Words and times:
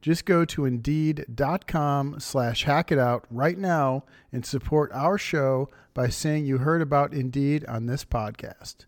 Just 0.00 0.24
go 0.24 0.46
to 0.46 0.64
Indeed.com 0.64 2.20
slash 2.20 2.64
hack 2.64 2.90
it 2.90 2.98
out 2.98 3.26
right 3.30 3.58
now 3.58 4.04
and 4.32 4.46
support 4.46 4.90
our 4.92 5.18
show 5.18 5.68
by 5.92 6.08
saying 6.08 6.46
you 6.46 6.58
heard 6.58 6.80
about 6.80 7.12
Indeed 7.12 7.66
on 7.66 7.86
this 7.86 8.04
podcast. 8.04 8.86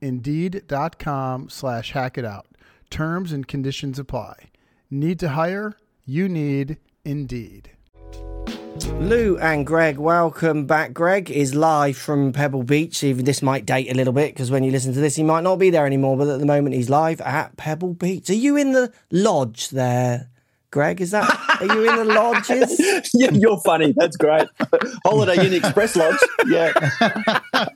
Indeed.com 0.00 1.48
slash 1.48 1.92
hack 1.92 2.16
it 2.16 2.24
out. 2.24 2.46
Terms 2.90 3.32
and 3.32 3.48
conditions 3.48 3.98
apply. 3.98 4.50
Need 4.90 5.18
to 5.20 5.30
hire? 5.30 5.76
You 6.04 6.28
need 6.28 6.78
Indeed. 7.04 7.70
Lou 9.00 9.36
and 9.38 9.66
Greg, 9.66 9.98
welcome 9.98 10.66
back. 10.66 10.92
Greg 10.94 11.30
is 11.30 11.54
live 11.54 11.96
from 11.96 12.32
Pebble 12.32 12.62
Beach. 12.62 13.02
Even 13.02 13.24
this 13.24 13.42
might 13.42 13.66
date 13.66 13.90
a 13.90 13.94
little 13.94 14.12
bit 14.12 14.32
because 14.32 14.50
when 14.50 14.64
you 14.64 14.70
listen 14.70 14.92
to 14.94 15.00
this, 15.00 15.16
he 15.16 15.22
might 15.22 15.42
not 15.42 15.56
be 15.56 15.70
there 15.70 15.86
anymore. 15.86 16.16
But 16.16 16.28
at 16.28 16.40
the 16.40 16.46
moment, 16.46 16.74
he's 16.74 16.88
live 16.88 17.20
at 17.20 17.56
Pebble 17.56 17.94
Beach. 17.94 18.30
Are 18.30 18.34
you 18.34 18.56
in 18.56 18.72
the 18.72 18.92
lodge 19.10 19.70
there, 19.70 20.28
Greg? 20.72 21.00
Is 21.00 21.12
that? 21.12 21.28
Are 21.60 21.66
you 21.66 21.88
in 21.88 21.96
the 21.96 22.14
lodges? 22.14 23.10
yeah, 23.14 23.30
you're 23.30 23.60
funny. 23.60 23.94
That's 23.96 24.16
great. 24.16 24.48
Holiday 25.04 25.46
Inn 25.46 25.54
Express 25.54 25.94
Lodge. 25.94 26.18
Yeah. 26.46 26.72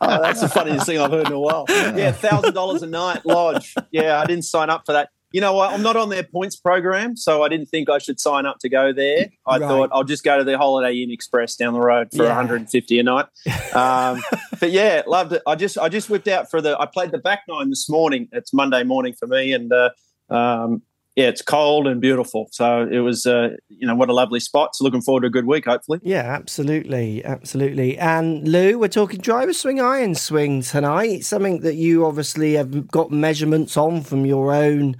Oh, 0.00 0.20
that's 0.20 0.40
the 0.40 0.48
funniest 0.48 0.86
thing 0.86 0.98
I've 0.98 1.12
heard 1.12 1.28
in 1.28 1.32
a 1.32 1.38
while. 1.38 1.66
Yeah, 1.68 2.10
thousand 2.10 2.54
dollars 2.54 2.82
a 2.82 2.86
night 2.86 3.24
lodge. 3.24 3.74
Yeah, 3.90 4.20
I 4.20 4.26
didn't 4.26 4.44
sign 4.44 4.70
up 4.70 4.84
for 4.86 4.92
that 4.92 5.10
you 5.32 5.40
know 5.42 5.52
what? 5.52 5.72
I'm 5.72 5.82
not 5.82 5.96
on 5.96 6.08
their 6.08 6.22
points 6.22 6.56
program, 6.56 7.16
so 7.16 7.42
I 7.42 7.48
didn't 7.48 7.66
think 7.66 7.90
I 7.90 7.98
should 7.98 8.18
sign 8.18 8.46
up 8.46 8.58
to 8.60 8.70
go 8.70 8.92
there. 8.92 9.26
I 9.46 9.58
right. 9.58 9.60
thought 9.60 9.90
I'll 9.92 10.02
just 10.04 10.24
go 10.24 10.38
to 10.38 10.44
the 10.44 10.56
Holiday 10.56 11.02
Inn 11.02 11.10
Express 11.10 11.56
down 11.56 11.74
the 11.74 11.80
road 11.80 12.08
for 12.10 12.22
yeah. 12.22 12.28
150 12.28 12.98
a 12.98 13.02
night. 13.02 13.26
Um, 13.74 14.22
but 14.60 14.70
yeah, 14.70 15.02
loved 15.06 15.32
it. 15.32 15.42
I 15.46 15.54
just 15.54 15.76
I 15.76 15.90
just 15.90 16.08
whipped 16.08 16.28
out 16.28 16.50
for 16.50 16.62
the. 16.62 16.78
I 16.80 16.86
played 16.86 17.10
the 17.10 17.18
back 17.18 17.42
nine 17.48 17.68
this 17.68 17.86
morning. 17.86 18.28
It's 18.32 18.54
Monday 18.54 18.84
morning 18.84 19.12
for 19.12 19.26
me, 19.26 19.52
and 19.52 19.70
uh, 19.72 19.90
um, 20.30 20.80
yeah, 21.16 21.28
it's 21.28 21.40
cold 21.40 21.86
and 21.86 21.98
beautiful. 21.98 22.48
So 22.52 22.86
it 22.90 22.98
was, 22.98 23.24
uh, 23.24 23.56
you 23.70 23.86
know, 23.86 23.94
what 23.94 24.10
a 24.10 24.12
lovely 24.12 24.38
spot. 24.38 24.76
So 24.76 24.84
looking 24.84 25.00
forward 25.00 25.22
to 25.22 25.28
a 25.28 25.30
good 25.30 25.46
week, 25.46 25.64
hopefully. 25.64 25.98
Yeah, 26.02 26.24
absolutely, 26.24 27.24
absolutely. 27.24 27.96
And 27.96 28.46
Lou, 28.46 28.78
we're 28.78 28.88
talking 28.88 29.20
driver 29.20 29.54
swing, 29.54 29.80
iron 29.80 30.14
swing 30.14 30.60
tonight. 30.60 31.24
Something 31.24 31.60
that 31.60 31.76
you 31.76 32.04
obviously 32.04 32.52
have 32.54 32.88
got 32.88 33.10
measurements 33.10 33.78
on 33.78 34.02
from 34.02 34.26
your 34.26 34.52
own 34.52 34.96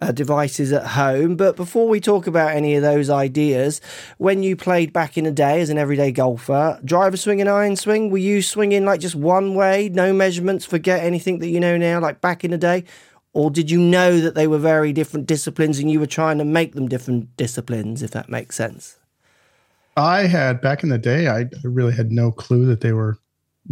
uh, 0.00 0.12
devices 0.12 0.72
at 0.72 0.86
home. 0.86 1.34
But 1.34 1.56
before 1.56 1.88
we 1.88 1.98
talk 2.00 2.28
about 2.28 2.54
any 2.54 2.76
of 2.76 2.82
those 2.82 3.10
ideas, 3.10 3.80
when 4.18 4.44
you 4.44 4.54
played 4.54 4.92
back 4.92 5.18
in 5.18 5.24
the 5.24 5.32
day 5.32 5.60
as 5.60 5.70
an 5.70 5.78
everyday 5.78 6.12
golfer, 6.12 6.78
driver 6.84 7.16
swing 7.16 7.40
and 7.40 7.50
iron 7.50 7.74
swing, 7.74 8.10
were 8.10 8.18
you 8.18 8.40
swinging 8.40 8.84
like 8.84 9.00
just 9.00 9.16
one 9.16 9.56
way, 9.56 9.88
no 9.88 10.12
measurements, 10.12 10.64
forget 10.64 11.02
anything 11.02 11.40
that 11.40 11.48
you 11.48 11.58
know 11.58 11.76
now, 11.76 11.98
like 11.98 12.20
back 12.20 12.44
in 12.44 12.52
the 12.52 12.58
day? 12.58 12.84
Or 13.36 13.50
did 13.50 13.70
you 13.70 13.78
know 13.78 14.18
that 14.22 14.34
they 14.34 14.46
were 14.46 14.56
very 14.56 14.94
different 14.94 15.26
disciplines 15.26 15.78
and 15.78 15.90
you 15.90 16.00
were 16.00 16.06
trying 16.06 16.38
to 16.38 16.44
make 16.44 16.72
them 16.72 16.88
different 16.88 17.36
disciplines, 17.36 18.02
if 18.02 18.12
that 18.12 18.30
makes 18.30 18.56
sense? 18.56 18.96
I 19.94 20.22
had 20.22 20.62
back 20.62 20.82
in 20.82 20.88
the 20.88 20.96
day, 20.96 21.28
I 21.28 21.44
really 21.62 21.92
had 21.92 22.10
no 22.10 22.32
clue 22.32 22.64
that 22.64 22.80
they 22.80 22.92
were 22.92 23.18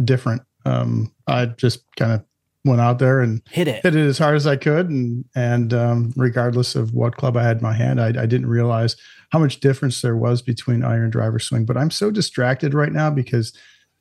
different. 0.03 0.43
Um, 0.67 1.11
I 1.25 1.47
just 1.47 1.79
kind 1.95 2.11
of 2.11 2.23
went 2.63 2.79
out 2.79 2.99
there 2.99 3.21
and 3.21 3.41
hit 3.49 3.67
it, 3.67 3.81
hit 3.81 3.95
it 3.95 4.05
as 4.05 4.19
hard 4.19 4.35
as 4.35 4.45
I 4.45 4.55
could, 4.55 4.87
and 4.87 5.25
and 5.33 5.73
um, 5.73 6.13
regardless 6.15 6.75
of 6.75 6.93
what 6.93 7.17
club 7.17 7.35
I 7.35 7.41
had 7.41 7.57
in 7.57 7.63
my 7.63 7.73
hand, 7.73 7.99
I, 7.99 8.09
I, 8.09 8.27
didn't 8.27 8.45
realize 8.45 8.95
how 9.31 9.39
much 9.39 9.61
difference 9.61 9.99
there 10.01 10.15
was 10.15 10.43
between 10.43 10.83
iron 10.83 11.09
driver 11.09 11.39
swing. 11.39 11.65
But 11.65 11.77
I'm 11.77 11.91
so 11.91 12.11
distracted 12.11 12.75
right 12.75 12.93
now 12.93 13.09
because 13.09 13.51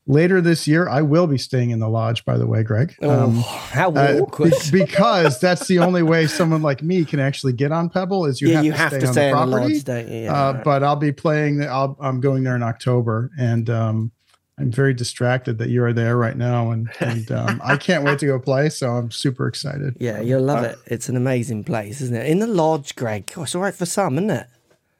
later 0.06 0.40
this 0.40 0.66
year 0.66 0.88
I 0.88 1.02
will 1.02 1.26
be 1.26 1.38
staying 1.38 1.70
in 1.70 1.78
the 1.78 1.88
lodge. 1.88 2.24
By 2.24 2.38
the 2.38 2.46
way, 2.46 2.62
Greg, 2.62 2.94
oh, 3.02 3.24
um, 3.24 3.36
how 3.40 3.90
uh, 3.90 4.20
awkward! 4.22 4.54
Uh, 4.54 4.58
because 4.72 5.40
that's 5.40 5.66
the 5.66 5.78
only 5.78 6.02
way 6.02 6.26
someone 6.26 6.62
like 6.62 6.82
me 6.82 7.04
can 7.04 7.20
actually 7.20 7.52
get 7.52 7.72
on 7.72 7.88
Pebble 7.88 8.26
is 8.26 8.40
you 8.40 8.48
yeah, 8.48 8.56
have 8.56 8.64
you 8.64 8.72
to 8.72 8.78
have 8.78 8.90
stay 8.90 9.00
to 9.00 9.06
on 9.06 9.12
stay 9.12 9.26
the 9.28 9.32
property. 9.32 9.78
The 9.78 9.94
lodge, 9.94 10.08
yeah, 10.08 10.48
uh, 10.48 10.52
right. 10.52 10.64
But 10.64 10.82
I'll 10.82 10.96
be 10.96 11.12
playing. 11.12 11.62
i 11.62 11.88
am 12.02 12.20
going 12.20 12.44
there 12.44 12.56
in 12.56 12.62
October, 12.62 13.30
and 13.38 13.68
um, 13.70 14.12
I'm 14.58 14.70
very 14.70 14.94
distracted 14.94 15.58
that 15.58 15.68
you 15.68 15.82
are 15.84 15.92
there 15.92 16.16
right 16.16 16.36
now, 16.36 16.70
and 16.70 16.88
and 17.00 17.30
um, 17.32 17.60
I 17.64 17.76
can't 17.76 18.04
wait 18.04 18.20
to 18.20 18.26
go 18.26 18.38
play. 18.38 18.68
So 18.68 18.90
I'm 18.90 19.10
super 19.10 19.48
excited. 19.48 19.96
Yeah, 19.98 20.20
you'll 20.20 20.42
love 20.42 20.64
uh, 20.64 20.68
it. 20.68 20.78
It's 20.86 21.08
an 21.08 21.16
amazing 21.16 21.64
place, 21.64 22.00
isn't 22.00 22.14
it? 22.14 22.26
In 22.26 22.38
the 22.38 22.46
lodge, 22.46 22.94
Greg. 22.94 23.26
Gosh, 23.26 23.48
it's 23.48 23.54
all 23.54 23.62
right 23.62 23.74
for 23.74 23.86
some, 23.86 24.16
isn't 24.16 24.30
it? 24.30 24.46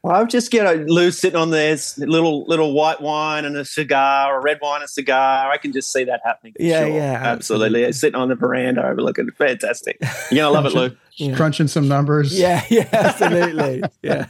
Well, 0.05 0.15
I've 0.15 0.29
just 0.29 0.51
get 0.51 0.67
a 0.67 0.85
Lou 0.85 1.11
sitting 1.11 1.41
on 1.41 1.49
this 1.49 1.97
little 1.97 2.45
little 2.45 2.75
white 2.75 3.01
wine 3.01 3.47
and 3.47 3.57
a 3.57 3.65
cigar, 3.65 4.37
or 4.37 4.43
red 4.43 4.59
wine 4.61 4.83
and 4.83 4.85
a 4.85 4.89
cigar. 4.89 5.51
I 5.51 5.57
can 5.57 5.73
just 5.73 5.91
see 5.91 6.05
that 6.05 6.21
happening. 6.23 6.53
Yeah, 6.61 6.81
sure. 6.81 6.89
yeah, 6.89 7.13
absolutely. 7.15 7.85
absolutely. 7.87 7.93
Sitting 7.93 8.21
on 8.21 8.29
the 8.29 8.35
veranda 8.35 8.87
overlooking, 8.87 9.31
fantastic. 9.31 9.97
You're 10.31 10.45
gonna 10.45 10.51
love 10.51 10.67
it, 10.67 10.75
Lou. 10.75 10.97
Yeah. 11.17 11.37
Crunching 11.37 11.69
some 11.69 11.87
numbers. 11.87 12.37
Yeah, 12.37 12.65
yeah, 12.71 12.89
absolutely. 12.93 13.85
yeah 14.03 14.27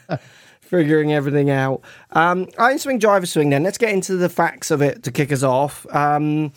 figuring 0.61 1.13
everything 1.13 1.51
out. 1.51 1.83
Um, 2.11 2.49
iron 2.59 2.79
swing, 2.79 2.99
driver 2.99 3.25
swing. 3.27 3.49
Then 3.51 3.63
let's 3.63 3.79
get 3.79 3.89
into 3.89 4.17
the 4.17 4.29
facts 4.29 4.71
of 4.71 4.83
it 4.83 5.03
to 5.05 5.11
kick 5.11 5.33
us 5.33 5.43
off. 5.43 5.87
Um, 5.95 6.53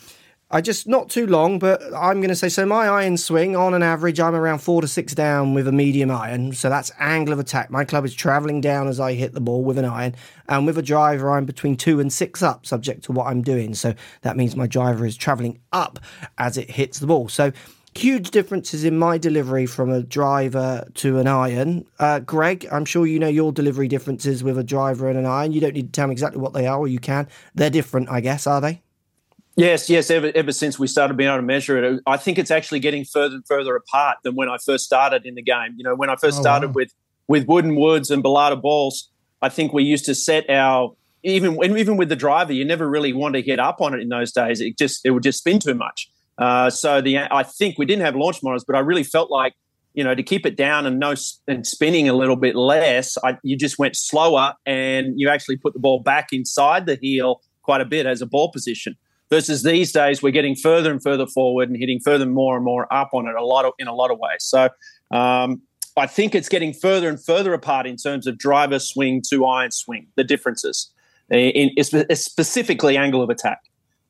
I 0.50 0.62
just 0.62 0.88
not 0.88 1.10
too 1.10 1.26
long, 1.26 1.58
but 1.58 1.82
I'm 1.94 2.20
going 2.20 2.30
to 2.30 2.34
say 2.34 2.48
so. 2.48 2.64
My 2.64 2.88
iron 2.88 3.18
swing, 3.18 3.54
on 3.54 3.74
an 3.74 3.82
average, 3.82 4.18
I'm 4.18 4.34
around 4.34 4.60
four 4.60 4.80
to 4.80 4.88
six 4.88 5.14
down 5.14 5.52
with 5.52 5.68
a 5.68 5.72
medium 5.72 6.10
iron. 6.10 6.54
So 6.54 6.70
that's 6.70 6.90
angle 6.98 7.34
of 7.34 7.38
attack. 7.38 7.70
My 7.70 7.84
club 7.84 8.06
is 8.06 8.14
traveling 8.14 8.62
down 8.62 8.88
as 8.88 8.98
I 8.98 9.12
hit 9.12 9.34
the 9.34 9.42
ball 9.42 9.62
with 9.62 9.76
an 9.76 9.84
iron, 9.84 10.14
and 10.48 10.64
with 10.64 10.78
a 10.78 10.82
driver, 10.82 11.30
I'm 11.30 11.44
between 11.44 11.76
two 11.76 12.00
and 12.00 12.10
six 12.10 12.42
up, 12.42 12.64
subject 12.64 13.04
to 13.04 13.12
what 13.12 13.26
I'm 13.26 13.42
doing. 13.42 13.74
So 13.74 13.92
that 14.22 14.38
means 14.38 14.56
my 14.56 14.66
driver 14.66 15.04
is 15.04 15.18
traveling 15.18 15.60
up 15.70 15.98
as 16.38 16.56
it 16.56 16.70
hits 16.70 16.98
the 16.98 17.06
ball. 17.06 17.28
So 17.28 17.52
huge 17.94 18.30
differences 18.30 18.84
in 18.84 18.98
my 18.98 19.18
delivery 19.18 19.66
from 19.66 19.90
a 19.90 20.02
driver 20.02 20.88
to 20.94 21.18
an 21.18 21.26
iron. 21.26 21.84
Uh, 21.98 22.20
Greg, 22.20 22.66
I'm 22.72 22.86
sure 22.86 23.06
you 23.06 23.18
know 23.18 23.28
your 23.28 23.52
delivery 23.52 23.88
differences 23.88 24.42
with 24.42 24.56
a 24.56 24.64
driver 24.64 25.10
and 25.10 25.18
an 25.18 25.26
iron. 25.26 25.52
You 25.52 25.60
don't 25.60 25.74
need 25.74 25.92
to 25.92 25.92
tell 25.92 26.06
me 26.06 26.12
exactly 26.12 26.40
what 26.40 26.54
they 26.54 26.66
are, 26.66 26.78
or 26.78 26.88
you 26.88 27.00
can. 27.00 27.28
They're 27.54 27.68
different, 27.68 28.08
I 28.08 28.22
guess, 28.22 28.46
are 28.46 28.62
they? 28.62 28.80
Yes, 29.58 29.90
yes. 29.90 30.08
Ever, 30.08 30.30
ever 30.36 30.52
since 30.52 30.78
we 30.78 30.86
started 30.86 31.16
being 31.16 31.28
able 31.28 31.38
to 31.38 31.42
measure 31.42 31.82
it, 31.82 32.00
I 32.06 32.16
think 32.16 32.38
it's 32.38 32.52
actually 32.52 32.78
getting 32.78 33.04
further 33.04 33.34
and 33.34 33.46
further 33.46 33.74
apart 33.74 34.18
than 34.22 34.36
when 34.36 34.48
I 34.48 34.56
first 34.64 34.84
started 34.84 35.26
in 35.26 35.34
the 35.34 35.42
game. 35.42 35.74
You 35.76 35.82
know, 35.82 35.96
when 35.96 36.08
I 36.08 36.14
first 36.14 36.38
oh, 36.38 36.42
started 36.42 36.68
wow. 36.68 36.74
with 36.76 36.94
with 37.26 37.48
wooden 37.48 37.74
woods 37.74 38.08
and 38.12 38.22
Balata 38.22 38.60
balls, 38.62 39.10
I 39.42 39.48
think 39.48 39.72
we 39.72 39.82
used 39.82 40.04
to 40.04 40.14
set 40.14 40.48
our 40.48 40.94
even 41.24 41.60
even 41.64 41.96
with 41.96 42.08
the 42.08 42.14
driver, 42.14 42.52
you 42.52 42.64
never 42.64 42.88
really 42.88 43.12
want 43.12 43.34
to 43.34 43.42
hit 43.42 43.58
up 43.58 43.80
on 43.80 43.94
it 43.94 44.00
in 44.00 44.08
those 44.10 44.30
days. 44.30 44.60
It 44.60 44.78
just 44.78 45.04
it 45.04 45.10
would 45.10 45.24
just 45.24 45.38
spin 45.38 45.58
too 45.58 45.74
much. 45.74 46.08
Uh, 46.38 46.70
so 46.70 47.00
the 47.00 47.18
I 47.18 47.42
think 47.42 47.78
we 47.78 47.84
didn't 47.84 48.04
have 48.04 48.14
launch 48.14 48.40
monitors, 48.44 48.62
but 48.64 48.76
I 48.76 48.80
really 48.80 49.02
felt 49.02 49.28
like 49.28 49.54
you 49.92 50.04
know 50.04 50.14
to 50.14 50.22
keep 50.22 50.46
it 50.46 50.56
down 50.56 50.86
and 50.86 51.00
no 51.00 51.16
and 51.48 51.66
spinning 51.66 52.08
a 52.08 52.12
little 52.12 52.36
bit 52.36 52.54
less, 52.54 53.18
I, 53.24 53.38
you 53.42 53.56
just 53.56 53.76
went 53.76 53.96
slower 53.96 54.54
and 54.64 55.14
you 55.16 55.28
actually 55.28 55.56
put 55.56 55.72
the 55.72 55.80
ball 55.80 55.98
back 55.98 56.28
inside 56.30 56.86
the 56.86 56.94
heel 56.94 57.42
quite 57.62 57.80
a 57.80 57.84
bit 57.84 58.06
as 58.06 58.22
a 58.22 58.26
ball 58.26 58.52
position. 58.52 58.96
Versus 59.30 59.62
these 59.62 59.92
days, 59.92 60.22
we're 60.22 60.30
getting 60.30 60.56
further 60.56 60.90
and 60.90 61.02
further 61.02 61.26
forward 61.26 61.68
and 61.68 61.76
hitting 61.76 62.00
further 62.00 62.24
and 62.24 62.32
more 62.32 62.56
and 62.56 62.64
more 62.64 62.92
up 62.92 63.10
on 63.12 63.26
it 63.26 63.34
a 63.34 63.44
lot 63.44 63.66
of, 63.66 63.72
in 63.78 63.86
a 63.86 63.94
lot 63.94 64.10
of 64.10 64.18
ways. 64.18 64.40
So 64.40 64.70
um, 65.10 65.60
I 65.96 66.06
think 66.06 66.34
it's 66.34 66.48
getting 66.48 66.72
further 66.72 67.08
and 67.08 67.22
further 67.22 67.52
apart 67.52 67.86
in 67.86 67.96
terms 67.96 68.26
of 68.26 68.38
driver 68.38 68.78
swing 68.78 69.22
to 69.28 69.44
iron 69.44 69.70
swing, 69.70 70.06
the 70.16 70.24
differences, 70.24 70.90
in, 71.30 71.70
in 71.76 71.84
specifically 72.16 72.96
angle 72.96 73.22
of 73.22 73.28
attack. 73.28 73.60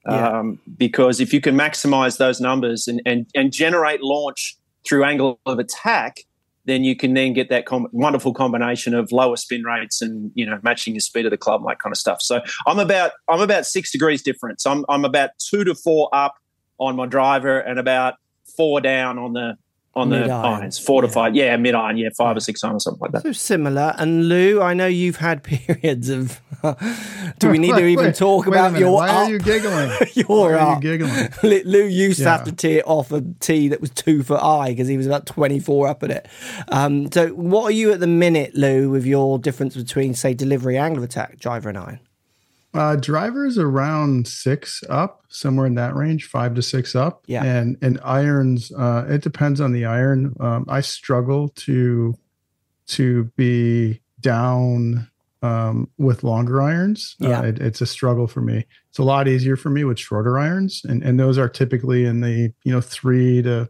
Yeah. 0.08 0.38
Um, 0.38 0.58
because 0.76 1.20
if 1.20 1.34
you 1.34 1.40
can 1.40 1.56
maximize 1.56 2.18
those 2.18 2.40
numbers 2.40 2.86
and, 2.86 3.02
and, 3.04 3.26
and 3.34 3.52
generate 3.52 4.02
launch 4.02 4.56
through 4.86 5.04
angle 5.04 5.40
of 5.44 5.58
attack, 5.58 6.20
then 6.68 6.84
you 6.84 6.94
can 6.94 7.14
then 7.14 7.32
get 7.32 7.48
that 7.48 7.66
com- 7.66 7.88
wonderful 7.92 8.34
combination 8.34 8.94
of 8.94 9.10
lower 9.10 9.36
spin 9.36 9.64
rates 9.64 10.02
and 10.02 10.30
you 10.34 10.44
know 10.44 10.58
matching 10.62 10.94
your 10.94 11.00
speed 11.00 11.24
of 11.24 11.30
the 11.30 11.36
club, 11.36 11.62
and 11.62 11.70
that 11.70 11.78
kind 11.78 11.92
of 11.92 11.98
stuff. 11.98 12.20
So 12.20 12.40
I'm 12.66 12.78
about 12.78 13.12
I'm 13.28 13.40
about 13.40 13.66
six 13.66 13.90
degrees 13.90 14.22
difference. 14.22 14.66
I'm 14.66 14.84
I'm 14.88 15.04
about 15.04 15.30
two 15.38 15.64
to 15.64 15.74
four 15.74 16.08
up 16.12 16.36
on 16.78 16.96
my 16.96 17.06
driver 17.06 17.58
and 17.58 17.78
about 17.78 18.14
four 18.56 18.80
down 18.80 19.18
on 19.18 19.32
the 19.32 19.56
on 19.98 20.10
the 20.10 20.30
irons, 20.30 20.78
four 20.78 21.02
to 21.02 21.08
five, 21.08 21.34
yeah, 21.34 21.56
mid 21.56 21.74
iron, 21.74 21.96
yeah, 21.96 22.08
five 22.16 22.36
or 22.36 22.40
six 22.40 22.62
iron 22.64 22.76
or 22.76 22.80
something 22.80 23.00
like 23.00 23.12
that. 23.12 23.22
So 23.22 23.32
similar. 23.32 23.94
And 23.98 24.28
Lou, 24.28 24.60
I 24.60 24.74
know 24.74 24.86
you've 24.86 25.16
had 25.16 25.42
periods 25.42 26.08
of. 26.08 26.40
do 27.38 27.50
we 27.50 27.58
need 27.58 27.74
to 27.74 27.86
even 27.86 28.06
wait, 28.06 28.14
talk 28.14 28.46
wait 28.46 28.56
about 28.56 28.78
your? 28.78 28.92
Why 28.94 29.08
up? 29.08 29.14
are 29.16 29.30
you 29.30 29.38
giggling? 29.38 29.90
your 30.14 30.26
Why 30.26 30.52
are 30.52 30.56
up? 30.56 30.82
you 30.82 30.98
giggling? 30.98 31.28
Lou 31.64 31.84
used 31.84 32.18
to 32.20 32.28
have 32.28 32.44
to 32.44 32.52
tee 32.52 32.78
it 32.78 32.86
off 32.86 33.12
a 33.12 33.22
tee 33.40 33.68
that 33.68 33.80
was 33.80 33.90
two 33.90 34.22
for 34.22 34.36
high 34.38 34.70
because 34.70 34.88
he 34.88 34.96
was 34.96 35.06
about 35.06 35.26
24 35.26 35.88
up 35.88 36.02
at 36.02 36.10
it. 36.10 36.28
Um, 36.68 37.10
so, 37.12 37.28
what 37.28 37.64
are 37.64 37.70
you 37.72 37.92
at 37.92 38.00
the 38.00 38.06
minute, 38.06 38.54
Lou, 38.54 38.90
with 38.90 39.04
your 39.06 39.38
difference 39.38 39.76
between, 39.76 40.14
say, 40.14 40.34
delivery, 40.34 40.76
angle 40.76 41.02
of 41.02 41.08
attack, 41.08 41.38
driver, 41.38 41.68
and 41.68 41.78
iron? 41.78 42.00
Uh, 42.78 42.94
drivers 42.94 43.58
around 43.58 44.28
six 44.28 44.84
up, 44.88 45.24
somewhere 45.28 45.66
in 45.66 45.74
that 45.74 45.96
range, 45.96 46.26
five 46.26 46.54
to 46.54 46.62
six 46.62 46.94
up. 46.94 47.24
Yeah. 47.26 47.42
And 47.42 47.76
and 47.82 47.98
irons, 48.04 48.70
uh, 48.70 49.04
it 49.08 49.20
depends 49.20 49.60
on 49.60 49.72
the 49.72 49.84
iron. 49.84 50.36
Um, 50.38 50.64
I 50.68 50.80
struggle 50.80 51.48
to 51.48 52.14
to 52.86 53.24
be 53.36 54.00
down 54.20 55.10
um, 55.42 55.90
with 55.98 56.22
longer 56.22 56.62
irons. 56.62 57.16
Yeah. 57.18 57.40
Uh, 57.40 57.46
it, 57.46 57.58
it's 57.58 57.80
a 57.80 57.86
struggle 57.86 58.28
for 58.28 58.42
me. 58.42 58.64
It's 58.90 58.98
a 58.98 59.02
lot 59.02 59.26
easier 59.26 59.56
for 59.56 59.70
me 59.70 59.82
with 59.82 59.98
shorter 59.98 60.38
irons, 60.38 60.82
and 60.84 61.02
and 61.02 61.18
those 61.18 61.36
are 61.36 61.48
typically 61.48 62.04
in 62.04 62.20
the 62.20 62.54
you 62.62 62.72
know 62.72 62.80
three 62.80 63.42
to 63.42 63.68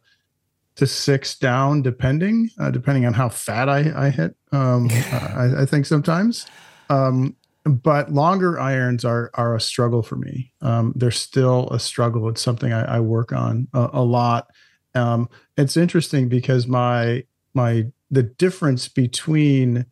to 0.77 0.87
six 0.87 1.35
down, 1.35 1.81
depending 1.81 2.51
uh, 2.61 2.71
depending 2.71 3.07
on 3.07 3.15
how 3.15 3.31
fat 3.31 3.71
I 3.71 3.91
I 3.97 4.11
hit. 4.11 4.37
Um, 4.53 4.91
I, 4.93 5.63
I 5.63 5.65
think 5.65 5.87
sometimes. 5.87 6.47
Um, 6.91 7.37
but 7.69 8.13
longer 8.13 8.59
irons 8.59 9.05
are 9.05 9.31
are 9.35 9.55
a 9.55 9.61
struggle 9.61 10.03
for 10.03 10.17
me. 10.17 10.53
Um, 10.61 10.93
they're 10.97 11.11
still 11.11 11.69
a 11.71 11.79
struggle. 11.79 12.29
It's 12.29 12.43
something 12.43 12.73
I, 12.73 12.97
I 12.97 13.01
work 13.01 13.33
on 13.33 13.69
a, 13.75 13.91
a 13.95 14.03
lot. 14.03 14.49
Um, 14.95 15.29
it's 15.57 15.77
interesting 15.77 16.29
because 16.29 16.67
my 16.67 17.25
my 17.55 17.87
the 18.11 18.23
difference 18.23 18.89
between 18.89 19.87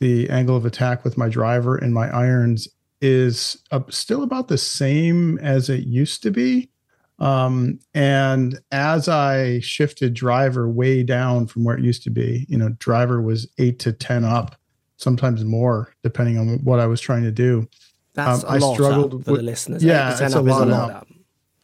the 0.00 0.28
angle 0.30 0.56
of 0.56 0.64
attack 0.64 1.04
with 1.04 1.18
my 1.18 1.28
driver 1.28 1.76
and 1.76 1.92
my 1.92 2.08
irons 2.08 2.68
is 3.00 3.62
uh, 3.70 3.80
still 3.88 4.22
about 4.22 4.48
the 4.48 4.58
same 4.58 5.38
as 5.38 5.68
it 5.68 5.84
used 5.84 6.22
to 6.22 6.30
be. 6.30 6.70
Um, 7.18 7.78
and 7.92 8.58
as 8.72 9.08
I 9.08 9.60
shifted 9.60 10.14
driver 10.14 10.68
way 10.68 11.02
down 11.02 11.46
from 11.46 11.64
where 11.64 11.76
it 11.76 11.84
used 11.84 12.02
to 12.04 12.10
be, 12.10 12.46
you 12.48 12.56
know, 12.56 12.70
driver 12.78 13.20
was 13.20 13.46
eight 13.58 13.78
to 13.80 13.92
10 13.92 14.24
up, 14.24 14.56
sometimes 15.00 15.44
more, 15.44 15.92
depending 16.02 16.38
on 16.38 16.58
what 16.64 16.78
I 16.80 16.86
was 16.86 17.00
trying 17.00 17.22
to 17.24 17.32
do. 17.32 17.66
That's 18.14 18.44
Um, 18.44 18.50
a 18.50 18.52
I 18.54 18.58
lot 18.58 18.74
struggled 18.74 19.14
up 19.14 19.24
for 19.24 19.32
with- 19.32 19.40
the 19.40 19.46
listeners. 19.46 19.82
yeah, 19.84 20.12
8% 20.12 20.26
it's 20.26 20.34
a 20.34 20.40
lot 20.42 20.68
lot 20.68 20.90
up. 20.90 20.96
up. 21.02 21.08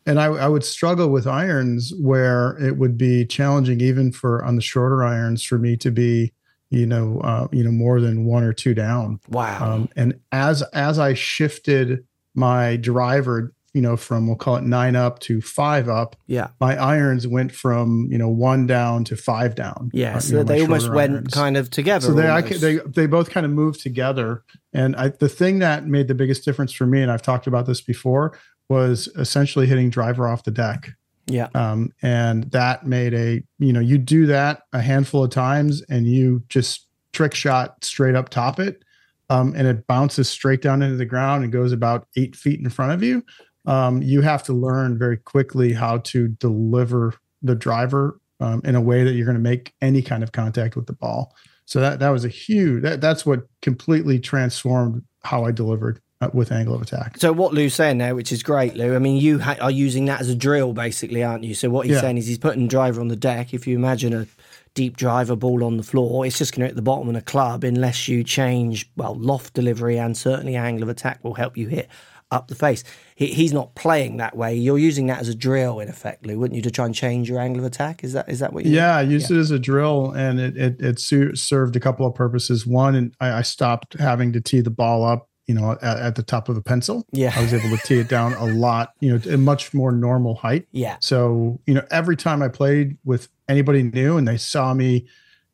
And 0.06 0.20
I, 0.20 0.26
I 0.26 0.46
would 0.48 0.62
struggle 0.64 1.08
with 1.08 1.26
irons 1.26 1.92
where 2.00 2.56
it 2.64 2.76
would 2.78 2.96
be 2.96 3.24
challenging 3.26 3.80
even 3.80 4.12
for 4.12 4.44
on 4.44 4.54
the 4.54 4.62
shorter 4.62 5.02
irons 5.02 5.42
for 5.42 5.58
me 5.58 5.76
to 5.78 5.90
be, 5.90 6.32
you 6.70 6.86
know, 6.86 7.20
uh, 7.24 7.48
you 7.50 7.64
know, 7.64 7.72
more 7.72 8.00
than 8.00 8.24
one 8.24 8.44
or 8.44 8.52
two 8.52 8.72
down. 8.72 9.18
Wow. 9.28 9.72
Um, 9.72 9.88
and 9.96 10.14
as 10.30 10.62
as 10.72 10.98
I 11.00 11.14
shifted 11.14 12.04
my 12.36 12.76
driver, 12.76 13.52
you 13.76 13.82
know, 13.82 13.94
from 13.94 14.26
we'll 14.26 14.36
call 14.36 14.56
it 14.56 14.64
nine 14.64 14.96
up 14.96 15.18
to 15.18 15.42
five 15.42 15.86
up, 15.86 16.16
yeah. 16.26 16.48
my 16.60 16.78
irons 16.78 17.26
went 17.26 17.52
from 17.52 18.08
you 18.10 18.16
know 18.16 18.30
one 18.30 18.66
down 18.66 19.04
to 19.04 19.16
five 19.16 19.54
down. 19.54 19.90
Yeah. 19.92 20.12
uh, 20.12 20.14
you 20.14 20.20
so 20.20 20.36
know, 20.36 20.42
they 20.44 20.62
almost 20.62 20.90
went 20.90 21.12
irons. 21.12 21.34
kind 21.34 21.58
of 21.58 21.68
together. 21.68 22.06
So 22.06 22.14
they, 22.14 22.26
I, 22.26 22.40
they 22.40 22.78
they 22.86 23.06
both 23.06 23.28
kind 23.28 23.44
of 23.44 23.52
moved 23.52 23.82
together, 23.82 24.42
and 24.72 24.96
I, 24.96 25.08
the 25.08 25.28
thing 25.28 25.58
that 25.58 25.86
made 25.86 26.08
the 26.08 26.14
biggest 26.14 26.42
difference 26.42 26.72
for 26.72 26.86
me, 26.86 27.02
and 27.02 27.12
I've 27.12 27.20
talked 27.20 27.46
about 27.46 27.66
this 27.66 27.82
before, 27.82 28.38
was 28.70 29.08
essentially 29.08 29.66
hitting 29.66 29.90
driver 29.90 30.26
off 30.26 30.44
the 30.44 30.52
deck, 30.52 30.92
yeah. 31.26 31.48
um, 31.54 31.92
and 32.00 32.50
that 32.52 32.86
made 32.86 33.12
a 33.12 33.42
you 33.58 33.74
know 33.74 33.80
you 33.80 33.98
do 33.98 34.24
that 34.24 34.62
a 34.72 34.80
handful 34.80 35.22
of 35.22 35.28
times, 35.28 35.82
and 35.90 36.06
you 36.06 36.42
just 36.48 36.86
trick 37.12 37.34
shot 37.34 37.84
straight 37.84 38.14
up 38.14 38.30
top 38.30 38.58
it, 38.58 38.82
um, 39.28 39.52
and 39.54 39.66
it 39.66 39.86
bounces 39.86 40.30
straight 40.30 40.62
down 40.62 40.82
into 40.82 40.96
the 40.96 41.04
ground 41.04 41.44
and 41.44 41.52
goes 41.52 41.72
about 41.72 42.06
eight 42.16 42.34
feet 42.34 42.58
in 42.58 42.70
front 42.70 42.92
of 42.92 43.02
you. 43.02 43.22
Um, 43.66 44.02
you 44.02 44.20
have 44.22 44.42
to 44.44 44.52
learn 44.52 44.96
very 44.98 45.16
quickly 45.16 45.72
how 45.72 45.98
to 45.98 46.28
deliver 46.28 47.14
the 47.42 47.54
driver 47.54 48.20
um, 48.40 48.60
in 48.64 48.74
a 48.74 48.80
way 48.80 49.04
that 49.04 49.12
you're 49.12 49.26
going 49.26 49.36
to 49.36 49.42
make 49.42 49.72
any 49.80 50.02
kind 50.02 50.22
of 50.22 50.32
contact 50.32 50.76
with 50.76 50.86
the 50.86 50.92
ball. 50.92 51.34
So 51.64 51.80
that 51.80 51.98
that 51.98 52.10
was 52.10 52.24
a 52.24 52.28
huge 52.28 52.82
that 52.84 53.00
that's 53.00 53.26
what 53.26 53.48
completely 53.62 54.20
transformed 54.20 55.02
how 55.24 55.44
I 55.44 55.50
delivered 55.50 56.00
uh, 56.20 56.30
with 56.32 56.52
angle 56.52 56.74
of 56.76 56.82
attack. 56.82 57.18
So 57.18 57.32
what 57.32 57.52
Lou's 57.52 57.74
saying 57.74 57.98
there, 57.98 58.14
which 58.14 58.30
is 58.30 58.44
great, 58.44 58.76
Lou. 58.76 58.94
I 58.94 59.00
mean, 59.00 59.16
you 59.16 59.40
ha- 59.40 59.56
are 59.60 59.70
using 59.70 60.04
that 60.04 60.20
as 60.20 60.28
a 60.28 60.36
drill, 60.36 60.72
basically, 60.72 61.24
aren't 61.24 61.42
you? 61.42 61.54
So 61.54 61.68
what 61.68 61.86
he's 61.86 61.96
Yeah. 61.96 62.02
saying 62.02 62.18
is 62.18 62.26
he's 62.28 62.38
putting 62.38 62.68
driver 62.68 63.00
on 63.00 63.08
the 63.08 63.16
deck. 63.16 63.52
If 63.52 63.66
you 63.66 63.74
imagine 63.76 64.12
a 64.14 64.26
deep 64.74 64.96
driver 64.96 65.34
ball 65.34 65.64
on 65.64 65.76
the 65.76 65.82
floor, 65.82 66.24
it's 66.24 66.38
just 66.38 66.52
going 66.54 66.60
to 66.60 66.66
hit 66.66 66.76
the 66.76 66.82
bottom 66.82 67.08
of 67.08 67.16
a 67.16 67.20
club 67.20 67.64
unless 67.64 68.06
you 68.06 68.22
change. 68.22 68.88
Well, 68.96 69.16
loft 69.16 69.54
delivery 69.54 69.98
and 69.98 70.16
certainly 70.16 70.54
angle 70.54 70.84
of 70.84 70.88
attack 70.88 71.24
will 71.24 71.34
help 71.34 71.56
you 71.56 71.66
hit 71.66 71.88
up 72.30 72.48
the 72.48 72.54
face. 72.54 72.82
He, 73.14 73.26
he's 73.26 73.52
not 73.52 73.74
playing 73.74 74.16
that 74.16 74.36
way. 74.36 74.54
You're 74.54 74.78
using 74.78 75.06
that 75.06 75.20
as 75.20 75.28
a 75.28 75.34
drill, 75.34 75.80
in 75.80 75.88
effect, 75.88 76.26
Lou, 76.26 76.38
wouldn't 76.38 76.56
you, 76.56 76.62
to 76.62 76.70
try 76.70 76.86
and 76.86 76.94
change 76.94 77.28
your 77.28 77.38
angle 77.38 77.60
of 77.60 77.66
attack? 77.66 78.02
Is 78.02 78.12
that 78.14 78.28
is 78.28 78.40
that 78.40 78.52
what 78.52 78.64
you? 78.64 78.72
Yeah, 78.72 78.96
I 78.96 79.02
used 79.02 79.30
it 79.30 79.38
as 79.38 79.50
a 79.50 79.58
drill, 79.58 80.12
and 80.12 80.40
it 80.40 80.56
it, 80.56 80.80
it 80.80 81.36
served 81.38 81.76
a 81.76 81.80
couple 81.80 82.06
of 82.06 82.14
purposes. 82.14 82.66
One, 82.66 82.94
and 82.94 83.14
I, 83.20 83.38
I 83.38 83.42
stopped 83.42 83.94
having 83.98 84.32
to 84.32 84.40
tee 84.40 84.60
the 84.60 84.70
ball 84.70 85.04
up, 85.04 85.28
you 85.46 85.54
know, 85.54 85.72
at, 85.80 85.98
at 85.98 86.14
the 86.16 86.22
top 86.22 86.48
of 86.48 86.56
a 86.56 86.62
pencil. 86.62 87.06
Yeah. 87.12 87.32
I 87.36 87.42
was 87.42 87.54
able 87.54 87.76
to 87.76 87.82
tee 87.86 87.98
it 87.98 88.08
down 88.08 88.34
a 88.34 88.46
lot, 88.46 88.90
you 89.00 89.12
know, 89.12 89.18
to 89.18 89.34
a 89.34 89.38
much 89.38 89.72
more 89.72 89.92
normal 89.92 90.34
height. 90.34 90.66
Yeah. 90.72 90.96
So, 91.00 91.60
you 91.66 91.74
know, 91.74 91.84
every 91.90 92.16
time 92.16 92.42
I 92.42 92.48
played 92.48 92.98
with 93.04 93.28
anybody 93.48 93.84
new 93.84 94.16
and 94.16 94.26
they 94.26 94.36
saw 94.36 94.74
me 94.74 95.06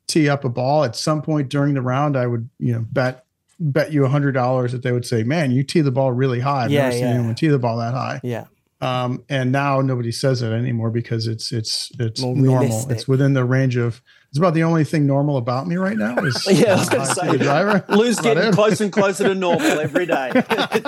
tee 0.07 0.29
up 0.29 0.45
a 0.45 0.49
ball 0.49 0.85
at 0.85 0.97
some 0.97 1.21
point 1.21 1.51
during 1.51 1.75
the 1.75 1.83
round, 1.83 2.17
I 2.17 2.27
would, 2.27 2.49
you 2.59 2.73
know, 2.73 2.87
bet 2.91 3.27
bet 3.63 3.93
you 3.93 4.05
a 4.05 4.09
hundred 4.09 4.33
dollars 4.33 4.73
that 4.73 4.83
they 4.83 4.93
would 4.93 5.07
say, 5.07 5.23
"Man, 5.23 5.51
you 5.53 5.63
tee 5.63 5.81
the 5.81 5.91
ball 5.93 6.13
really 6.13 6.41
high. 6.41 6.65
I've 6.65 6.71
Yeah, 6.71 6.83
never 6.83 6.93
seen 6.93 7.03
yeah. 7.05 7.11
anyone 7.15 7.35
tee 7.35 7.49
the 7.49 7.59
ball 7.59 7.79
that 7.79 7.95
high." 7.95 8.21
Yeah. 8.23 8.45
Um, 8.81 9.23
and 9.29 9.53
now 9.53 9.81
nobody 9.81 10.11
says 10.11 10.43
it 10.43 10.51
anymore 10.53 10.91
because 10.91 11.29
it's 11.29 11.53
it's 11.53 11.93
it's 12.01 12.21
More 12.21 12.35
normal. 12.35 12.61
realistic. 12.63 12.93
It's 12.97 13.07
within 13.09 13.33
the 13.35 13.45
range 13.45 13.77
of. 13.77 14.03
It's 14.31 14.39
about 14.39 14.55
the 14.55 14.63
only 14.63 14.83
thing 14.85 15.07
normal 15.07 15.37
about 15.37 15.67
me 15.69 15.77
right 15.77 15.97
now 15.97 16.17
is 16.25 16.47
Yeah, 16.51 16.73
I 16.73 16.77
was 16.79 16.89
going 16.89 17.07
to 17.07 17.15
say, 17.15 17.37
driver. 17.37 17.85
Lou's 17.95 18.19
getting 18.19 18.45
it. 18.45 18.55
closer 18.55 18.85
and 18.85 18.91
closer 18.93 19.25
to 19.29 19.35
normal 19.35 19.79
every 19.79 20.07
day, 20.07 20.33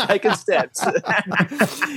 taking 0.09 0.33
steps. 0.33 0.83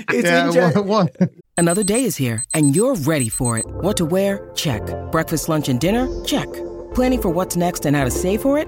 It's 0.10 0.24
Yeah, 0.28 0.48
inter- 0.48 0.81
one, 0.81 0.88
one, 0.88 1.10
Another 1.57 1.84
day 1.86 2.04
is 2.04 2.18
here, 2.18 2.44
and 2.54 2.76
you're 2.76 2.96
ready 2.96 3.30
for 3.30 3.57
it. 3.57 3.66
What 3.66 3.96
to 3.98 4.06
wear? 4.06 4.52
Check. 4.56 4.81
Breakfast, 5.12 5.48
lunch, 5.50 5.69
and 5.69 5.80
dinner? 5.80 6.07
Check. 6.26 6.50
Planning 6.94 7.22
for 7.22 7.30
what's 7.30 7.56
next 7.56 7.86
and 7.86 7.96
how 7.96 8.04
to 8.04 8.12
save 8.12 8.42
for 8.42 8.60
it? 8.60 8.68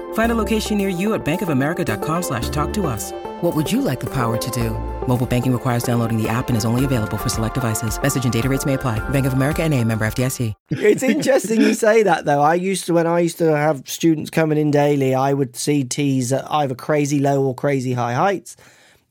Find 0.13 0.31
a 0.31 0.35
location 0.35 0.77
near 0.77 0.87
you 0.87 1.13
at 1.13 1.25
bankofamerica.com 1.25 2.23
slash 2.23 2.47
talk 2.49 2.71
to 2.73 2.87
us. 2.87 3.11
What 3.41 3.55
would 3.55 3.71
you 3.71 3.81
like 3.81 3.99
the 3.99 4.09
power 4.09 4.37
to 4.37 4.51
do? 4.51 4.69
Mobile 5.07 5.25
banking 5.25 5.51
requires 5.51 5.83
downloading 5.83 6.21
the 6.21 6.29
app 6.29 6.47
and 6.47 6.55
is 6.55 6.63
only 6.63 6.85
available 6.85 7.17
for 7.17 7.27
select 7.27 7.55
devices. 7.55 7.99
Message 8.01 8.23
and 8.23 8.31
data 8.31 8.47
rates 8.47 8.65
may 8.65 8.75
apply. 8.75 8.99
Bank 9.09 9.25
of 9.25 9.33
America 9.33 9.63
and 9.63 9.73
a 9.73 9.83
member 9.83 10.05
FDIC. 10.05 10.53
It's 10.69 11.03
interesting 11.03 11.59
you 11.61 11.73
say 11.73 12.03
that 12.03 12.25
though. 12.25 12.41
I 12.41 12.53
used 12.53 12.85
to 12.85 12.93
when 12.93 13.07
I 13.07 13.19
used 13.19 13.39
to 13.39 13.57
have 13.57 13.89
students 13.89 14.29
coming 14.29 14.57
in 14.57 14.69
daily, 14.69 15.15
I 15.15 15.33
would 15.33 15.55
see 15.55 15.83
tees 15.83 16.31
at 16.31 16.49
either 16.51 16.75
crazy 16.75 17.19
low 17.19 17.43
or 17.43 17.55
crazy 17.55 17.93
high 17.93 18.13
heights. 18.13 18.55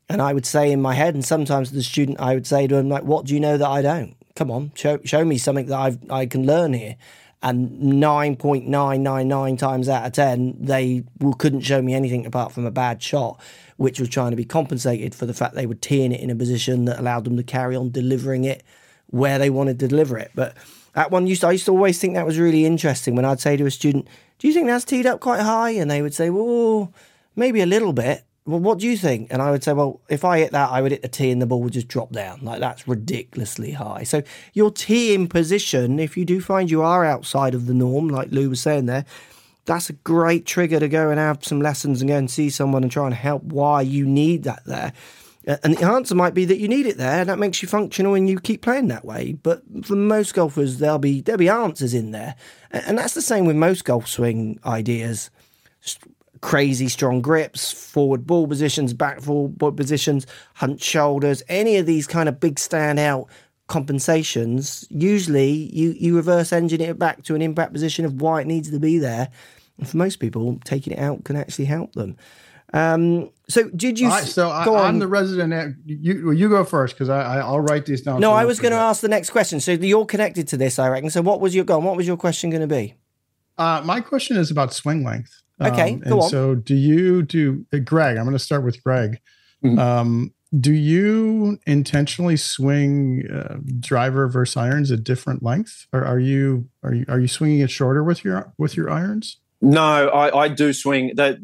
And 0.07 0.21
I 0.21 0.33
would 0.33 0.45
say 0.45 0.71
in 0.71 0.81
my 0.81 0.93
head, 0.93 1.13
and 1.13 1.23
sometimes 1.23 1.69
to 1.69 1.75
the 1.75 1.83
student 1.83 2.19
I 2.19 2.33
would 2.33 2.47
say 2.47 2.67
to 2.67 2.75
him, 2.75 2.89
like, 2.89 3.03
what 3.03 3.25
do 3.25 3.33
you 3.33 3.39
know 3.39 3.57
that 3.57 3.67
I 3.67 3.81
don't? 3.81 4.15
Come 4.35 4.49
on, 4.49 4.71
show 4.75 4.99
show 5.03 5.25
me 5.25 5.37
something 5.37 5.65
that 5.67 5.77
I've 5.77 6.11
I 6.11 6.25
can 6.25 6.45
learn 6.45 6.73
here. 6.73 6.95
And 7.43 7.99
nine 7.99 8.35
point 8.35 8.67
nine 8.67 9.01
nine 9.01 9.27
nine 9.27 9.57
times 9.57 9.89
out 9.89 10.05
of 10.05 10.11
ten, 10.13 10.55
they 10.59 11.03
w- 11.17 11.35
couldn't 11.37 11.61
show 11.61 11.81
me 11.81 11.95
anything 11.95 12.25
apart 12.25 12.51
from 12.51 12.65
a 12.67 12.71
bad 12.71 13.01
shot, 13.01 13.39
which 13.77 13.99
was 13.99 14.09
trying 14.09 14.29
to 14.29 14.37
be 14.37 14.45
compensated 14.45 15.15
for 15.15 15.25
the 15.25 15.33
fact 15.33 15.55
they 15.55 15.65
were 15.65 15.73
teeing 15.73 16.11
it 16.11 16.19
in 16.21 16.29
a 16.29 16.35
position 16.35 16.85
that 16.85 16.99
allowed 16.99 17.23
them 17.23 17.37
to 17.37 17.43
carry 17.43 17.75
on 17.75 17.89
delivering 17.89 18.43
it 18.43 18.63
where 19.07 19.39
they 19.39 19.49
wanted 19.49 19.79
to 19.79 19.87
deliver 19.87 20.19
it. 20.19 20.31
But 20.35 20.55
that 20.93 21.09
one 21.09 21.25
used 21.25 21.41
to, 21.41 21.47
I 21.47 21.51
used 21.53 21.65
to 21.65 21.71
always 21.71 21.99
think 21.99 22.13
that 22.13 22.25
was 22.25 22.37
really 22.37 22.65
interesting 22.65 23.15
when 23.15 23.25
I'd 23.25 23.39
say 23.39 23.57
to 23.57 23.65
a 23.65 23.71
student, 23.71 24.07
Do 24.39 24.47
you 24.47 24.53
think 24.53 24.67
that's 24.67 24.85
teed 24.85 25.05
up 25.05 25.19
quite 25.19 25.41
high? 25.41 25.71
And 25.71 25.89
they 25.89 26.01
would 26.01 26.13
say, 26.13 26.29
Well, 26.29 26.93
maybe 27.35 27.61
a 27.61 27.65
little 27.65 27.93
bit. 27.93 28.23
Well, 28.45 28.59
what 28.59 28.79
do 28.79 28.87
you 28.87 28.97
think? 28.97 29.27
And 29.31 29.41
I 29.41 29.51
would 29.51 29.63
say, 29.63 29.73
Well, 29.73 30.01
if 30.09 30.25
I 30.25 30.39
hit 30.39 30.51
that, 30.51 30.71
I 30.71 30.81
would 30.81 30.91
hit 30.91 31.03
the 31.03 31.07
tee 31.07 31.31
and 31.31 31.41
the 31.41 31.45
ball 31.45 31.61
would 31.61 31.73
just 31.73 31.87
drop 31.87 32.11
down. 32.11 32.39
Like 32.41 32.59
that's 32.59 32.87
ridiculously 32.87 33.73
high. 33.73 34.03
So 34.03 34.23
your 34.53 34.71
teeing 34.71 35.27
position, 35.27 35.99
if 35.99 36.17
you 36.17 36.25
do 36.25 36.41
find 36.41 36.69
you 36.69 36.81
are 36.81 37.05
outside 37.05 37.53
of 37.53 37.67
the 37.67 37.73
norm, 37.73 38.07
like 38.07 38.31
Lou 38.31 38.49
was 38.49 38.61
saying 38.61 38.87
there, 38.87 39.05
that's 39.65 39.89
a 39.89 39.93
great 39.93 40.45
trigger 40.47 40.79
to 40.79 40.87
go 40.87 41.09
and 41.09 41.19
have 41.19 41.45
some 41.45 41.61
lessons 41.61 42.01
and 42.01 42.09
go 42.09 42.17
and 42.17 42.31
see 42.31 42.49
someone 42.49 42.81
and 42.81 42.91
try 42.91 43.05
and 43.05 43.13
help 43.13 43.43
why 43.43 43.81
you 43.81 44.05
need 44.05 44.43
that 44.43 44.65
there. 44.65 44.93
And 45.45 45.75
the 45.75 45.85
answer 45.85 46.13
might 46.13 46.35
be 46.35 46.45
that 46.45 46.59
you 46.59 46.67
need 46.67 46.85
it 46.85 46.97
there, 46.97 47.21
and 47.21 47.29
that 47.29 47.39
makes 47.39 47.63
you 47.63 47.67
functional, 47.67 48.13
and 48.13 48.29
you 48.29 48.39
keep 48.39 48.61
playing 48.61 48.89
that 48.89 49.03
way. 49.03 49.33
But 49.33 49.63
for 49.83 49.95
most 49.95 50.35
golfers, 50.35 50.77
there'll 50.77 50.99
be 50.99 51.21
there'll 51.21 51.39
be 51.39 51.49
answers 51.49 51.95
in 51.95 52.11
there, 52.11 52.35
and 52.69 52.95
that's 52.95 53.15
the 53.15 53.23
same 53.23 53.45
with 53.45 53.55
most 53.55 53.83
golf 53.83 54.07
swing 54.07 54.59
ideas. 54.63 55.31
Crazy 56.41 56.87
strong 56.87 57.21
grips, 57.21 57.71
forward 57.71 58.25
ball 58.25 58.47
positions, 58.47 58.93
back 58.93 59.21
forward 59.21 59.77
positions, 59.77 60.25
hunched 60.55 60.83
shoulders, 60.83 61.43
any 61.47 61.77
of 61.77 61.85
these 61.85 62.07
kind 62.07 62.27
of 62.27 62.39
big 62.39 62.55
standout 62.55 63.27
compensations. 63.67 64.85
Usually, 64.89 65.51
you 65.51 65.95
you 65.97 66.15
reverse 66.15 66.51
engineer 66.51 66.91
it 66.91 66.99
back 66.99 67.23
to 67.23 67.35
an 67.35 67.41
impact 67.41 67.73
position 67.73 68.05
of 68.05 68.21
why 68.21 68.41
it 68.41 68.47
needs 68.47 68.71
to 68.71 68.79
be 68.79 68.97
there. 68.97 69.29
And 69.77 69.87
for 69.87 69.97
most 69.97 70.17
people, 70.17 70.59
taking 70.63 70.93
it 70.93 70.99
out 70.99 71.23
can 71.23 71.35
actually 71.35 71.65
help 71.65 71.93
them. 71.93 72.17
Um, 72.73 73.29
so 73.49 73.69
did 73.69 73.99
you? 73.99 74.07
Right, 74.07 74.23
so 74.23 74.49
I, 74.49 74.87
am 74.87 74.99
the 74.99 75.07
resident. 75.07 75.75
You 75.85 76.25
well, 76.25 76.33
you 76.33 76.49
go 76.49 76.63
first 76.63 76.95
because 76.95 77.09
I, 77.09 77.39
I 77.39 77.51
will 77.51 77.59
write 77.59 77.85
these 77.85 78.01
down. 78.01 78.21
No, 78.21 78.31
I 78.31 78.45
was 78.45 78.59
going 78.59 78.71
to 78.71 78.77
ask 78.77 79.01
the 79.01 79.09
next 79.09 79.29
question. 79.31 79.59
So 79.59 79.73
you're 79.73 80.05
connected 80.05 80.47
to 80.49 80.57
this, 80.57 80.79
I 80.79 80.87
reckon. 80.89 81.09
So 81.09 81.21
what 81.21 81.41
was 81.41 81.53
your 81.53 81.65
goal? 81.65 81.81
What 81.81 81.97
was 81.97 82.07
your 82.07 82.17
question 82.17 82.49
going 82.49 82.61
to 82.61 82.67
be? 82.67 82.95
Uh, 83.57 83.81
my 83.83 83.99
question 83.99 84.37
is 84.37 84.49
about 84.49 84.73
swing 84.73 85.03
length. 85.03 85.43
Okay, 85.61 85.93
um, 85.93 85.99
go 85.99 86.21
on. 86.21 86.29
So 86.29 86.55
do 86.55 86.75
you 86.75 87.21
do 87.21 87.65
uh, 87.73 87.77
Greg? 87.77 88.17
I'm 88.17 88.23
going 88.23 88.33
to 88.33 88.39
start 88.39 88.63
with 88.63 88.83
Greg. 88.83 89.19
Mm-hmm. 89.63 89.79
Um, 89.79 90.33
do 90.59 90.73
you 90.73 91.59
intentionally 91.65 92.35
swing 92.35 93.25
uh, 93.31 93.57
driver 93.79 94.27
versus 94.27 94.57
irons 94.57 94.91
at 94.91 95.03
different 95.03 95.43
length, 95.43 95.87
or 95.93 96.03
are 96.03 96.19
you 96.19 96.67
are 96.83 96.93
you 96.93 97.05
are 97.07 97.19
you 97.19 97.27
swinging 97.27 97.59
it 97.59 97.71
shorter 97.71 98.03
with 98.03 98.25
your 98.25 98.53
with 98.57 98.75
your 98.75 98.89
irons? 98.89 99.37
No, 99.61 100.09
I, 100.09 100.45
I 100.45 100.47
do 100.47 100.73
swing 100.73 101.13
that 101.15 101.37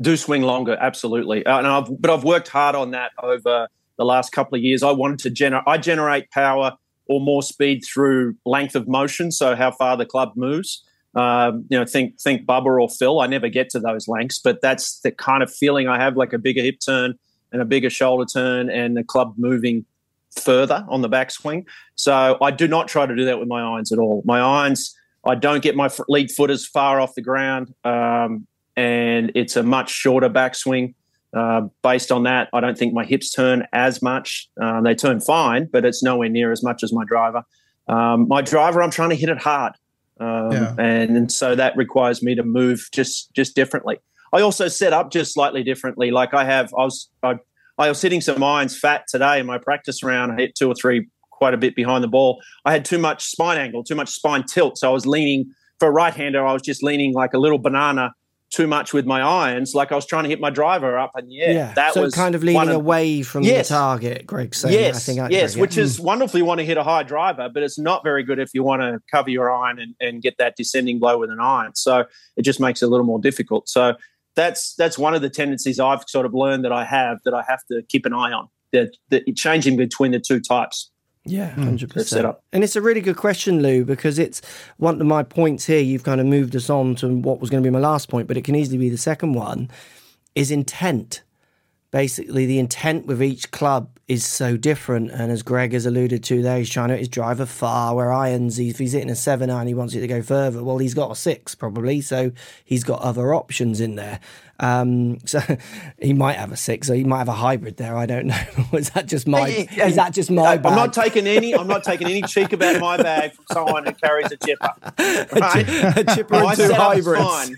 do 0.00 0.16
swing 0.16 0.42
longer, 0.42 0.76
absolutely. 0.78 1.46
Uh, 1.46 1.58
and 1.58 1.66
I've, 1.66 2.00
but 2.00 2.10
I've 2.10 2.24
worked 2.24 2.48
hard 2.48 2.74
on 2.74 2.90
that 2.92 3.12
over 3.22 3.68
the 3.96 4.04
last 4.04 4.32
couple 4.32 4.56
of 4.56 4.62
years. 4.62 4.82
I 4.82 4.90
wanted 4.90 5.20
to 5.20 5.30
generate, 5.30 5.64
I 5.66 5.78
generate 5.78 6.30
power 6.30 6.76
or 7.06 7.20
more 7.20 7.42
speed 7.42 7.84
through 7.84 8.34
length 8.44 8.74
of 8.74 8.88
motion, 8.88 9.30
so 9.30 9.54
how 9.54 9.70
far 9.70 9.96
the 9.96 10.06
club 10.06 10.32
moves. 10.36 10.82
Um, 11.14 11.64
you 11.68 11.78
know, 11.78 11.84
think 11.84 12.20
think 12.20 12.46
Bubba 12.46 12.80
or 12.80 12.88
Phil. 12.88 13.20
I 13.20 13.26
never 13.26 13.48
get 13.48 13.70
to 13.70 13.80
those 13.80 14.08
lengths, 14.08 14.38
but 14.38 14.60
that's 14.60 15.00
the 15.00 15.12
kind 15.12 15.42
of 15.42 15.52
feeling 15.52 15.88
I 15.88 15.98
have, 15.98 16.16
like 16.16 16.32
a 16.32 16.38
bigger 16.38 16.62
hip 16.62 16.76
turn 16.84 17.14
and 17.52 17.62
a 17.62 17.64
bigger 17.64 17.90
shoulder 17.90 18.24
turn, 18.24 18.68
and 18.68 18.96
the 18.96 19.04
club 19.04 19.34
moving 19.36 19.84
further 20.42 20.84
on 20.88 21.02
the 21.02 21.08
backswing. 21.08 21.64
So 21.94 22.36
I 22.42 22.50
do 22.50 22.66
not 22.66 22.88
try 22.88 23.06
to 23.06 23.14
do 23.14 23.24
that 23.26 23.38
with 23.38 23.48
my 23.48 23.62
irons 23.62 23.92
at 23.92 23.98
all. 23.98 24.22
My 24.24 24.40
irons, 24.40 24.94
I 25.24 25.36
don't 25.36 25.62
get 25.62 25.76
my 25.76 25.88
lead 26.08 26.32
foot 26.32 26.50
as 26.50 26.66
far 26.66 27.00
off 27.00 27.14
the 27.14 27.22
ground. 27.22 27.72
Um, 27.84 28.46
and 28.76 29.30
it's 29.34 29.56
a 29.56 29.62
much 29.62 29.90
shorter 29.90 30.28
backswing. 30.28 30.94
Uh, 31.32 31.62
based 31.82 32.12
on 32.12 32.24
that, 32.24 32.48
I 32.52 32.60
don't 32.60 32.78
think 32.78 32.94
my 32.94 33.04
hips 33.04 33.30
turn 33.30 33.66
as 33.72 34.02
much. 34.02 34.48
Um, 34.60 34.84
they 34.84 34.94
turn 34.94 35.20
fine, 35.20 35.68
but 35.72 35.84
it's 35.84 36.02
nowhere 36.02 36.28
near 36.28 36.52
as 36.52 36.62
much 36.62 36.82
as 36.82 36.92
my 36.92 37.04
driver. 37.04 37.44
Um, 37.88 38.28
my 38.28 38.40
driver, 38.40 38.82
I'm 38.82 38.90
trying 38.90 39.10
to 39.10 39.16
hit 39.16 39.28
it 39.28 39.38
hard, 39.38 39.72
um, 40.20 40.52
yeah. 40.52 40.74
and, 40.78 41.16
and 41.16 41.32
so 41.32 41.54
that 41.54 41.76
requires 41.76 42.22
me 42.22 42.34
to 42.34 42.42
move 42.42 42.88
just 42.92 43.32
just 43.34 43.54
differently. 43.54 43.98
I 44.32 44.40
also 44.40 44.68
set 44.68 44.92
up 44.92 45.10
just 45.10 45.32
slightly 45.32 45.62
differently. 45.62 46.10
Like 46.10 46.34
I 46.34 46.44
have, 46.44 46.72
I 46.74 46.84
was 46.84 47.08
I, 47.22 47.36
I 47.78 47.88
was 47.88 48.02
hitting 48.02 48.20
some 48.20 48.42
irons 48.42 48.78
fat 48.78 49.04
today 49.08 49.38
in 49.40 49.46
my 49.46 49.58
practice 49.58 50.02
round. 50.02 50.32
I 50.32 50.36
hit 50.36 50.54
two 50.54 50.68
or 50.68 50.74
three 50.74 51.08
quite 51.30 51.54
a 51.54 51.56
bit 51.56 51.76
behind 51.76 52.02
the 52.02 52.08
ball. 52.08 52.42
I 52.64 52.72
had 52.72 52.84
too 52.84 52.98
much 52.98 53.24
spine 53.24 53.58
angle, 53.58 53.84
too 53.84 53.94
much 53.94 54.10
spine 54.10 54.44
tilt, 54.44 54.78
so 54.78 54.88
I 54.88 54.92
was 54.92 55.06
leaning 55.06 55.52
for 55.78 55.88
a 55.88 55.92
right 55.92 56.14
hander. 56.14 56.44
I 56.46 56.52
was 56.52 56.62
just 56.62 56.82
leaning 56.82 57.12
like 57.12 57.34
a 57.34 57.38
little 57.38 57.58
banana 57.58 58.12
too 58.54 58.68
much 58.68 58.92
with 58.92 59.04
my 59.04 59.20
irons, 59.20 59.74
like 59.74 59.90
I 59.90 59.96
was 59.96 60.06
trying 60.06 60.22
to 60.24 60.30
hit 60.30 60.40
my 60.40 60.50
driver 60.50 60.96
up 60.96 61.10
and 61.16 61.28
air. 61.32 61.52
Yeah, 61.52 61.72
that 61.74 61.94
so 61.94 62.02
was 62.02 62.14
kind 62.14 62.36
of 62.36 62.44
leaning 62.44 62.68
of, 62.68 62.76
away 62.76 63.22
from 63.22 63.42
yes, 63.42 63.68
the 63.68 63.74
target. 63.74 64.26
Greg 64.26 64.54
saying, 64.54 64.74
yes, 64.74 64.96
I 64.96 64.98
think 65.00 65.20
I 65.20 65.28
yes, 65.28 65.56
which 65.56 65.76
is 65.76 65.96
hmm. 65.96 66.04
wonderful. 66.04 66.38
You 66.38 66.44
want 66.44 66.60
to 66.60 66.64
hit 66.64 66.76
a 66.76 66.84
high 66.84 67.02
driver, 67.02 67.48
but 67.52 67.64
it's 67.64 67.78
not 67.78 68.04
very 68.04 68.22
good 68.22 68.38
if 68.38 68.50
you 68.54 68.62
want 68.62 68.82
to 68.82 69.00
cover 69.10 69.28
your 69.28 69.50
iron 69.50 69.80
and, 69.80 69.94
and 70.00 70.22
get 70.22 70.36
that 70.38 70.54
descending 70.56 71.00
blow 71.00 71.18
with 71.18 71.30
an 71.30 71.40
iron. 71.40 71.74
So 71.74 72.04
it 72.36 72.42
just 72.42 72.60
makes 72.60 72.80
it 72.80 72.86
a 72.86 72.88
little 72.88 73.06
more 73.06 73.18
difficult. 73.18 73.68
So 73.68 73.94
that's 74.36 74.74
that's 74.76 74.96
one 74.96 75.14
of 75.14 75.22
the 75.22 75.30
tendencies 75.30 75.80
I've 75.80 76.04
sort 76.06 76.24
of 76.24 76.32
learned 76.32 76.64
that 76.64 76.72
I 76.72 76.84
have 76.84 77.18
that 77.24 77.34
I 77.34 77.42
have 77.48 77.60
to 77.72 77.82
keep 77.88 78.06
an 78.06 78.12
eye 78.12 78.32
on. 78.32 78.48
The, 78.72 78.92
the 79.08 79.22
changing 79.34 79.76
between 79.76 80.12
the 80.12 80.20
two 80.20 80.40
types. 80.40 80.90
Yeah, 81.26 81.50
hmm. 81.50 81.62
hundred 81.62 81.90
percent. 81.90 82.36
And 82.52 82.62
it's 82.62 82.76
a 82.76 82.82
really 82.82 83.00
good 83.00 83.16
question, 83.16 83.62
Lou, 83.62 83.84
because 83.84 84.18
it's 84.18 84.42
one 84.76 85.00
of 85.00 85.06
my 85.06 85.22
points 85.22 85.64
here. 85.64 85.80
You've 85.80 86.04
kind 86.04 86.20
of 86.20 86.26
moved 86.26 86.54
us 86.54 86.68
on 86.68 86.94
to 86.96 87.08
what 87.08 87.40
was 87.40 87.50
going 87.50 87.62
to 87.62 87.66
be 87.66 87.72
my 87.72 87.78
last 87.78 88.08
point, 88.08 88.28
but 88.28 88.36
it 88.36 88.44
can 88.44 88.54
easily 88.54 88.78
be 88.78 88.90
the 88.90 88.98
second 88.98 89.32
one. 89.32 89.70
Is 90.34 90.50
intent. 90.50 91.22
Basically, 91.94 92.44
the 92.44 92.58
intent 92.58 93.06
with 93.06 93.22
each 93.22 93.52
club 93.52 93.88
is 94.08 94.26
so 94.26 94.56
different. 94.56 95.12
And 95.12 95.30
as 95.30 95.44
Greg 95.44 95.72
has 95.74 95.86
alluded 95.86 96.24
to 96.24 96.42
there, 96.42 96.58
he's 96.58 96.68
trying 96.68 96.88
to 96.88 96.94
hit 96.94 96.98
his 96.98 97.08
driver 97.08 97.46
far, 97.46 97.94
where 97.94 98.12
irons, 98.12 98.58
if 98.58 98.80
he's 98.80 98.94
hitting 98.94 99.10
a 99.10 99.14
seven 99.14 99.48
iron, 99.48 99.68
he 99.68 99.74
wants 99.74 99.94
it 99.94 100.00
to 100.00 100.08
go 100.08 100.20
further. 100.20 100.64
Well, 100.64 100.78
he's 100.78 100.92
got 100.92 101.12
a 101.12 101.14
six 101.14 101.54
probably, 101.54 102.00
so 102.00 102.32
he's 102.64 102.82
got 102.82 103.00
other 103.00 103.32
options 103.32 103.80
in 103.80 103.94
there. 103.94 104.18
Um, 104.58 105.20
so 105.24 105.38
he 106.02 106.12
might 106.12 106.34
have 106.34 106.50
a 106.50 106.56
six, 106.56 106.90
or 106.90 106.96
he 106.96 107.04
might 107.04 107.18
have 107.18 107.28
a 107.28 107.32
hybrid 107.32 107.76
there. 107.76 107.96
I 107.96 108.06
don't 108.06 108.26
know. 108.26 108.42
is 108.72 108.90
that 108.90 109.06
just 109.06 109.28
my? 109.28 109.46
Is 109.48 109.94
that 109.94 110.12
just 110.12 110.32
my? 110.32 110.56
Bag? 110.56 110.66
I'm 110.66 110.74
not 110.74 110.92
taking 110.94 111.28
any. 111.28 111.54
I'm 111.54 111.68
not 111.68 111.84
taking 111.84 112.08
any 112.08 112.22
cheek 112.22 112.52
about 112.52 112.80
my 112.80 112.96
bag 112.96 113.34
from 113.34 113.44
someone 113.52 113.86
who 113.86 113.92
carries 113.92 114.32
a 114.32 114.36
chipper. 114.36 114.68
Right? 114.98 115.68
a, 115.68 116.00
a 116.00 116.04
chipper 116.12 116.34
and 116.34 116.56
two 116.56 116.72
hybrids. 116.74 117.52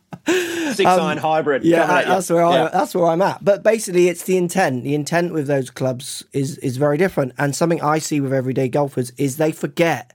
Six 0.26 0.80
um, 0.80 1.00
iron 1.00 1.18
hybrid. 1.18 1.64
Yeah, 1.64 1.86
that's 2.04 2.28
where 2.30 2.44
I, 2.44 2.68
that's 2.68 2.94
where 2.94 3.06
I'm 3.06 3.22
at. 3.22 3.44
But 3.44 3.62
basically, 3.62 4.08
it's 4.08 4.24
the 4.24 4.36
intent. 4.36 4.82
The 4.82 4.94
intent 4.94 5.32
with 5.32 5.46
those 5.46 5.70
clubs 5.70 6.24
is 6.32 6.58
is 6.58 6.76
very 6.76 6.98
different. 6.98 7.32
And 7.38 7.54
something 7.54 7.80
I 7.80 7.98
see 7.98 8.20
with 8.20 8.32
everyday 8.32 8.68
golfers 8.68 9.12
is 9.16 9.36
they 9.36 9.52
forget 9.52 10.12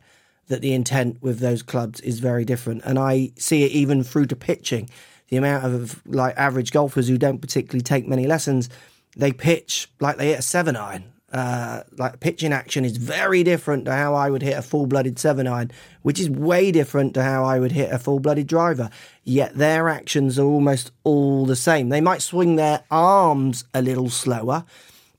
that 0.48 0.62
the 0.62 0.74
intent 0.74 1.22
with 1.22 1.40
those 1.40 1.64
clubs 1.64 2.02
is 2.02 2.20
very 2.20 2.44
different. 2.44 2.82
And 2.84 3.00
I 3.00 3.32
see 3.38 3.64
it 3.64 3.72
even 3.72 4.04
through 4.04 4.26
to 4.28 4.36
pitching. 4.36 4.90
The 5.30 5.38
amount 5.38 5.64
of 5.64 6.02
like 6.06 6.36
average 6.38 6.74
golfers 6.74 7.08
who 7.08 7.18
don't 7.18 7.40
particularly 7.40 7.82
take 7.82 8.06
many 8.06 8.28
lessons, 8.28 8.70
they 9.16 9.32
pitch 9.32 9.90
like 10.02 10.18
they 10.18 10.28
hit 10.28 10.40
a 10.40 10.42
seven 10.42 10.76
iron. 10.76 11.06
Uh, 11.32 11.84
like 11.98 12.20
pitching 12.20 12.52
action 12.52 12.84
is 12.84 12.98
very 12.98 13.42
different 13.42 13.86
to 13.86 13.94
how 13.94 14.14
I 14.14 14.30
would 14.30 14.42
hit 14.42 14.58
a 14.58 14.62
full 14.62 14.86
blooded 14.86 15.18
seven 15.18 15.48
iron, 15.48 15.72
which 16.02 16.20
is 16.20 16.30
way 16.30 16.74
different 16.74 17.14
to 17.14 17.24
how 17.24 17.46
I 17.46 17.58
would 17.58 17.72
hit 17.72 17.92
a 17.92 18.00
full 18.00 18.20
blooded 18.20 18.48
driver. 18.48 18.90
Yet 19.24 19.56
their 19.56 19.88
actions 19.88 20.38
are 20.38 20.46
almost 20.46 20.92
all 21.06 21.46
the 21.46 21.56
same. 21.56 21.88
They 21.88 22.02
might 22.02 22.22
swing 22.22 22.58
their 22.58 22.84
arms 22.92 23.64
a 23.74 23.82
little 23.82 24.10
slower, 24.10 24.66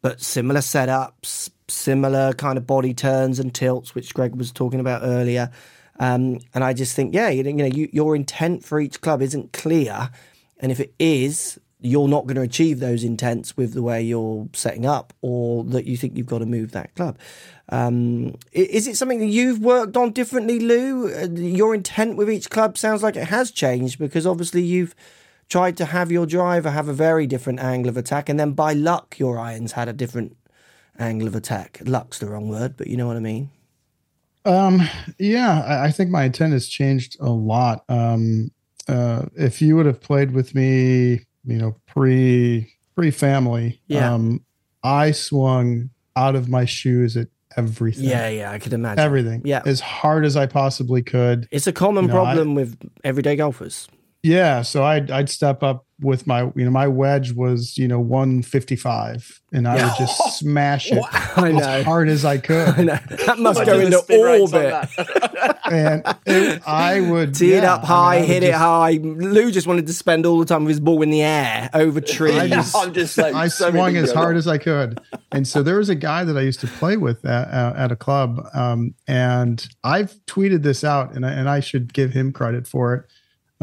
but 0.02 0.20
similar 0.20 0.60
setups, 0.60 1.48
similar 1.68 2.34
kind 2.34 2.58
of 2.58 2.66
body 2.66 2.92
turns 2.92 3.38
and 3.38 3.54
tilts, 3.54 3.94
which 3.94 4.12
Greg 4.12 4.34
was 4.34 4.52
talking 4.52 4.80
about 4.80 5.02
earlier. 5.02 5.50
Um, 5.98 6.40
and 6.54 6.62
I 6.62 6.74
just 6.74 6.94
think, 6.94 7.14
yeah, 7.14 7.30
you, 7.30 7.42
you 7.42 7.52
know, 7.54 7.64
you, 7.64 7.88
your 7.92 8.16
intent 8.16 8.64
for 8.64 8.80
each 8.80 9.00
club 9.00 9.22
isn't 9.22 9.52
clear, 9.52 10.10
and 10.58 10.70
if 10.70 10.80
it 10.80 10.94
is, 10.98 11.58
you're 11.82 12.08
not 12.08 12.26
going 12.26 12.36
to 12.36 12.42
achieve 12.42 12.80
those 12.80 13.04
intents 13.04 13.56
with 13.56 13.74
the 13.74 13.82
way 13.82 14.02
you're 14.02 14.48
setting 14.52 14.86
up, 14.86 15.12
or 15.20 15.64
that 15.64 15.86
you 15.86 15.96
think 15.96 16.16
you've 16.16 16.26
got 16.26 16.38
to 16.38 16.46
move 16.46 16.72
that 16.72 16.94
club. 16.94 17.18
Um, 17.68 18.34
is 18.52 18.86
it 18.86 18.96
something 18.96 19.18
that 19.18 19.26
you've 19.26 19.60
worked 19.60 19.96
on 19.96 20.12
differently, 20.12 20.60
Lou? 20.60 21.12
Uh, 21.12 21.28
your 21.28 21.74
intent 21.74 22.16
with 22.16 22.30
each 22.30 22.50
club 22.50 22.78
sounds 22.78 23.02
like 23.02 23.16
it 23.16 23.28
has 23.28 23.50
changed 23.50 23.98
because 23.98 24.26
obviously 24.26 24.62
you've 24.62 24.94
tried 25.48 25.76
to 25.76 25.86
have 25.86 26.10
your 26.10 26.26
driver 26.26 26.70
have 26.70 26.88
a 26.88 26.94
very 26.94 27.26
different 27.26 27.60
angle 27.60 27.88
of 27.88 27.96
attack, 27.96 28.28
and 28.28 28.38
then 28.38 28.52
by 28.52 28.72
luck, 28.72 29.18
your 29.18 29.38
irons 29.38 29.72
had 29.72 29.88
a 29.88 29.92
different 29.92 30.36
angle 30.98 31.28
of 31.28 31.34
attack. 31.34 31.80
Luck's 31.84 32.18
the 32.18 32.26
wrong 32.26 32.48
word, 32.48 32.76
but 32.76 32.86
you 32.86 32.96
know 32.96 33.06
what 33.06 33.16
I 33.16 33.20
mean. 33.20 33.50
Um, 34.44 34.82
yeah, 35.18 35.82
I, 35.84 35.92
think 35.92 36.10
my 36.10 36.24
intent 36.24 36.52
has 36.52 36.66
changed 36.66 37.16
a 37.20 37.30
lot. 37.30 37.84
Um, 37.88 38.50
uh, 38.88 39.26
if 39.36 39.62
you 39.62 39.76
would 39.76 39.86
have 39.86 40.00
played 40.00 40.32
with 40.32 40.54
me, 40.54 41.20
you 41.44 41.58
know, 41.58 41.76
pre 41.86 42.72
pre 42.94 43.10
family, 43.10 43.80
yeah. 43.86 44.12
um, 44.12 44.44
I 44.82 45.12
swung 45.12 45.90
out 46.16 46.34
of 46.34 46.48
my 46.48 46.64
shoes 46.64 47.16
at 47.16 47.28
everything. 47.56 48.04
Yeah, 48.04 48.28
yeah, 48.28 48.50
I 48.50 48.58
could 48.58 48.72
imagine 48.72 49.00
everything. 49.00 49.42
Yeah, 49.44 49.62
as 49.64 49.80
hard 49.80 50.24
as 50.24 50.36
I 50.36 50.46
possibly 50.46 51.02
could. 51.02 51.48
It's 51.50 51.66
a 51.66 51.72
common 51.72 52.04
you 52.04 52.08
know, 52.08 52.14
problem 52.14 52.50
I, 52.50 52.54
with 52.54 52.78
everyday 53.04 53.36
golfers. 53.36 53.88
Yeah, 54.22 54.62
so 54.62 54.84
I'd 54.84 55.10
I'd 55.10 55.28
step 55.28 55.62
up 55.62 55.86
with 56.02 56.26
my 56.26 56.50
you 56.54 56.64
know 56.64 56.70
my 56.70 56.88
wedge 56.88 57.32
was 57.32 57.78
you 57.78 57.88
know 57.88 58.00
155 58.00 59.40
and 59.52 59.68
I 59.68 59.74
would 59.74 59.94
just 59.98 60.38
smash 60.38 60.90
it 60.90 61.02
as 61.12 61.84
hard 61.84 62.08
as 62.08 62.24
I 62.24 62.38
could. 62.38 62.88
I 62.88 62.96
that 63.26 63.36
must 63.38 63.64
go 63.64 63.78
into 63.78 63.98
orbit. 63.98 64.88
and 65.70 66.02
it, 66.26 66.62
I 66.66 67.00
would 67.00 67.34
tee 67.34 67.52
it 67.52 67.62
yeah, 67.62 67.74
up 67.74 67.84
high, 67.84 68.16
I 68.16 68.20
mean, 68.20 68.22
I 68.22 68.26
hit 68.26 68.34
would 68.34 68.48
it 68.48 68.50
just- 68.50 68.58
high. 68.60 68.90
Lou 69.02 69.50
just 69.50 69.66
wanted 69.66 69.86
to 69.86 69.92
spend 69.92 70.26
all 70.26 70.38
the 70.38 70.44
time 70.46 70.64
with 70.64 70.70
his 70.70 70.80
ball 70.80 71.02
in 71.02 71.10
the 71.10 71.22
air 71.22 71.70
over 71.74 72.00
trees. 72.00 72.50
just- 72.50 72.76
I'm 72.82 72.92
just 72.92 73.18
like 73.18 73.34
I 73.34 73.48
so 73.48 73.70
swung 73.70 73.96
as 73.96 74.12
hard 74.12 74.36
as 74.36 74.48
I 74.48 74.58
could. 74.58 75.00
And 75.30 75.46
so 75.46 75.62
there 75.62 75.76
was 75.78 75.88
a 75.88 75.94
guy 75.94 76.24
that 76.24 76.36
I 76.36 76.40
used 76.40 76.60
to 76.60 76.66
play 76.66 76.96
with 76.96 77.24
at, 77.24 77.48
at 77.48 77.76
at 77.76 77.92
a 77.92 77.96
club. 77.96 78.46
Um, 78.54 78.94
and 79.06 79.66
I've 79.84 80.14
tweeted 80.26 80.62
this 80.62 80.82
out 80.84 81.14
and 81.14 81.24
I, 81.26 81.32
and 81.32 81.48
I 81.48 81.60
should 81.60 81.92
give 81.92 82.12
him 82.12 82.32
credit 82.32 82.66
for 82.66 82.94
it. 82.94 83.04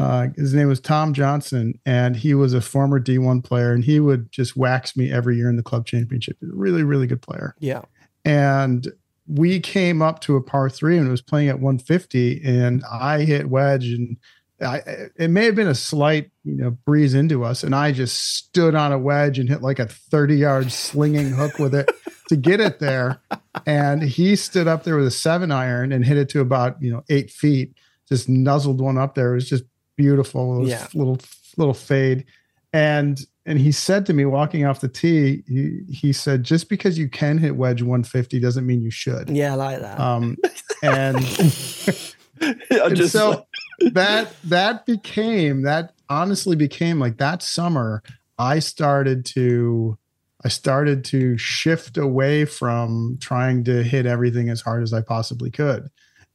Uh, 0.00 0.28
his 0.36 0.54
name 0.54 0.68
was 0.68 0.80
Tom 0.80 1.12
Johnson 1.12 1.78
and 1.84 2.16
he 2.16 2.32
was 2.32 2.54
a 2.54 2.60
former 2.60 2.98
D1 2.98 3.44
player 3.44 3.72
and 3.72 3.84
he 3.84 4.00
would 4.00 4.32
just 4.32 4.56
wax 4.56 4.96
me 4.96 5.12
every 5.12 5.36
year 5.36 5.50
in 5.50 5.56
the 5.56 5.62
club 5.62 5.84
championship. 5.84 6.38
He's 6.40 6.50
a 6.50 6.56
really, 6.56 6.82
really 6.82 7.06
good 7.06 7.20
player. 7.20 7.54
yeah, 7.58 7.82
And 8.24 8.88
we 9.26 9.60
came 9.60 10.00
up 10.00 10.20
to 10.20 10.36
a 10.36 10.42
par 10.42 10.70
three 10.70 10.96
and 10.96 11.06
it 11.06 11.10
was 11.10 11.22
playing 11.22 11.48
at 11.48 11.60
150 11.60 12.40
and 12.42 12.82
I 12.90 13.24
hit 13.24 13.50
wedge 13.50 13.88
and 13.88 14.16
I, 14.62 14.82
it 15.16 15.28
may 15.28 15.44
have 15.46 15.54
been 15.54 15.68
a 15.68 15.74
slight, 15.74 16.30
you 16.44 16.56
know, 16.56 16.70
breeze 16.70 17.14
into 17.14 17.44
us, 17.44 17.62
and 17.62 17.74
I 17.74 17.92
just 17.92 18.36
stood 18.36 18.74
on 18.74 18.92
a 18.92 18.98
wedge 18.98 19.38
and 19.38 19.48
hit 19.48 19.62
like 19.62 19.78
a 19.78 19.86
30 19.86 20.36
yard 20.36 20.70
slinging 20.70 21.30
hook 21.30 21.58
with 21.58 21.74
it 21.74 21.90
to 22.28 22.36
get 22.36 22.60
it 22.60 22.78
there. 22.78 23.22
And 23.64 24.02
he 24.02 24.36
stood 24.36 24.68
up 24.68 24.84
there 24.84 24.96
with 24.96 25.06
a 25.06 25.10
seven 25.10 25.50
iron 25.50 25.92
and 25.92 26.04
hit 26.04 26.18
it 26.18 26.28
to 26.30 26.40
about, 26.40 26.76
you 26.82 26.92
know, 26.92 27.02
eight 27.08 27.30
feet, 27.30 27.74
just 28.06 28.28
nuzzled 28.28 28.80
one 28.80 28.98
up 28.98 29.14
there. 29.14 29.32
It 29.32 29.36
was 29.36 29.48
just 29.48 29.64
beautiful. 30.02 30.66
Yeah. 30.66 30.86
little, 30.94 31.18
little 31.56 31.74
fade. 31.74 32.24
And, 32.72 33.20
and 33.46 33.58
he 33.58 33.72
said 33.72 34.06
to 34.06 34.12
me 34.12 34.24
walking 34.24 34.64
off 34.64 34.80
the 34.80 34.88
tee, 34.88 35.42
he, 35.48 35.80
he 35.92 36.12
said, 36.12 36.44
just 36.44 36.68
because 36.68 36.98
you 36.98 37.08
can 37.08 37.38
hit 37.38 37.56
wedge 37.56 37.82
150 37.82 38.38
doesn't 38.38 38.66
mean 38.66 38.80
you 38.80 38.90
should. 38.90 39.28
yeah, 39.28 39.52
I 39.52 39.56
like 39.56 39.80
that. 39.80 39.98
Um, 39.98 40.36
and 40.82 41.16
and 42.40 42.96
just 42.96 43.12
so 43.12 43.46
that 43.92 44.34
that 44.44 44.86
became 44.86 45.62
that 45.62 45.92
honestly 46.08 46.56
became 46.56 46.98
like 46.98 47.18
that 47.18 47.42
summer 47.42 48.02
i 48.38 48.58
started 48.58 49.24
to 49.24 49.96
i 50.44 50.48
started 50.48 51.04
to 51.04 51.36
shift 51.38 51.96
away 51.96 52.44
from 52.44 53.18
trying 53.20 53.64
to 53.64 53.82
hit 53.82 54.06
everything 54.06 54.48
as 54.48 54.60
hard 54.60 54.82
as 54.82 54.92
i 54.92 55.00
possibly 55.00 55.50
could 55.50 55.88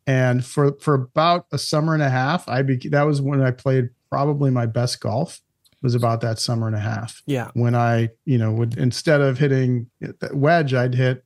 and 0.08 0.46
for 0.46 0.74
for 0.80 0.94
about 0.94 1.46
a 1.52 1.58
summer 1.58 1.94
and 1.94 2.04
a 2.04 2.10
half 2.10 2.48
i 2.48 2.62
be 2.62 2.76
that 2.90 3.04
was 3.04 3.22
when 3.22 3.42
i 3.42 3.52
played 3.52 3.90
probably 4.10 4.52
my 4.52 4.66
best 4.66 5.00
golf 5.02 5.42
was 5.82 5.96
about 5.96 6.22
that 6.22 6.40
summer 6.40 6.68
and 6.68 6.76
a 6.76 6.80
half 6.80 7.22
yeah, 7.26 7.50
when 7.54 7.76
i 7.76 8.10
you 8.26 8.38
know 8.38 8.52
would 8.52 8.78
instead 8.78 9.22
of 9.22 9.38
hitting 9.38 9.88
that 10.20 10.34
wedge 10.36 10.74
i'd 10.74 10.96
hit 10.96 11.24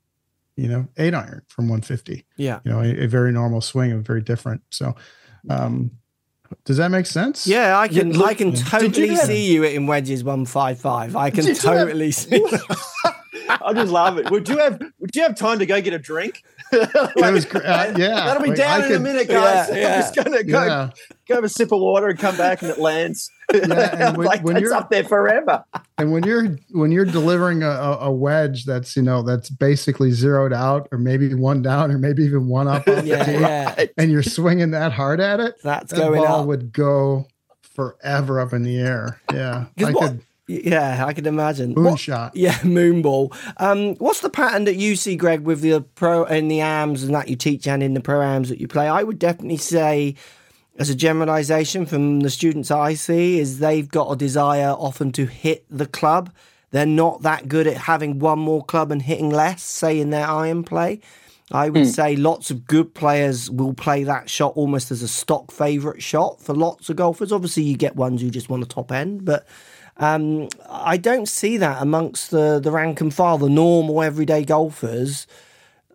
you 0.57 0.67
know 0.67 0.87
eight 0.97 1.13
iron 1.13 1.41
from 1.47 1.65
150 1.69 2.25
yeah. 2.37 2.59
you 2.65 2.71
know 2.71 2.81
a, 2.81 3.03
a 3.03 3.07
very 3.07 3.31
normal 3.31 3.61
swing 3.61 3.91
and 3.91 4.05
very 4.05 4.21
different 4.21 4.61
so 4.69 4.95
um 5.49 5.91
does 6.65 6.77
that 6.77 6.89
make 6.89 7.05
sense 7.05 7.45
Yeah, 7.45 7.77
I 7.77 7.87
can. 7.87 8.11
look- 8.11 8.27
I 8.27 8.33
can 8.33 8.49
Did 8.49 8.59
you 8.59 8.65
totally 8.65 9.15
see 9.17 9.53
you 9.53 9.61
hitting 9.61 9.85
wedges 9.85 10.23
one 10.23 10.45
five 10.45 10.81
five. 10.81 11.15
I 11.15 11.29
can 11.29 11.45
Did 11.45 11.61
you 11.61 11.69
have- 11.69 11.79
totally 11.87 12.09
see. 12.11 12.43
I 13.47 13.73
just 13.73 13.91
love 13.91 14.17
it. 14.17 14.29
Would 14.31 14.49
you 14.49 14.57
have 14.57 14.81
Would 14.99 15.15
you 15.15 15.21
have 15.23 15.35
time 15.35 15.59
to 15.59 15.65
go 15.65 15.79
get 15.81 15.93
a 15.93 15.99
drink? 15.99 16.43
it 16.71 17.33
was 17.33 17.45
uh, 17.47 17.93
yeah 17.97 18.25
That'll 18.25 18.43
be 18.43 18.49
like, 18.49 18.57
down 18.57 18.81
I 18.83 18.85
in 18.87 18.91
a 18.93 18.99
minute, 18.99 19.27
guys. 19.27 19.69
Yeah, 19.71 19.75
yeah. 19.75 19.93
I'm 19.95 20.01
just 20.01 20.15
gonna 20.15 20.43
go 20.43 20.65
yeah 20.65 20.89
go 21.27 21.35
have 21.35 21.43
a 21.43 21.49
sip 21.49 21.71
of 21.71 21.79
water 21.79 22.07
and 22.07 22.17
come 22.19 22.35
back 22.37 22.61
and 22.61 22.71
it 22.71 22.77
lands. 22.79 23.31
and 23.53 24.17
when- 24.17 24.25
like 24.27 24.43
when 24.43 24.53
that's 24.55 24.63
you're- 24.63 24.75
up 24.75 24.89
there 24.89 25.03
forever. 25.03 25.63
and 25.97 26.11
when 26.11 26.23
you're 26.23 26.57
when 26.71 26.91
you're 26.91 27.05
delivering 27.05 27.63
a, 27.63 27.69
a 27.69 27.97
a 28.07 28.11
wedge 28.11 28.65
that's 28.65 28.95
you 28.95 29.01
know 29.03 29.21
that's 29.23 29.49
basically 29.49 30.11
zeroed 30.11 30.53
out 30.53 30.87
or 30.91 30.97
maybe 30.97 31.33
one 31.33 31.61
down 31.61 31.91
or 31.91 31.97
maybe 31.97 32.23
even 32.23 32.47
one 32.47 32.67
up 32.67 32.79
off 32.79 32.85
the 32.85 33.05
yeah, 33.05 33.23
tee, 33.25 33.31
yeah. 33.33 33.85
and 33.97 34.11
you're 34.11 34.23
swinging 34.23 34.71
that 34.71 34.91
hard 34.91 35.19
at 35.19 35.39
it 35.39 35.55
That's 35.63 35.91
that 35.91 35.97
going 35.97 36.21
ball 36.21 36.41
up. 36.41 36.47
would 36.47 36.71
go 36.71 37.27
forever 37.61 38.39
up 38.39 38.53
in 38.53 38.63
the 38.63 38.77
air 38.79 39.19
Yeah, 39.33 39.65
i 39.79 39.91
what- 39.91 39.95
could 39.97 40.21
Yeah, 40.49 41.05
I 41.05 41.13
can 41.13 41.27
imagine. 41.27 41.75
moonshot 41.75 41.99
shot 41.99 42.35
Yeah, 42.35 42.53
moonball. 42.59 43.35
Um, 43.57 43.95
what's 43.95 44.21
the 44.21 44.31
pattern 44.31 44.65
that 44.65 44.77
you 44.77 44.95
see, 44.95 45.15
Greg, 45.15 45.41
with 45.41 45.61
the 45.61 45.81
pro 45.81 46.25
and 46.25 46.49
the 46.49 46.61
AMs 46.61 47.03
and 47.03 47.13
that 47.13 47.27
you 47.27 47.35
teach 47.35 47.67
and 47.67 47.83
in 47.83 47.93
the 47.93 48.01
pro 48.01 48.21
AMs 48.21 48.49
that 48.49 48.59
you 48.59 48.67
play? 48.67 48.87
I 48.87 49.03
would 49.03 49.19
definitely 49.19 49.57
say, 49.57 50.15
as 50.77 50.89
a 50.89 50.95
generalization 50.95 51.85
from 51.85 52.21
the 52.21 52.31
students 52.31 52.71
I 52.71 52.95
see, 52.95 53.39
is 53.39 53.59
they've 53.59 53.87
got 53.87 54.11
a 54.11 54.15
desire 54.15 54.71
often 54.71 55.11
to 55.13 55.27
hit 55.27 55.65
the 55.69 55.85
club. 55.85 56.31
They're 56.71 56.85
not 56.87 57.21
that 57.21 57.47
good 57.47 57.67
at 57.67 57.77
having 57.77 58.17
one 58.17 58.39
more 58.39 58.63
club 58.63 58.91
and 58.91 59.03
hitting 59.03 59.29
less, 59.29 59.61
say 59.61 59.99
in 59.99 60.09
their 60.09 60.27
iron 60.27 60.63
play. 60.63 61.01
I 61.51 61.69
would 61.69 61.87
say 61.87 62.15
lots 62.15 62.51
of 62.51 62.67
good 62.67 62.93
players 62.93 63.49
will 63.49 63.73
play 63.73 64.03
that 64.03 64.29
shot 64.29 64.53
almost 64.55 64.91
as 64.91 65.01
a 65.01 65.07
stock 65.07 65.51
favourite 65.51 66.01
shot 66.01 66.39
for 66.39 66.53
lots 66.53 66.89
of 66.89 66.95
golfers. 66.95 67.31
Obviously, 67.31 67.63
you 67.63 67.75
get 67.75 67.95
ones 67.95 68.21
who 68.21 68.29
just 68.29 68.49
want 68.49 68.61
the 68.61 68.71
top 68.71 68.91
end, 68.91 69.25
but 69.25 69.47
um, 69.99 70.47
I 70.69 70.97
don't 70.97 71.27
see 71.27 71.57
that 71.57 71.81
amongst 71.81 72.31
the 72.31 72.59
the 72.59 72.71
rank 72.71 73.01
and 73.01 73.13
file, 73.13 73.37
the 73.37 73.49
normal 73.49 74.01
everyday 74.01 74.43
golfers 74.43 75.27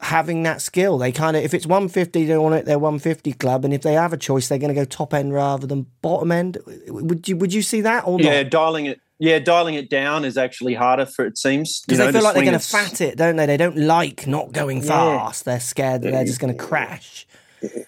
having 0.01 0.43
that 0.43 0.61
skill. 0.61 0.99
They 0.99 1.13
kind 1.13 1.37
of, 1.37 1.43
if 1.43 1.55
it's 1.55 1.67
150, 1.67 2.27
they 2.27 2.37
want 2.37 2.55
it 2.55 2.67
their 2.67 2.79
150 2.79 3.33
club, 3.35 3.65
and 3.65 3.73
if 3.73 3.83
they 3.83 3.95
have 3.95 4.13
a 4.13 4.19
choice, 4.19 4.49
they're 4.49 4.59
going 4.59 4.75
to 4.75 4.75
go 4.75 4.85
top 4.85 5.15
end 5.15 5.33
rather 5.33 5.67
than 5.67 5.87
bottom 6.03 6.31
end. 6.31 6.59
Would 6.89 7.27
you 7.29 7.37
would 7.37 7.53
you 7.53 7.63
see 7.63 7.81
that 7.81 8.07
or 8.07 8.21
Yeah, 8.21 8.43
not? 8.43 8.51
dialing 8.51 8.87
it. 8.87 9.01
Yeah, 9.21 9.39
dialing 9.39 9.75
it 9.75 9.89
down 9.89 10.25
is 10.25 10.37
actually 10.37 10.75
harder 10.75 11.07
for 11.07 11.25
it 11.25 11.39
seems 11.39 11.83
Because 11.83 11.99
they 11.99 12.07
know, 12.07 12.13
feel 12.13 12.23
like 12.23 12.35
they're 12.35 12.45
going 12.45 12.59
to 12.59 12.69
fat 12.69 13.01
it, 13.01 13.17
don't 13.17 13.37
they? 13.37 13.47
They 13.47 13.57
don't 13.57 13.77
like 13.77 14.27
not 14.27 14.53
going 14.53 14.83
fast. 14.83 15.45
They're 15.45 15.61
scared 15.61 16.03
that 16.03 16.11
they're 16.11 16.25
just 16.25 16.41
going 16.41 16.53
to 16.55 16.63
crash. 16.63 17.27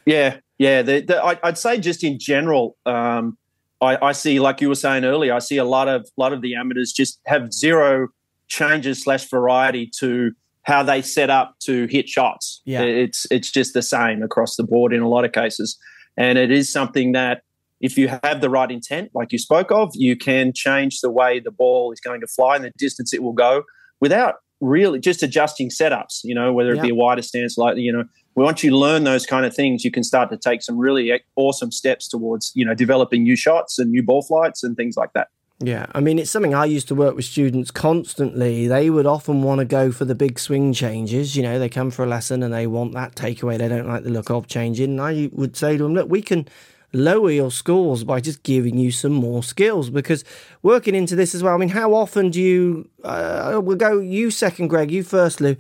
Yeah, 0.07 0.37
yeah. 0.57 0.83
The, 0.83 1.01
the, 1.01 1.23
I, 1.23 1.39
I'd 1.43 1.59
say 1.59 1.79
just 1.79 2.05
in 2.05 2.19
general, 2.21 2.77
um, 2.87 3.37
I, 3.81 4.09
I 4.09 4.13
see, 4.13 4.41
like 4.41 4.61
you 4.61 4.69
were 4.69 4.75
saying 4.75 5.05
earlier, 5.05 5.35
I 5.35 5.39
see 5.39 5.59
a 5.59 5.65
lot 5.65 5.89
of 5.89 6.09
lot 6.17 6.33
of 6.33 6.41
the 6.41 6.55
amateurs 6.55 6.93
just 6.93 7.21
have 7.27 7.53
zero 7.53 8.09
changes 8.49 9.03
slash 9.03 9.29
variety 9.29 9.91
to 9.99 10.33
how 10.63 10.83
they 10.83 11.03
set 11.03 11.31
up 11.31 11.55
to 11.61 11.87
hit 11.87 12.09
shots. 12.09 12.63
Yeah. 12.65 12.83
it's 12.83 13.27
it's 13.31 13.51
just 13.51 13.75
the 13.75 13.83
same 13.83 14.23
across 14.23 14.57
the 14.57 14.65
board 14.65 14.93
in 14.93 15.03
a 15.03 15.09
lot 15.09 15.25
of 15.25 15.33
cases, 15.33 15.79
and 16.17 16.39
it 16.39 16.51
is 16.51 16.73
something 16.73 17.13
that 17.13 17.43
if 17.81 17.99
you 17.99 18.09
have 18.09 18.41
the 18.41 18.49
right 18.49 18.71
intent, 18.71 19.11
like 19.15 19.33
you 19.33 19.39
spoke 19.39 19.71
of, 19.71 19.91
you 19.95 20.17
can 20.17 20.53
change 20.55 21.01
the 21.01 21.11
way 21.11 21.41
the 21.41 21.51
ball 21.51 21.93
is 21.93 22.01
going 22.01 22.21
to 22.23 22.27
fly 22.27 22.57
and 22.57 22.65
the 22.65 22.73
distance 22.79 23.13
it 23.13 23.23
will 23.23 23.35
go 23.35 23.65
without 24.01 24.37
really 24.61 24.99
just 24.99 25.23
adjusting 25.23 25.69
setups. 25.69 26.21
You 26.25 26.35
know, 26.35 26.53
whether 26.53 26.73
it 26.73 26.81
be 26.81 26.91
a 26.91 26.95
wider 26.95 27.23
stance, 27.23 27.59
like 27.59 27.77
you 27.77 27.93
know, 27.93 28.05
once 28.45 28.63
you 28.63 28.77
learn 28.77 29.05
those 29.05 29.27
kind 29.27 29.47
of 29.47 29.55
things, 29.55 29.85
you 29.85 29.91
can 29.91 30.05
start 30.05 30.31
to 30.31 30.37
take 30.37 30.63
some 30.63 30.79
really 30.79 31.21
awesome 31.37 31.73
steps 31.73 32.07
towards 32.07 32.53
you 32.55 32.65
know 32.65 32.75
developing 32.75 33.23
new 33.23 33.37
shots 33.37 33.79
and 33.79 33.91
new 33.91 34.03
ball 34.03 34.23
flights 34.23 34.63
and 34.63 34.77
things 34.77 34.97
like 34.97 35.13
that. 35.15 35.29
Yeah, 35.59 35.87
I 35.95 36.01
mean, 36.01 36.19
it's 36.19 36.31
something 36.31 36.55
I 36.55 36.67
used 36.67 36.87
to 36.89 36.95
work 36.95 37.17
with 37.17 37.25
students 37.25 37.71
constantly. 37.71 38.69
They 38.69 38.91
would 38.91 39.07
often 39.07 39.43
want 39.43 39.61
to 39.61 39.65
go 39.65 39.91
for 39.91 40.05
the 40.05 40.15
big 40.15 40.39
swing 40.39 40.75
changes. 40.75 41.35
You 41.35 41.43
know, 41.43 41.59
they 41.59 41.71
come 41.71 41.91
for 41.91 42.05
a 42.05 42.07
lesson 42.07 42.43
and 42.43 42.53
they 42.53 42.67
want 42.67 42.93
that 42.93 43.15
takeaway. 43.15 43.57
They 43.57 43.69
don't 43.69 43.89
like 43.89 44.05
the 44.05 44.11
look 44.11 44.31
of 44.31 44.49
changing. 44.49 44.91
And 44.91 45.01
I 45.01 45.31
would 45.33 45.57
say 45.57 45.79
to 45.79 45.83
them, 45.83 45.95
look, 45.95 46.11
we 46.11 46.21
can 46.21 46.47
lower 46.93 47.31
your 47.31 47.51
scores 47.51 48.05
by 48.05 48.21
just 48.21 48.43
giving 48.43 48.77
you 48.77 48.91
some 48.91 49.13
more 49.13 49.43
skills 49.43 49.89
because 49.89 50.25
working 50.63 50.95
into 50.95 51.17
this 51.17 51.35
as 51.35 51.43
well. 51.43 51.55
I 51.55 51.57
mean, 51.57 51.71
how 51.71 51.95
often 51.95 52.31
do 52.31 52.41
you, 52.41 52.91
uh, 53.03 53.59
we'll 53.63 53.77
go 53.79 53.99
you 53.99 54.31
second, 54.31 54.69
Greg, 54.69 54.91
you 54.91 55.03
first, 55.03 55.41
Lou. 55.41 55.57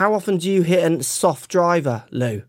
How 0.00 0.14
often 0.14 0.38
do 0.38 0.50
you 0.50 0.62
hit 0.62 0.90
a 0.90 1.02
soft 1.02 1.50
driver, 1.50 2.04
Lou? 2.10 2.42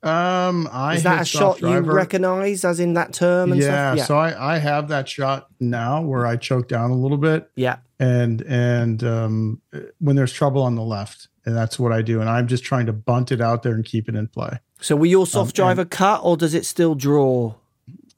um 0.00 0.68
i 0.70 0.94
Is 0.94 1.02
that 1.02 1.22
a 1.22 1.24
shot 1.24 1.60
you 1.60 1.76
recognise 1.80 2.64
as 2.64 2.78
in 2.78 2.94
that 2.94 3.12
term 3.12 3.50
and 3.50 3.60
yeah, 3.60 3.96
stuff? 3.96 4.06
so 4.06 4.16
I, 4.16 4.54
I 4.54 4.58
have 4.58 4.86
that 4.90 5.08
shot 5.08 5.48
now 5.58 6.02
where 6.02 6.24
I 6.24 6.36
choke 6.36 6.68
down 6.68 6.92
a 6.92 6.94
little 6.94 7.16
bit 7.18 7.50
yeah. 7.56 7.78
and 7.98 8.42
and 8.42 9.02
um, 9.02 9.60
when 9.98 10.14
there's 10.14 10.32
trouble 10.32 10.62
on 10.62 10.76
the 10.76 10.84
left, 10.84 11.26
and 11.44 11.56
that's 11.56 11.80
what 11.80 11.90
I 11.92 12.02
do. 12.02 12.20
And 12.20 12.30
I'm 12.30 12.46
just 12.46 12.62
trying 12.62 12.86
to 12.86 12.92
bunt 12.92 13.32
it 13.32 13.40
out 13.40 13.64
there 13.64 13.74
and 13.74 13.84
keep 13.84 14.08
it 14.08 14.14
in 14.14 14.28
play. 14.28 14.60
So 14.80 14.94
will 14.94 15.06
your 15.06 15.26
soft 15.26 15.58
Um, 15.58 15.64
driver 15.64 15.84
cut 15.84 16.20
or 16.22 16.36
does 16.36 16.54
it 16.54 16.64
still 16.64 16.94
draw? 16.94 17.54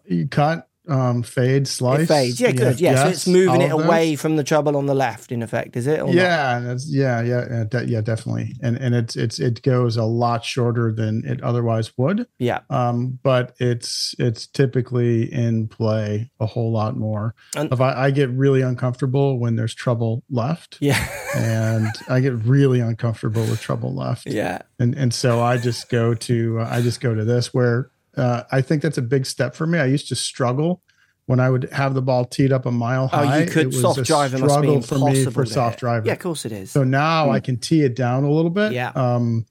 You 0.05 0.29
cut, 0.29 0.69
um, 0.91 1.23
fade, 1.23 1.67
slice. 1.69 2.01
It 2.01 2.07
fades. 2.07 2.41
Yeah, 2.41 2.53
good. 2.53 2.81
Yeah, 2.81 3.05
so 3.05 3.09
it's 3.11 3.27
moving 3.27 3.63
it 3.63 3.71
away 3.71 4.17
from 4.17 4.37
the 4.37 4.45
trouble 4.45 4.77
on 4.77 4.87
the 4.87 4.95
left, 4.95 5.31
in 5.33 5.43
effect, 5.43 5.77
is 5.77 5.87
it? 5.87 6.01
or? 6.01 6.11
Yeah, 6.13 6.59
that's 6.61 6.93
yeah, 6.93 7.23
yeah, 7.23 7.47
yeah, 7.51 7.65
de- 7.65 7.87
yeah, 7.87 8.01
definitely. 8.01 8.57
And 8.63 8.77
and 8.77 8.95
it's 8.95 9.17
it's 9.17 9.39
it 9.39 9.63
goes 9.63 9.97
a 9.97 10.05
lot 10.05 10.45
shorter 10.45 10.93
than 10.93 11.23
it 11.25 11.43
otherwise 11.43 11.97
would. 11.97 12.27
Yeah. 12.39 12.61
Um, 12.69 13.19
but 13.23 13.55
it's 13.61 14.15
it's 14.19 14.47
typically 14.47 15.33
in 15.33 15.69
play 15.69 16.31
a 16.41 16.47
whole 16.47 16.73
lot 16.73 16.97
more. 16.97 17.35
And- 17.57 17.73
if 17.73 17.81
I, 17.81 18.07
I 18.07 18.11
get 18.11 18.31
really 18.31 18.63
uncomfortable 18.63 19.39
when 19.39 19.57
there's 19.57 19.75
trouble 19.75 20.25
left, 20.31 20.77
Yeah. 20.81 20.99
and 21.37 21.89
I 22.09 22.21
get 22.21 22.35
really 22.35 22.81
uncomfortable 22.81 23.43
with 23.43 23.61
trouble 23.61 23.95
left. 23.95 24.27
yeah. 24.27 24.63
and 24.79 24.95
and 24.97 25.15
so 25.15 25.41
I 25.41 25.57
just 25.57 25.89
go 25.89 26.15
to 26.15 26.61
uh, 26.61 26.69
I 26.71 26.83
just 26.83 27.01
go 27.01 27.15
to 27.15 27.25
this 27.25 27.55
where 27.55 27.91
uh, 28.21 28.45
I 28.53 28.61
think 28.61 28.83
that's 28.83 28.99
a 28.99 29.03
big 29.03 29.27
step 29.27 29.55
for 29.55 29.67
me. 29.67 29.79
I 29.79 29.87
used 29.87 30.09
to 30.09 30.17
struggle 30.17 30.83
when 31.27 31.41
I 31.41 31.49
would 31.49 31.71
have 31.73 31.95
the 31.95 32.03
ball 32.03 32.25
teed 32.25 32.53
up 32.53 32.67
a 32.67 32.71
mile 32.71 33.07
high. 33.07 33.37
Oh, 33.37 33.39
you 33.41 33.47
could 33.47 33.63
it 33.63 33.67
was 33.69 33.81
soft 33.81 33.99
a 33.99 34.03
be 34.03 34.37
struggle 34.37 34.83
for 34.83 34.99
me 34.99 35.25
for 35.25 35.47
soft 35.47 35.81
driver. 35.81 36.07
Yeah, 36.07 36.15
of 36.15 36.19
course 36.19 36.45
it 36.45 36.53
is. 36.53 36.71
So 36.71 36.85
now 36.85 37.31
I 37.31 37.41
can 37.41 37.57
tee 37.57 37.83
it 37.83 37.95
down 37.95 38.25
a 38.25 38.31
little 38.31 38.51
bit. 38.51 38.73
Yeah. 38.73 38.91
Um, 38.95 39.47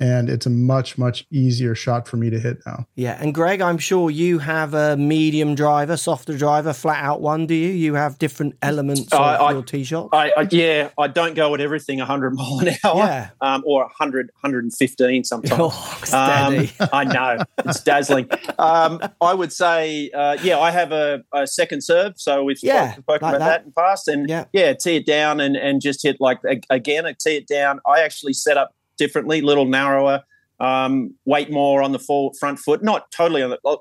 and 0.00 0.30
it's 0.30 0.46
a 0.46 0.50
much 0.50 0.96
much 0.98 1.26
easier 1.30 1.74
shot 1.74 2.06
for 2.08 2.16
me 2.16 2.30
to 2.30 2.38
hit 2.38 2.58
now. 2.66 2.86
Yeah, 2.94 3.18
and 3.20 3.34
Greg, 3.34 3.60
I'm 3.60 3.78
sure 3.78 4.10
you 4.10 4.38
have 4.38 4.74
a 4.74 4.96
medium 4.96 5.54
driver, 5.54 5.96
softer 5.96 6.36
driver, 6.36 6.72
flat 6.72 7.02
out 7.04 7.20
one. 7.20 7.46
Do 7.46 7.54
you? 7.54 7.68
You 7.70 7.94
have 7.94 8.18
different 8.18 8.54
elements 8.62 9.12
of 9.12 9.20
I- 9.20 9.50
your 9.52 9.62
tee 9.62 9.84
shot. 9.84 10.10
I, 10.12 10.30
I, 10.36 10.48
yeah, 10.50 10.90
I 10.98 11.08
don't 11.08 11.34
go 11.34 11.54
at 11.54 11.60
everything 11.60 11.98
100 11.98 12.34
mile 12.34 12.58
an 12.60 12.68
hour, 12.84 12.96
Yeah. 12.98 13.30
um, 13.40 13.62
or 13.66 13.82
100, 13.82 14.26
115 14.40 15.24
sometimes. 15.24 15.60
Oh. 15.60 15.98
Um, 16.12 16.68
I 16.92 17.04
know 17.04 17.44
it's 17.64 17.82
dazzling. 17.82 18.28
Um, 18.58 19.00
I 19.20 19.34
would 19.34 19.52
say, 19.52 20.10
uh, 20.10 20.36
yeah, 20.42 20.58
I 20.58 20.70
have 20.70 20.92
a, 20.92 21.22
a 21.32 21.46
second 21.46 21.82
serve, 21.82 22.14
so 22.16 22.44
we've 22.44 22.58
Yeah, 22.62 22.92
spoken 22.92 23.04
like 23.08 23.20
about 23.20 23.32
that. 23.32 23.38
that 23.38 23.60
in 23.62 23.66
the 23.66 23.72
past, 23.72 24.08
and 24.08 24.28
Yeah. 24.28 24.44
yeah. 24.52 24.72
tee 24.74 24.96
it 24.96 25.06
down 25.06 25.40
and 25.40 25.56
and 25.56 25.80
just 25.80 26.02
hit 26.02 26.16
like 26.20 26.38
again, 26.70 27.06
I 27.06 27.14
tee 27.18 27.36
it 27.36 27.46
down. 27.46 27.80
I 27.86 28.00
actually 28.00 28.32
set 28.32 28.56
up 28.56 28.72
differently, 28.98 29.40
little 29.40 29.64
narrower, 29.64 30.22
um, 30.60 31.14
weight 31.24 31.50
more 31.50 31.82
on 31.82 31.92
the 31.92 31.98
full 31.98 32.34
front 32.38 32.58
foot, 32.58 32.82
not 32.82 33.10
totally 33.10 33.42
on 33.42 33.50
the 33.50 33.58
uh, 33.64 33.76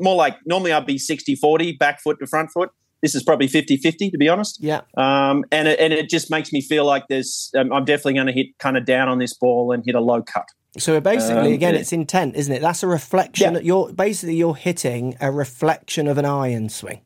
more 0.00 0.16
like 0.16 0.36
normally 0.46 0.72
I'd 0.72 0.86
be 0.86 0.96
60-40 0.98 1.78
back 1.78 2.00
foot 2.02 2.18
to 2.20 2.26
front 2.26 2.50
foot. 2.50 2.70
This 3.02 3.14
is 3.14 3.22
probably 3.22 3.48
50-50 3.48 4.10
to 4.12 4.18
be 4.18 4.28
honest. 4.28 4.58
yeah, 4.62 4.80
Um, 4.96 5.44
and 5.52 5.68
it, 5.68 5.78
and 5.80 5.92
it 5.92 6.08
just 6.08 6.30
makes 6.30 6.52
me 6.52 6.60
feel 6.60 6.84
like 6.84 7.04
there's 7.08 7.50
um, 7.56 7.72
I'm 7.72 7.84
definitely 7.84 8.14
going 8.14 8.28
to 8.28 8.32
hit 8.32 8.56
kind 8.58 8.76
of 8.76 8.84
down 8.84 9.08
on 9.08 9.18
this 9.18 9.34
ball 9.34 9.72
and 9.72 9.84
hit 9.84 9.94
a 9.94 10.00
low 10.00 10.22
cut. 10.22 10.46
So 10.78 10.98
basically, 11.00 11.48
Um, 11.48 11.52
again, 11.52 11.74
yeah. 11.74 11.80
it's 11.80 11.92
intent, 11.92 12.34
isn't 12.36 12.52
it? 12.52 12.62
That's 12.62 12.82
a 12.82 12.86
reflection. 12.86 13.54
Yeah. 13.54 13.60
You're 13.60 13.92
basically 13.92 14.36
you're 14.36 14.54
hitting 14.56 15.16
a 15.20 15.30
reflection 15.30 16.06
of 16.08 16.16
an 16.16 16.24
iron 16.24 16.68
swing. 16.70 17.00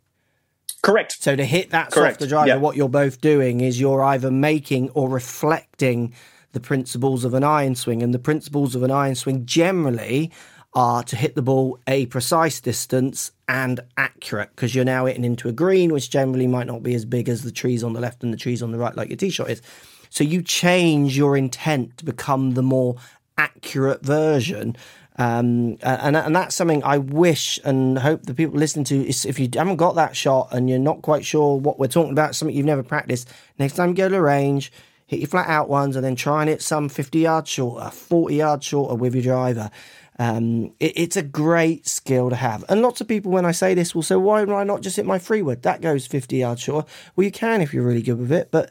Correct. 0.83 1.16
So 1.20 1.35
to 1.35 1.44
hit 1.44 1.70
that 1.70 1.90
Correct, 1.90 2.20
softer 2.20 2.29
driver, 2.29 2.48
yeah. 2.48 2.57
what 2.57 2.76
you're 2.76 2.88
both 2.88 3.20
doing 3.20 3.61
is 3.61 3.81
you're 3.81 4.05
either 4.05 4.31
making 4.31 4.90
or 4.90 5.09
reflecting 5.09 6.14
the 6.57 6.61
principles 6.61 7.23
of 7.23 7.35
an 7.35 7.45
iron 7.45 7.75
swing, 7.75 8.03
and 8.03 8.14
the 8.14 8.19
principles 8.19 8.75
of 8.75 8.83
an 8.83 8.90
iron 8.90 9.14
swing 9.14 9.45
generally 9.45 10.33
are 10.73 11.03
to 11.03 11.14
hit 11.14 11.35
the 11.35 11.42
ball 11.42 11.79
a 11.87 12.07
precise 12.07 12.62
distance 12.62 13.31
and 13.47 13.81
accurate 13.99 14.49
because 14.57 14.75
you're 14.75 14.83
now 14.83 15.05
hitting 15.05 15.23
into 15.23 15.51
a 15.51 15.53
green, 15.53 15.92
which 15.92 16.09
generally 16.09 16.47
might 16.47 16.66
not 16.66 16.83
be 16.83 16.95
as 16.95 17.05
big 17.05 17.29
as 17.29 17.42
the 17.42 17.53
trees 17.53 17.85
on 17.85 17.92
the 17.92 18.01
left 18.01 18.23
and 18.23 18.33
the 18.33 18.38
trees 18.38 18.62
on 18.62 18.73
the 18.73 18.79
right, 18.79 18.97
like 18.97 19.11
your 19.11 19.19
tee 19.19 19.29
shot 19.29 19.51
is. 19.51 19.61
So 20.09 20.25
you 20.25 20.40
change 20.40 21.14
your 21.14 21.37
intent 21.37 21.99
to 21.99 22.07
become 22.07 22.53
the 22.53 22.62
more 22.62 22.97
accurate 23.37 24.03
version. 24.03 24.77
Um, 25.19 25.77
and, 25.83 26.16
and 26.16 26.35
that's 26.35 26.57
something 26.57 26.83
I 26.85 26.97
wish 26.97 27.61
and 27.64 27.99
hope 27.99 28.23
the 28.23 28.33
people 28.33 28.59
listening 28.59 28.87
to 28.87 29.07
is 29.07 29.27
if 29.27 29.38
you 29.38 29.51
haven't 29.53 29.77
got 29.77 29.97
that 29.97 30.16
shot 30.16 30.49
and 30.53 30.71
you're 30.71 30.79
not 30.79 31.03
quite 31.03 31.27
sure 31.27 31.59
what 31.59 31.79
we're 31.79 31.87
talking 31.87 32.12
about, 32.12 32.35
something 32.35 32.57
you've 32.57 32.64
never 32.64 32.83
practiced, 32.83 33.29
next 33.59 33.75
time 33.75 33.92
go 33.92 34.09
to 34.09 34.14
the 34.14 34.23
range, 34.23 34.73
hit 35.07 35.21
your 35.21 35.29
flat 35.29 35.49
out 35.49 35.69
ones 35.69 35.97
and 35.97 36.05
then 36.05 36.16
try 36.16 36.42
and 36.42 36.49
hit 36.51 36.62
some 36.62 36.88
50 36.88 37.19
yards 37.21 37.49
shorter, 37.49 37.90
40 37.90 38.35
yards 38.35 38.66
shorter 38.66 38.95
with 38.95 39.14
your 39.14 39.23
driver. 39.23 39.71
Um, 40.19 40.73
it, 40.81 40.92
it's 40.97 41.16
a 41.16 41.23
great 41.23 41.87
skill 41.87 42.31
to 42.31 42.37
have. 42.37 42.64
And 42.69 42.83
lots 42.83 43.01
of 43.01 43.09
people, 43.09 43.31
when 43.33 43.45
I 43.47 43.53
say 43.53 43.75
this, 43.75 43.95
will 43.95 44.03
say, 44.03 44.16
why 44.16 44.40
would 44.40 44.51
I 44.55 44.64
not 44.64 44.81
just 44.81 44.97
hit 44.97 45.07
my 45.07 45.19
free 45.19 45.42
wood? 45.42 45.62
That 45.62 45.81
goes 45.81 46.07
50 46.07 46.37
yards 46.38 46.61
shorter. 46.62 46.88
Well, 47.14 47.25
you 47.25 47.31
can 47.31 47.61
if 47.61 47.73
you're 47.75 47.85
really 47.87 48.03
good 48.03 48.19
with 48.19 48.33
it, 48.33 48.51
but 48.51 48.71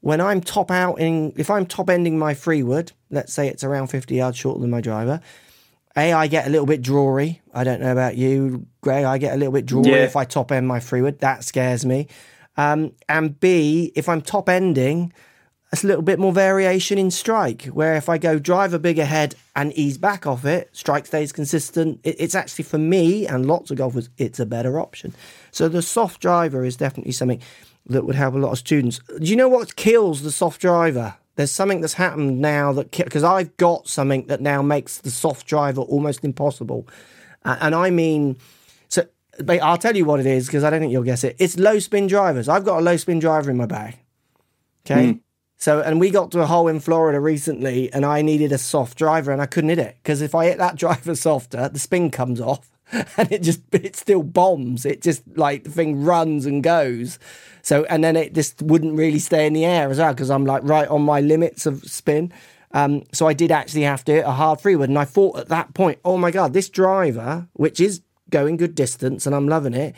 when 0.00 0.20
I'm 0.20 0.40
top 0.40 0.70
out 0.70 0.96
in, 1.00 1.32
if 1.36 1.50
I'm 1.50 1.66
top 1.66 1.90
ending 1.90 2.18
my 2.18 2.34
free 2.34 2.62
wood, 2.62 2.92
let's 3.10 3.32
say 3.32 3.48
it's 3.48 3.62
around 3.64 3.88
50 3.88 4.14
yards 4.14 4.36
shorter 4.38 4.60
than 4.60 4.70
my 4.70 4.80
driver, 4.80 5.20
A, 5.96 6.12
I 6.12 6.26
get 6.28 6.46
a 6.46 6.50
little 6.50 6.66
bit 6.66 6.82
drawy. 6.82 7.40
I 7.54 7.64
don't 7.64 7.80
know 7.80 7.92
about 7.92 8.16
you, 8.16 8.66
Greg. 8.80 9.04
I 9.04 9.18
get 9.18 9.34
a 9.34 9.36
little 9.36 9.52
bit 9.52 9.66
drawy 9.66 9.86
Yeah. 9.86 10.04
if 10.04 10.16
I 10.16 10.24
top 10.24 10.50
end 10.50 10.66
my 10.66 10.80
free 10.80 11.02
wood. 11.02 11.20
That 11.20 11.44
scares 11.44 11.84
me. 11.84 12.08
Um, 12.56 12.92
and 13.08 13.38
B, 13.38 13.92
if 13.94 14.08
I'm 14.08 14.22
top 14.22 14.48
ending, 14.48 15.12
a 15.84 15.86
little 15.86 16.02
bit 16.02 16.18
more 16.18 16.32
variation 16.32 16.98
in 16.98 17.10
strike, 17.10 17.64
where 17.66 17.94
if 17.94 18.08
I 18.08 18.18
go 18.18 18.38
drive 18.38 18.74
a 18.74 18.78
bigger 18.78 19.04
head 19.04 19.34
and 19.54 19.72
ease 19.72 19.98
back 19.98 20.26
off 20.26 20.44
it, 20.44 20.68
strike 20.72 21.06
stays 21.06 21.32
consistent. 21.32 22.00
It, 22.04 22.16
it's 22.18 22.34
actually 22.34 22.64
for 22.64 22.78
me 22.78 23.26
and 23.26 23.46
lots 23.46 23.70
of 23.70 23.78
golfers, 23.78 24.08
it's 24.18 24.38
a 24.38 24.46
better 24.46 24.78
option. 24.78 25.14
So 25.50 25.68
the 25.68 25.82
soft 25.82 26.20
driver 26.20 26.64
is 26.64 26.76
definitely 26.76 27.12
something 27.12 27.40
that 27.86 28.04
would 28.04 28.16
help 28.16 28.34
a 28.34 28.38
lot 28.38 28.52
of 28.52 28.58
students. 28.58 29.00
Do 29.18 29.26
you 29.26 29.36
know 29.36 29.48
what 29.48 29.76
kills 29.76 30.22
the 30.22 30.32
soft 30.32 30.60
driver? 30.60 31.14
There's 31.36 31.52
something 31.52 31.80
that's 31.80 31.94
happened 31.94 32.40
now 32.40 32.72
that 32.72 32.90
because 32.90 33.22
I've 33.22 33.56
got 33.56 33.88
something 33.88 34.26
that 34.26 34.40
now 34.40 34.62
makes 34.62 34.98
the 34.98 35.10
soft 35.10 35.46
driver 35.46 35.82
almost 35.82 36.24
impossible, 36.24 36.86
Uh, 37.44 37.56
and 37.60 37.74
I 37.74 37.90
mean. 37.90 38.36
So 38.88 39.04
I'll 39.48 39.78
tell 39.78 39.96
you 39.96 40.04
what 40.04 40.18
it 40.20 40.26
is 40.26 40.46
because 40.46 40.64
I 40.64 40.70
don't 40.70 40.80
think 40.80 40.92
you'll 40.92 41.02
guess 41.02 41.24
it. 41.24 41.36
It's 41.38 41.58
low 41.58 41.78
spin 41.78 42.06
drivers. 42.06 42.48
I've 42.48 42.64
got 42.64 42.78
a 42.78 42.82
low 42.82 42.96
spin 42.96 43.18
driver 43.18 43.50
in 43.50 43.56
my 43.56 43.66
bag. 43.66 43.98
Okay. 44.84 45.20
So, 45.56 45.80
and 45.80 45.98
we 45.98 46.10
got 46.10 46.30
to 46.32 46.42
a 46.42 46.46
hole 46.46 46.68
in 46.68 46.80
Florida 46.80 47.18
recently 47.18 47.92
and 47.92 48.04
I 48.04 48.22
needed 48.22 48.52
a 48.52 48.58
soft 48.58 48.98
driver 48.98 49.32
and 49.32 49.40
I 49.40 49.46
couldn't 49.46 49.70
hit 49.70 49.78
it 49.78 49.96
because 50.02 50.20
if 50.20 50.34
I 50.34 50.46
hit 50.46 50.58
that 50.58 50.76
driver 50.84 51.14
softer, 51.14 51.68
the 51.68 51.78
spin 51.78 52.10
comes 52.10 52.40
off 52.40 52.70
and 52.92 53.32
it 53.32 53.42
just, 53.42 53.62
it 53.72 53.96
still 53.96 54.22
bombs. 54.22 54.84
It 54.84 55.02
just 55.02 55.22
like 55.36 55.64
the 55.64 55.70
thing 55.70 56.04
runs 56.04 56.46
and 56.46 56.62
goes. 56.62 57.18
So, 57.62 57.84
and 57.84 58.04
then 58.04 58.16
it 58.16 58.34
just 58.34 58.62
wouldn't 58.62 58.96
really 58.96 59.18
stay 59.18 59.46
in 59.46 59.54
the 59.54 59.64
air 59.64 59.90
as 59.90 59.98
well 59.98 60.12
because 60.12 60.30
I'm 60.30 60.44
like 60.44 60.62
right 60.64 60.88
on 60.88 61.02
my 61.02 61.20
limits 61.20 61.66
of 61.66 61.82
spin. 61.84 62.32
Um, 62.72 63.04
so 63.12 63.26
I 63.26 63.32
did 63.32 63.50
actually 63.50 63.82
have 63.82 64.04
to 64.04 64.12
hit 64.12 64.24
a 64.24 64.32
hard 64.32 64.60
freewood. 64.60 64.84
And 64.84 64.98
I 64.98 65.04
thought 65.04 65.38
at 65.38 65.48
that 65.48 65.72
point, 65.74 65.98
oh 66.04 66.18
my 66.18 66.30
God, 66.30 66.52
this 66.52 66.68
driver, 66.68 67.48
which 67.54 67.80
is 67.80 68.02
going 68.30 68.56
good 68.56 68.74
distance 68.74 69.26
and 69.26 69.34
I'm 69.34 69.48
loving 69.48 69.74
it, 69.74 69.94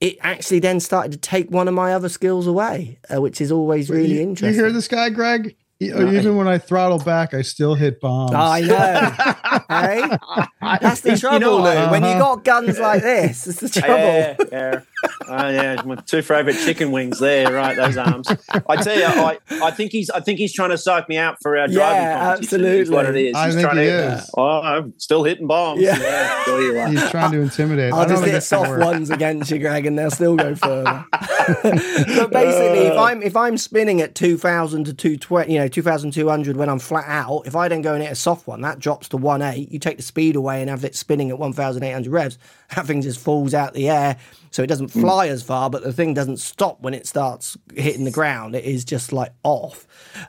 it 0.00 0.18
actually 0.20 0.58
then 0.58 0.80
started 0.80 1.12
to 1.12 1.18
take 1.18 1.50
one 1.50 1.68
of 1.68 1.74
my 1.74 1.94
other 1.94 2.08
skills 2.08 2.46
away, 2.46 2.98
uh, 3.14 3.20
which 3.20 3.40
is 3.40 3.50
always 3.50 3.88
really 3.90 4.16
you, 4.16 4.22
interesting. 4.22 4.54
You 4.54 4.64
hear 4.64 4.72
this 4.72 4.88
guy, 4.88 5.08
Greg? 5.10 5.56
Even 5.78 6.36
when 6.36 6.48
I 6.48 6.56
throttle 6.56 6.98
back, 6.98 7.34
I 7.34 7.42
still 7.42 7.74
hit 7.74 8.00
bombs. 8.00 8.32
I 8.32 8.60
know. 8.62 9.66
hey? 9.68 10.78
That's 10.80 11.02
the 11.02 11.18
trouble, 11.18 11.40
know, 11.40 11.56
Lou. 11.58 11.90
When 11.90 12.02
you 12.02 12.08
uh-huh. 12.08 12.18
got 12.18 12.44
guns 12.44 12.78
like 12.78 13.02
this, 13.02 13.46
it's 13.46 13.60
the 13.60 13.68
trouble. 13.68 13.94
Yeah, 13.94 14.36
yeah, 14.50 14.80
oh, 15.28 15.48
yeah. 15.50 15.82
My 15.84 15.96
two 15.96 16.22
favourite 16.22 16.56
chicken 16.56 16.92
wings 16.92 17.18
there, 17.18 17.52
right? 17.52 17.76
Those 17.76 17.98
arms. 17.98 18.26
I 18.66 18.76
tell 18.76 18.96
you, 18.96 19.04
I, 19.04 19.38
I 19.62 19.70
think 19.70 19.92
he's, 19.92 20.08
I 20.08 20.20
think 20.20 20.38
he's 20.38 20.54
trying 20.54 20.70
to 20.70 20.78
psych 20.78 21.10
me 21.10 21.18
out 21.18 21.36
for 21.42 21.58
our 21.58 21.68
driving 21.68 22.02
Yeah, 22.02 22.34
Absolutely. 22.38 22.78
Is 22.78 22.90
what 22.90 23.04
it 23.04 23.08
absolutely. 23.08 23.28
is. 23.28 23.36
I 23.36 23.46
he's 23.46 23.54
think 23.54 23.66
trying 23.66 23.76
he 23.76 23.84
to. 23.84 24.12
is. 24.14 24.30
Oh, 24.34 24.62
I'm 24.62 24.94
still 24.98 25.24
hitting 25.24 25.46
bombs. 25.46 25.82
Yeah. 25.82 25.98
Yeah, 25.98 26.58
you 26.58 26.78
are. 26.78 26.88
He's 26.88 27.10
trying 27.10 27.32
to 27.32 27.40
intimidate. 27.40 27.92
I 27.92 27.98
I'll 27.98 28.04
don't 28.04 28.12
just 28.12 28.22
think 28.22 28.32
hit 28.32 28.32
gonna 28.32 28.40
soft 28.40 28.70
work. 28.70 28.80
ones 28.80 29.10
against 29.10 29.50
you, 29.50 29.58
Greg, 29.58 29.84
and 29.84 29.98
they'll 29.98 30.10
still 30.10 30.36
go 30.36 30.54
further. 30.54 31.04
but 31.12 32.30
basically, 32.30 32.86
if 32.86 32.96
I'm 32.96 33.22
if 33.22 33.36
I'm 33.36 33.58
spinning 33.58 34.00
at 34.00 34.14
two 34.14 34.38
thousand 34.38 34.84
to 34.84 34.94
two 34.94 35.16
twenty, 35.16 35.54
you 35.54 35.58
know, 35.58 35.65
two 35.68 36.28
hundred 36.28 36.56
when 36.56 36.68
I'm 36.68 36.78
flat 36.78 37.04
out, 37.06 37.42
if 37.46 37.56
I 37.56 37.68
then 37.68 37.82
go 37.82 37.94
and 37.94 38.02
hit 38.02 38.12
a 38.12 38.16
soft 38.16 38.46
one, 38.46 38.60
that 38.62 38.78
drops 38.78 39.08
to 39.08 39.16
one 39.16 39.42
eight. 39.42 39.70
You 39.70 39.78
take 39.78 39.96
the 39.96 40.02
speed 40.02 40.36
away 40.36 40.60
and 40.60 40.70
have 40.70 40.84
it 40.84 40.94
spinning 40.94 41.30
at 41.30 41.38
one 41.38 41.52
thousand 41.52 41.82
eight 41.82 41.92
hundred 41.92 42.12
revs. 42.12 42.38
That 42.74 42.86
thing 42.86 43.00
just 43.00 43.20
falls 43.20 43.54
out 43.54 43.74
the 43.74 43.88
air, 43.88 44.16
so 44.50 44.60
it 44.62 44.66
doesn't 44.66 44.88
fly 44.88 45.28
as 45.28 45.40
far, 45.40 45.70
but 45.70 45.84
the 45.84 45.92
thing 45.92 46.14
doesn't 46.14 46.38
stop 46.38 46.80
when 46.80 46.94
it 46.94 47.06
starts 47.06 47.56
hitting 47.76 48.04
the 48.04 48.10
ground. 48.10 48.56
It 48.56 48.64
is 48.64 48.84
just 48.84 49.12
like 49.12 49.30
off. 49.44 49.86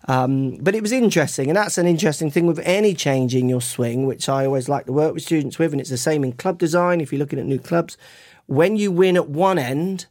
Um, 0.08 0.58
but 0.58 0.76
it 0.76 0.84
was 0.84 0.92
interesting, 0.92 1.50
and 1.50 1.58
that's 1.58 1.80
an 1.80 1.88
interesting 1.88 2.30
thing 2.30 2.46
with 2.46 2.60
any 2.60 2.94
change 2.94 3.34
in 3.34 3.50
your 3.50 3.60
swing, 3.60 4.06
which 4.06 4.30
I 4.30 4.46
always 4.46 4.70
like 4.70 4.86
to 4.86 4.92
work 4.92 5.16
with 5.16 5.24
students 5.24 5.58
with, 5.58 5.72
and 5.72 5.82
it's 5.82 5.90
the 5.90 5.98
same 5.98 6.24
in 6.24 6.34
club 6.34 6.60
design. 6.60 7.02
If 7.02 7.12
you're 7.12 7.20
looking 7.20 7.40
at 7.40 7.46
new 7.46 7.58
clubs, 7.58 7.98
when 8.46 8.76
you 8.76 8.92
win 8.92 9.18
at 9.18 9.30
one 9.30 9.58
end, 9.58 10.06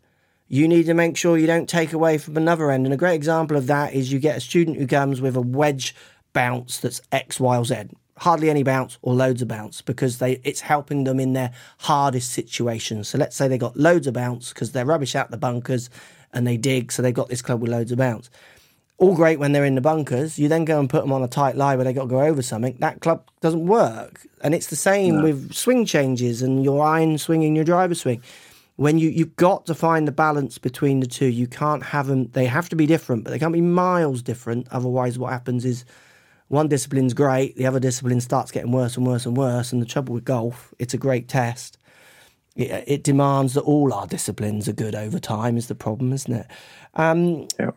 you 0.48 0.68
need 0.68 0.86
to 0.86 0.94
make 0.94 1.16
sure 1.16 1.36
you 1.36 1.46
don't 1.46 1.68
take 1.68 1.92
away 1.92 2.18
from 2.18 2.36
another 2.36 2.70
end. 2.70 2.86
And 2.86 2.94
a 2.94 2.98
great 2.98 3.14
example 3.14 3.56
of 3.56 3.66
that 3.66 3.94
is 3.94 4.12
you 4.12 4.18
get 4.18 4.36
a 4.36 4.40
student 4.40 4.76
who 4.76 4.86
comes 4.86 5.20
with 5.20 5.36
a 5.36 5.40
wedge 5.40 5.94
bounce 6.32 6.78
that's 6.78 7.02
X, 7.10 7.40
Y, 7.40 7.56
or 7.56 7.64
Z. 7.64 7.88
Hardly 8.18 8.48
any 8.48 8.62
bounce 8.62 8.98
or 9.02 9.12
loads 9.12 9.42
of 9.42 9.48
bounce 9.48 9.82
because 9.82 10.18
they 10.18 10.40
it's 10.42 10.60
helping 10.60 11.04
them 11.04 11.20
in 11.20 11.34
their 11.34 11.52
hardest 11.78 12.32
situations. 12.32 13.08
So 13.08 13.18
let's 13.18 13.36
say 13.36 13.46
they 13.48 13.58
got 13.58 13.76
loads 13.76 14.06
of 14.06 14.14
bounce 14.14 14.52
because 14.52 14.72
they're 14.72 14.86
rubbish 14.86 15.14
out 15.14 15.30
the 15.30 15.36
bunkers 15.36 15.90
and 16.32 16.46
they 16.46 16.56
dig, 16.56 16.92
so 16.92 17.02
they've 17.02 17.14
got 17.14 17.28
this 17.28 17.42
club 17.42 17.60
with 17.60 17.70
loads 17.70 17.92
of 17.92 17.98
bounce. 17.98 18.30
All 18.98 19.14
great 19.14 19.38
when 19.38 19.52
they're 19.52 19.66
in 19.66 19.74
the 19.74 19.82
bunkers. 19.82 20.38
You 20.38 20.48
then 20.48 20.64
go 20.64 20.80
and 20.80 20.88
put 20.88 21.02
them 21.02 21.12
on 21.12 21.22
a 21.22 21.28
tight 21.28 21.56
lie 21.56 21.76
where 21.76 21.84
they 21.84 21.92
got 21.92 22.02
to 22.02 22.08
go 22.08 22.22
over 22.22 22.40
something. 22.40 22.76
That 22.78 23.00
club 23.00 23.28
doesn't 23.42 23.66
work. 23.66 24.26
And 24.42 24.54
it's 24.54 24.68
the 24.68 24.76
same 24.76 25.20
with 25.22 25.52
swing 25.52 25.84
changes 25.84 26.40
and 26.40 26.64
your 26.64 26.82
iron 26.82 27.18
swing 27.18 27.44
and 27.44 27.54
your 27.54 27.64
driver 27.66 27.94
swing 27.94 28.22
when 28.76 28.98
you 28.98 29.08
you've 29.08 29.36
got 29.36 29.66
to 29.66 29.74
find 29.74 30.06
the 30.06 30.12
balance 30.12 30.58
between 30.58 31.00
the 31.00 31.06
two 31.06 31.26
you 31.26 31.46
can't 31.46 31.82
have 31.82 32.06
them 32.06 32.28
they 32.32 32.46
have 32.46 32.68
to 32.68 32.76
be 32.76 32.86
different 32.86 33.24
but 33.24 33.30
they 33.30 33.38
can't 33.38 33.52
be 33.52 33.60
miles 33.60 34.22
different 34.22 34.66
otherwise 34.70 35.18
what 35.18 35.32
happens 35.32 35.64
is 35.64 35.84
one 36.48 36.68
discipline's 36.68 37.14
great 37.14 37.56
the 37.56 37.66
other 37.66 37.80
discipline 37.80 38.20
starts 38.20 38.50
getting 38.50 38.70
worse 38.72 38.96
and 38.96 39.06
worse 39.06 39.26
and 39.26 39.36
worse 39.36 39.72
and 39.72 39.80
the 39.82 39.86
trouble 39.86 40.14
with 40.14 40.24
golf 40.24 40.74
it's 40.78 40.94
a 40.94 40.98
great 40.98 41.26
test 41.28 41.78
it, 42.54 42.84
it 42.86 43.02
demands 43.02 43.54
that 43.54 43.62
all 43.62 43.92
our 43.92 44.06
disciplines 44.06 44.68
are 44.68 44.72
good 44.74 44.94
over 44.94 45.18
time 45.18 45.56
is 45.56 45.68
the 45.68 45.74
problem 45.74 46.12
isn't 46.12 46.32
it 46.34 46.46
um 46.94 47.48
Yeah. 47.58 47.70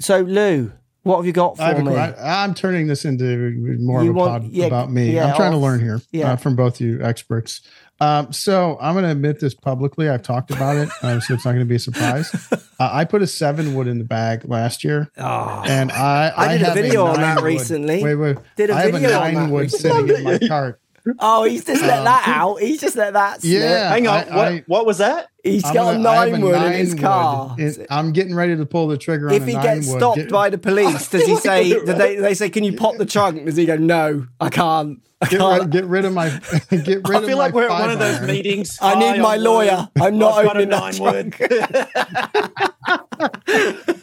so 0.00 0.20
lou 0.22 0.72
What 1.02 1.16
have 1.16 1.26
you 1.26 1.32
got 1.32 1.56
for 1.56 1.62
I 1.64 1.74
have 1.74 1.84
me? 1.84 1.94
I, 1.96 2.44
am 2.44 2.54
turning 2.54 2.86
this 2.86 3.04
into 3.04 3.76
more 3.80 4.02
You 4.04 4.10
of 4.10 4.16
a 4.16 4.18
want- 4.18 4.42
pod 4.44 4.52
yeah, 4.52 4.66
about 4.66 4.90
me. 4.92 5.14
yeah, 5.14 5.26
I'm 5.30 5.36
trying 5.36 5.52
to 5.52 5.58
learn 5.58 5.80
here 5.80 6.00
yeah. 6.12 6.32
uh, 6.32 6.36
from 6.36 6.54
both 6.54 6.80
you 6.80 7.00
experts. 7.02 7.62
Um, 8.00 8.32
so 8.32 8.78
I'm 8.80 8.94
going 8.94 9.04
to 9.04 9.10
admit 9.10 9.40
this 9.40 9.54
publicly. 9.54 10.08
I've 10.08 10.22
talked 10.22 10.50
about 10.52 10.76
it, 10.76 10.88
uh, 11.02 11.18
so 11.20 11.34
it's 11.34 11.44
not 11.44 11.50
going 11.52 11.60
to 11.60 11.68
be 11.68 11.76
a 11.76 11.78
surprise. 11.80 12.32
Uh, 12.80 12.88
I 12.92 13.04
put 13.06 13.22
a 13.22 13.26
seven 13.26 13.74
wood 13.74 13.88
in 13.88 13.98
the 13.98 14.04
bag 14.04 14.44
last 14.44 14.84
year, 14.84 15.10
Oh, 15.18 15.64
and 15.66 15.90
I 15.90 16.32
I 16.36 16.52
did 16.52 16.62
a 16.62 16.64
have 16.66 16.74
video 16.76 17.06
on 17.06 17.16
that 17.20 17.38
wood- 17.42 17.44
recently. 17.44 18.04
Wait, 18.04 18.14
wait. 18.14 18.36
Did 18.54 18.70
a 18.70 18.74
I 18.74 18.82
have 18.82 18.92
video 18.92 19.10
a 19.10 19.14
on 19.14 19.20
nine 19.20 19.34
that 19.34 19.50
wood 19.50 19.60
recently. 19.62 20.06
sitting 20.10 20.16
in 20.16 20.22
my 20.22 20.38
cart. 20.48 20.80
oh, 21.18 21.42
he's 21.42 21.64
just 21.64 21.82
let 21.82 21.98
Um, 21.98 22.04
that 22.04 22.28
out. 22.28 22.60
He's 22.60 22.80
just 22.80 22.94
let 22.94 23.14
that. 23.14 23.40
slip. 23.40 23.52
Yeah, 23.62 23.88
Hang 23.88 24.06
on. 24.06 24.14
I- 24.14 24.36
what, 24.36 24.48
I- 24.52 24.64
what 24.68 24.86
was 24.86 24.98
that? 24.98 25.26
He's 25.44 25.64
I'm 25.64 25.72
got 25.74 25.94
a 25.94 25.96
gonna- 25.98 26.08
I 26.08 26.14
have 26.16 26.30
nine 26.32 26.40
wood 26.42 26.54
in 26.62 26.72
his 26.72 26.94
nine 26.94 27.02
car. 27.02 27.54
wood. 27.56 27.64
It- 27.64 27.86
I'm 27.90 28.12
getting 28.12 28.34
ready 28.34 28.56
to 28.56 28.66
pull 28.66 28.88
the 28.88 28.96
trigger 28.98 29.28
on 29.28 29.34
if 29.34 29.42
a 29.42 29.46
he 29.46 29.52
nine 29.54 29.62
gets 29.62 29.88
wood. 29.88 29.98
stopped 29.98 30.16
Get- 30.16 30.30
by 30.30 30.50
the 30.50 30.58
police, 30.58 31.08
does 31.08 31.24
he 31.26 31.36
say? 31.48 31.70
Do 31.70 31.84
they, 31.92 32.16
they 32.16 32.34
say, 32.34 32.50
"Can 32.50 32.64
you 32.64 32.72
pop 32.74 32.96
the 32.96 33.06
trunk?" 33.14 33.44
Does 33.46 33.56
he 33.56 33.64
go, 33.64 33.76
"No, 33.76 34.26
I 34.40 34.48
can't. 34.50 35.00
I 35.20 35.26
Get 35.26 35.40
can't. 35.40 35.62
rid, 35.62 35.70
get 35.72 35.84
rid 35.86 36.04
of 36.04 36.12
my. 36.12 36.28
Get 36.70 36.86
rid 36.86 37.10
I 37.10 37.18
of 37.18 37.24
feel 37.24 37.36
my 37.38 37.44
like 37.44 37.52
we're 37.54 37.64
at 37.68 37.70
one 37.70 37.90
of 37.90 37.98
those 37.98 38.20
meetings. 38.22 38.78
I 38.80 38.94
need 38.94 39.20
my 39.20 39.34
lawyer. 39.36 39.88
Lou. 39.96 40.04
I'm 40.06 40.16
not 40.18 40.34
I've 40.34 40.44
got 40.46 40.56
a 40.56 40.60
opening 40.60 40.68
that 40.70 40.98
nine 40.98 41.02
wood. 41.02 41.34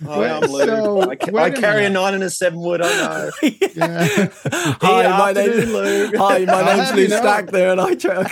Hi, 0.06 0.30
I'm 0.30 0.42
Lou. 0.52 0.66
So, 0.66 1.02
I, 1.10 1.16
ca- 1.16 1.32
wait 1.32 1.42
I 1.44 1.48
a 1.48 1.52
carry 1.62 1.86
a 1.86 1.90
minute. 1.90 1.94
nine 2.02 2.14
and 2.16 2.24
a 2.24 2.30
seven 2.30 2.60
wood. 2.60 2.82
I 2.84 2.90
know. 2.98 3.32
Yeah. 3.42 4.08
Hi, 4.52 5.08
my 5.08 5.30
afternoon, 5.30 5.58
name, 5.60 5.70
Lou. 5.70 6.12
hi, 6.18 6.46
my 6.46 6.66
name's 6.66 6.90
have 6.90 6.96
Lou 6.96 7.08
Stagner, 7.08 7.72
and 7.72 7.82
I, 7.82 7.96
tra- 7.96 8.28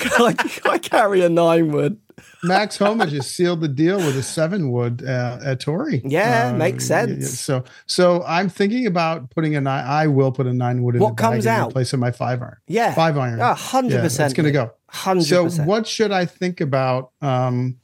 I, 0.67 0.71
I 0.73 0.77
carry 0.77 1.21
a 1.21 1.29
nine 1.29 1.71
wood. 1.71 1.97
Max 2.43 2.77
Homa 2.77 3.07
just 3.07 3.35
sealed 3.35 3.61
the 3.61 3.67
deal 3.67 3.97
with 3.97 4.17
a 4.17 4.23
seven 4.23 4.71
wood 4.71 5.03
uh, 5.05 5.39
at 5.45 5.59
Torrey. 5.61 6.01
Yeah, 6.05 6.51
Uh, 6.53 6.57
makes 6.57 6.85
sense. 6.85 7.21
yeah. 7.21 7.27
So, 7.27 7.63
so 7.85 8.23
I'm 8.27 8.49
thinking 8.49 8.85
about 8.85 9.29
putting 9.29 9.55
a 9.55 9.61
nine. 9.61 9.85
I 9.85 10.07
will 10.07 10.31
put 10.31 10.45
a 10.47 10.53
nine 10.53 10.83
wood 10.83 10.95
in 10.95 11.01
What 11.01 11.15
comes 11.15 11.45
in 11.45 11.51
out? 11.51 11.71
place 11.71 11.93
of 11.93 11.99
my 11.99 12.11
five 12.11 12.41
iron. 12.41 12.57
Yeah, 12.67 12.93
Five 12.93 13.17
iron. 13.17 13.39
Ah, 13.41 13.55
100%. 13.55 14.03
It's 14.25 14.33
going 14.33 14.45
to 14.45 14.51
go. 14.51 14.71
Hundred 14.89 15.23
So, 15.23 15.49
what 15.63 15.87
should 15.87 16.11
I 16.11 16.25
think 16.25 16.59
about 16.61 17.11
um, 17.21 17.77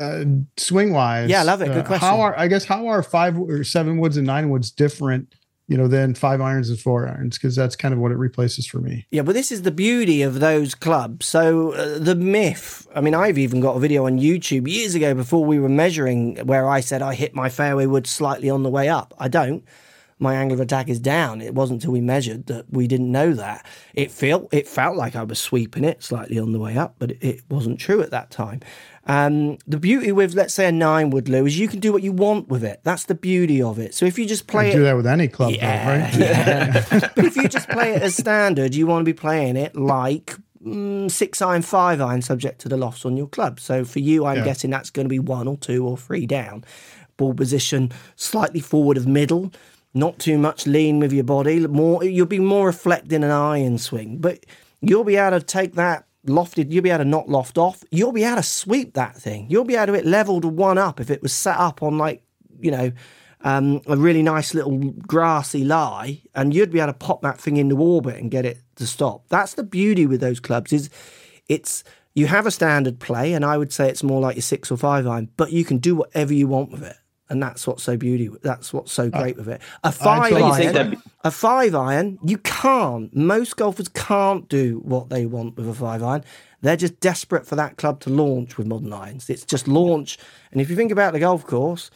uh, 0.00 0.24
swing 0.56 0.92
wise? 0.92 1.28
Yeah, 1.30 1.40
I 1.40 1.44
love 1.44 1.60
it. 1.62 1.66
Good 1.66 1.78
Uh, 1.78 1.84
question. 1.84 2.08
How 2.08 2.20
are 2.22 2.36
I 2.38 2.48
guess 2.48 2.64
how 2.64 2.86
are 2.88 3.02
five 3.02 3.38
or 3.38 3.62
seven 3.64 3.98
woods 3.98 4.16
and 4.16 4.26
nine 4.26 4.50
woods 4.50 4.70
different? 4.70 5.34
You 5.66 5.78
know, 5.78 5.88
then 5.88 6.14
five 6.14 6.42
irons 6.42 6.68
and 6.68 6.78
four 6.78 7.08
irons 7.08 7.38
because 7.38 7.56
that's 7.56 7.74
kind 7.74 7.94
of 7.94 8.00
what 8.00 8.12
it 8.12 8.16
replaces 8.16 8.66
for 8.66 8.78
me. 8.78 9.06
Yeah, 9.10 9.22
but 9.22 9.34
this 9.34 9.50
is 9.50 9.62
the 9.62 9.70
beauty 9.70 10.20
of 10.20 10.40
those 10.40 10.74
clubs. 10.74 11.24
So 11.24 11.72
uh, 11.72 11.98
the 11.98 12.14
myth. 12.14 12.86
I 12.94 13.00
mean, 13.00 13.14
I've 13.14 13.38
even 13.38 13.60
got 13.60 13.76
a 13.76 13.80
video 13.80 14.04
on 14.04 14.18
YouTube 14.18 14.68
years 14.68 14.94
ago 14.94 15.14
before 15.14 15.44
we 15.44 15.58
were 15.58 15.70
measuring 15.70 16.36
where 16.46 16.68
I 16.68 16.80
said 16.80 17.00
I 17.00 17.14
hit 17.14 17.34
my 17.34 17.48
fairway 17.48 17.86
wood 17.86 18.06
slightly 18.06 18.50
on 18.50 18.62
the 18.62 18.68
way 18.68 18.90
up. 18.90 19.14
I 19.18 19.28
don't. 19.28 19.64
My 20.18 20.34
angle 20.36 20.54
of 20.54 20.60
attack 20.60 20.88
is 20.88 21.00
down. 21.00 21.40
It 21.40 21.54
wasn't 21.54 21.82
until 21.82 21.92
we 21.92 22.00
measured 22.00 22.46
that 22.46 22.66
we 22.70 22.86
didn't 22.86 23.10
know 23.10 23.32
that. 23.34 23.66
It 23.94 24.10
felt 24.10 24.48
it 24.52 24.68
felt 24.68 24.96
like 24.96 25.16
I 25.16 25.24
was 25.24 25.38
sweeping 25.38 25.84
it 25.84 26.02
slightly 26.02 26.38
on 26.38 26.52
the 26.52 26.58
way 26.58 26.76
up, 26.76 26.94
but 26.98 27.10
it, 27.12 27.18
it 27.24 27.40
wasn't 27.48 27.80
true 27.80 28.00
at 28.00 28.10
that 28.12 28.30
time. 28.30 28.60
Um, 29.06 29.58
the 29.66 29.76
beauty 29.78 30.12
with 30.12 30.34
let's 30.34 30.54
say 30.54 30.66
a 30.66 30.72
nine 30.72 31.10
wood 31.10 31.28
Lou 31.28 31.44
is 31.44 31.58
you 31.58 31.68
can 31.68 31.80
do 31.80 31.92
what 31.92 32.02
you 32.02 32.12
want 32.12 32.48
with 32.48 32.64
it. 32.64 32.80
That's 32.84 33.04
the 33.04 33.14
beauty 33.14 33.60
of 33.60 33.78
it. 33.78 33.94
So 33.94 34.06
if 34.06 34.18
you 34.18 34.24
just 34.24 34.46
play 34.46 34.68
I 34.68 34.70
it 34.70 34.76
do 34.76 34.82
that 34.84 34.96
with 34.96 35.06
any 35.06 35.28
club, 35.28 35.52
yeah, 35.52 35.84
though, 35.84 36.04
right? 36.04 36.14
yeah. 36.16 36.84
but 37.14 37.24
if 37.24 37.36
you 37.36 37.48
just 37.48 37.68
play 37.68 37.92
it 37.92 38.02
as 38.02 38.16
standard, 38.16 38.74
you 38.74 38.86
want 38.86 39.02
to 39.02 39.04
be 39.04 39.12
playing 39.12 39.56
it 39.56 39.76
like 39.76 40.36
mm, 40.64 41.10
six 41.10 41.42
iron, 41.42 41.60
five 41.60 42.00
iron, 42.00 42.22
subject 42.22 42.60
to 42.62 42.68
the 42.68 42.76
lofts 42.78 43.04
on 43.04 43.16
your 43.18 43.26
club. 43.28 43.60
So 43.60 43.84
for 43.84 43.98
you, 43.98 44.24
I'm 44.24 44.38
Yeah. 44.38 44.44
guessing 44.44 44.70
that's 44.70 44.88
going 44.90 45.04
to 45.04 45.10
be 45.10 45.18
one 45.18 45.48
or 45.48 45.58
two 45.58 45.86
or 45.86 45.98
three 45.98 46.24
down. 46.24 46.64
Ball 47.18 47.34
position 47.34 47.92
slightly 48.16 48.58
forward 48.60 48.96
of 48.96 49.06
middle, 49.06 49.52
not 49.94 50.18
too 50.18 50.36
much 50.36 50.66
lean 50.66 50.98
with 50.98 51.12
your 51.12 51.24
body. 51.24 51.66
More, 51.66 52.04
you'll 52.04 52.26
be 52.26 52.40
more 52.40 52.66
reflecting 52.66 53.24
an 53.24 53.30
iron 53.30 53.78
swing, 53.78 54.18
but 54.18 54.44
you'll 54.80 55.04
be 55.04 55.16
able 55.16 55.38
to 55.38 55.44
take 55.44 55.74
that 55.74 56.06
lofted. 56.26 56.72
You'll 56.72 56.82
be 56.82 56.90
able 56.90 57.04
to 57.04 57.08
not 57.08 57.28
loft 57.28 57.56
off. 57.56 57.84
You'll 57.90 58.12
be 58.12 58.24
able 58.24 58.36
to 58.36 58.42
sweep 58.42 58.94
that 58.94 59.16
thing. 59.16 59.46
You'll 59.48 59.64
be 59.64 59.76
able 59.76 59.86
to 59.86 59.92
hit 59.94 60.06
level 60.06 60.40
to 60.40 60.48
one 60.48 60.78
up 60.78 61.00
if 61.00 61.10
it 61.10 61.22
was 61.22 61.32
set 61.32 61.56
up 61.56 61.82
on 61.82 61.96
like 61.98 62.22
you 62.60 62.70
know 62.70 62.92
um, 63.42 63.82
a 63.86 63.96
really 63.96 64.22
nice 64.22 64.54
little 64.54 64.78
grassy 65.06 65.64
lie, 65.64 66.22
and 66.34 66.54
you'd 66.54 66.72
be 66.72 66.80
able 66.80 66.92
to 66.92 66.98
pop 66.98 67.22
that 67.22 67.40
thing 67.40 67.58
into 67.58 67.78
orbit 67.78 68.16
and 68.16 68.30
get 68.30 68.44
it 68.44 68.58
to 68.76 68.86
stop. 68.86 69.24
That's 69.28 69.54
the 69.54 69.62
beauty 69.62 70.06
with 70.06 70.20
those 70.20 70.40
clubs 70.40 70.72
is 70.72 70.90
it's 71.48 71.84
you 72.14 72.26
have 72.26 72.46
a 72.46 72.50
standard 72.50 73.00
play, 73.00 73.34
and 73.34 73.44
I 73.44 73.58
would 73.58 73.72
say 73.72 73.88
it's 73.88 74.02
more 74.02 74.20
like 74.20 74.36
your 74.36 74.42
six 74.42 74.70
or 74.70 74.76
five 74.78 75.06
iron, 75.06 75.30
but 75.36 75.52
you 75.52 75.64
can 75.64 75.78
do 75.78 75.94
whatever 75.94 76.32
you 76.32 76.48
want 76.48 76.70
with 76.70 76.82
it, 76.82 76.96
and 77.34 77.42
that's 77.42 77.66
what's 77.66 77.82
so 77.82 77.96
beauty. 77.96 78.30
That's 78.42 78.72
what's 78.72 78.92
so 78.92 79.10
great 79.10 79.36
with 79.36 79.48
it. 79.48 79.60
A 79.82 79.92
five 79.92 80.32
iron, 80.32 81.02
a 81.22 81.30
five 81.30 81.74
iron, 81.74 82.18
you 82.24 82.38
can't. 82.38 83.14
Most 83.14 83.56
golfers 83.56 83.88
can't 83.88 84.48
do 84.48 84.80
what 84.84 85.10
they 85.10 85.26
want 85.26 85.56
with 85.56 85.68
a 85.68 85.74
five 85.74 86.02
iron. 86.02 86.24
They're 86.62 86.76
just 86.76 86.98
desperate 87.00 87.46
for 87.46 87.56
that 87.56 87.76
club 87.76 88.00
to 88.00 88.10
launch 88.10 88.56
with 88.56 88.66
modern 88.66 88.92
irons. 88.92 89.28
It's 89.28 89.44
just 89.44 89.68
launch, 89.68 90.16
and 90.50 90.60
if 90.62 90.70
you 90.70 90.76
think 90.76 90.90
about 90.90 91.12
the 91.12 91.20
golf 91.20 91.46
course 91.46 91.90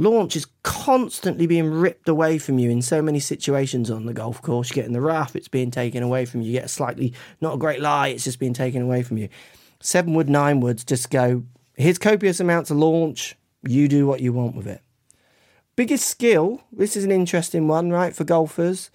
launch 0.00 0.34
is 0.34 0.46
constantly 0.62 1.46
being 1.46 1.70
ripped 1.70 2.08
away 2.08 2.38
from 2.38 2.58
you 2.58 2.70
in 2.70 2.80
so 2.80 3.02
many 3.02 3.20
situations 3.20 3.90
on 3.90 4.06
the 4.06 4.14
golf 4.14 4.40
course. 4.40 4.70
You 4.70 4.76
get 4.76 4.86
in 4.86 4.92
the 4.92 5.00
rough, 5.00 5.36
it's 5.36 5.48
being 5.48 5.70
taken 5.70 6.02
away 6.02 6.24
from 6.24 6.40
you. 6.40 6.48
You 6.48 6.52
get 6.58 6.64
a 6.64 6.68
slightly 6.68 7.12
not 7.40 7.54
a 7.54 7.58
great 7.58 7.80
lie, 7.80 8.08
it's 8.08 8.24
just 8.24 8.38
being 8.38 8.54
taken 8.54 8.82
away 8.82 9.02
from 9.02 9.18
you. 9.18 9.28
Seven 9.80 10.14
wood, 10.14 10.28
nine 10.28 10.60
woods, 10.60 10.84
just 10.84 11.10
go. 11.10 11.44
Here's 11.74 11.98
copious 11.98 12.40
amounts 12.40 12.70
of 12.70 12.76
launch. 12.76 13.36
You 13.66 13.88
do 13.88 14.06
what 14.06 14.20
you 14.20 14.32
want 14.32 14.56
with 14.56 14.66
it. 14.66 14.80
Biggest 15.76 16.06
skill. 16.08 16.62
This 16.72 16.96
is 16.96 17.04
an 17.04 17.10
interesting 17.12 17.68
one, 17.68 17.90
right, 17.90 18.14
for 18.14 18.24
golfers. 18.24 18.90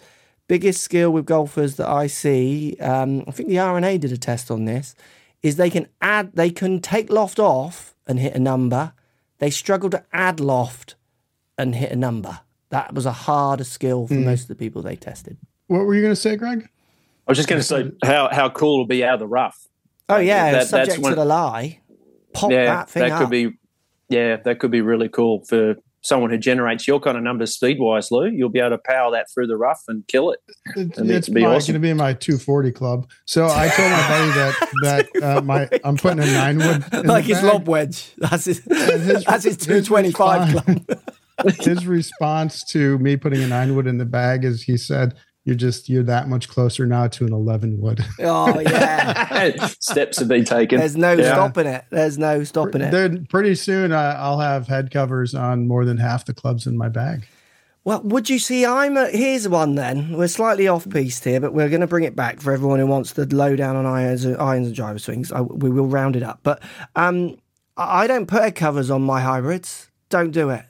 Biggest 0.47 0.82
skill 0.82 1.12
with 1.12 1.25
golfers 1.25 1.75
that 1.78 1.88
I 1.89 2.08
see. 2.08 2.75
Um, 2.80 3.23
I 3.28 3.32
think 3.32 3.49
the 3.49 3.60
R&A 3.60 3.97
did 3.97 4.12
a 4.12 4.17
test 4.17 4.51
on 4.51 4.65
this. 4.65 4.95
Is 5.41 5.58
they 5.58 5.69
can 5.69 5.88
add, 6.01 6.32
they 6.34 6.49
can 6.49 6.80
take 6.82 7.12
loft 7.12 7.39
off 7.39 7.95
and 8.08 8.19
hit 8.19 8.36
a 8.36 8.39
number. 8.39 8.93
They 9.39 9.49
struggle 9.49 9.89
to 9.91 10.04
add 10.12 10.39
loft 10.39 10.95
and 11.58 11.75
hit 11.75 11.91
a 11.91 11.95
number. 11.95 12.39
That 12.69 12.93
was 12.93 13.06
a 13.06 13.12
harder 13.12 13.63
skill 13.63 14.08
for 14.08 14.15
most 14.15 14.43
of 14.43 14.47
the 14.49 14.56
people 14.56 14.82
they 14.82 14.95
tested. 14.95 15.38
What 15.67 15.86
were 15.86 15.93
you 15.95 16.01
going 16.01 16.13
to 16.13 16.19
say, 16.19 16.36
Greg? 16.36 16.67
I 17.28 17.32
was 17.32 17.38
just 17.38 17.47
going 17.49 17.62
to 17.62 17.67
say 17.67 17.91
how 18.04 18.30
how 18.32 18.49
cool 18.49 18.75
it'll 18.82 18.88
be 18.88 19.04
out 19.04 19.15
of 19.15 19.19
the 19.19 19.28
rough. 19.28 19.67
Oh 20.10 20.17
yeah, 20.17 20.51
that- 20.51 20.58
that's 20.58 20.69
subject 20.69 20.99
one- 20.99 21.12
to 21.12 21.15
the 21.15 21.25
lie. 21.25 21.80
Pop 22.34 22.51
yeah, 22.51 22.65
that 22.65 22.89
thing 22.89 23.04
that 23.04 23.12
up. 23.13 23.21
could 23.21 23.30
be. 23.30 23.58
Yeah, 24.10 24.38
that 24.46 24.60
could 24.60 24.72
be 24.72 24.82
really 24.82 25.10
cool 25.10 25.44
for 25.46 25.76
someone 26.02 26.30
who 26.30 26.38
generates 26.38 26.88
your 26.88 27.00
kind 27.00 27.18
of 27.18 27.24
numbers 27.24 27.56
speed 27.56 27.78
wise, 27.80 28.12
Lou. 28.12 28.28
You'll 28.28 28.50
be 28.50 28.60
able 28.60 28.70
to 28.72 28.78
power 28.78 29.10
that 29.12 29.26
through 29.34 29.48
the 29.48 29.58
rough 29.58 29.82
and 29.88 30.08
kill 30.08 30.30
it. 30.32 30.39
It- 30.76 30.91
it's 31.00 31.28
be 31.30 31.44
awesome. 31.44 31.74
going 31.74 31.74
to 31.74 31.80
be 31.80 31.89
in 31.89 31.98
my 31.98 32.13
240 32.13 32.72
club. 32.72 33.10
So 33.26 33.48
I 33.48 33.68
told 33.70 33.89
my 33.91 34.08
buddy 34.08 34.32
that 34.34 34.70
that 35.13 35.24
uh, 35.24 35.41
my 35.41 35.68
I'm 35.84 35.98
putting 35.98 36.20
a 36.20 36.26
nine 36.28 36.58
wood 36.60 36.84
in 36.94 37.08
like 37.08 37.24
the 37.26 37.30
his 37.34 37.38
bag. 37.41 37.54
lob 37.54 37.68
wedge. 37.68 38.12
That's 38.20 38.46
his. 38.46 38.60
his- 38.63 39.24
that's 39.26 39.44
his 39.44 39.56
his 39.56 39.58
two 39.58 39.82
twenty 39.82 40.12
five 40.12 40.54
response- 40.54 40.86
club. 40.86 41.00
His 41.60 41.86
response 41.86 42.63
to 42.72 42.98
me 43.00 43.18
putting 43.18 43.44
a 43.44 43.48
nine 43.48 43.76
wood 43.76 43.88
in 43.88 43.98
the 43.98 44.06
bag 44.06 44.46
is 44.46 44.63
he 44.63 44.78
said, 44.78 45.15
"You're 45.46 45.56
just 45.56 45.88
you're 45.88 46.04
that 46.04 46.28
much 46.28 46.50
closer 46.50 46.86
now 46.86 47.08
to 47.08 47.26
an 47.26 47.32
11 47.34 47.80
wood." 47.80 48.04
Oh 48.20 48.60
yeah. 48.60 49.56
Steps 49.80 50.20
have 50.20 50.28
been 50.28 50.44
taken. 50.44 50.80
There's 50.80 50.98
no 50.98 51.14
Yeah. 51.14 51.34
stopping 51.34 51.68
it. 51.68 51.86
There's 51.90 52.18
no 52.18 52.44
stopping 52.44 52.82
it. 52.82 52.92
Then 52.92 53.26
pretty 53.28 53.56
soon 53.56 53.92
uh, 53.94 54.18
I'll 54.20 54.40
have 54.40 54.68
head 54.68 54.92
covers 54.92 55.34
on 55.34 55.68
more 55.68 55.86
than 55.86 55.98
half 55.98 56.26
the 56.26 56.34
clubs 56.34 56.68
in 56.68 56.76
my 56.76 56.90
bag. 56.90 57.28
Well, 57.84 58.02
would 58.02 58.32
you 58.32 58.40
see? 58.40 58.66
I'm 58.66 58.98
a, 58.98 59.10
here's 59.10 59.48
one. 59.48 59.76
Then 59.76 60.18
we're 60.18 60.28
slightly 60.28 60.68
off 60.68 60.90
piste 60.90 61.24
here, 61.24 61.40
but 61.40 61.54
we're 61.54 61.70
going 61.70 61.82
to 61.82 61.88
bring 61.88 62.04
it 62.04 62.16
back 62.16 62.42
for 62.42 62.52
everyone 62.52 62.80
who 62.80 62.88
wants 62.88 63.14
the 63.14 63.28
lowdown 63.28 63.76
on 63.76 63.86
irons, 63.86 64.26
irons 64.26 64.66
and 64.68 64.76
driver 64.76 64.98
swings. 64.98 65.32
I, 65.32 65.42
we 65.42 65.70
will 65.70 65.86
round 65.86 66.16
it 66.16 66.24
up, 66.24 66.40
but 66.42 66.64
um, 66.96 67.38
I 67.78 68.04
I 68.06 68.08
don't 68.08 68.26
put 68.26 68.42
head 68.42 68.56
covers 68.56 68.90
on 68.90 69.04
my 69.04 69.22
hybrids. 69.22 69.92
Don't 70.10 70.32
do 70.32 70.50
it. 70.50 70.66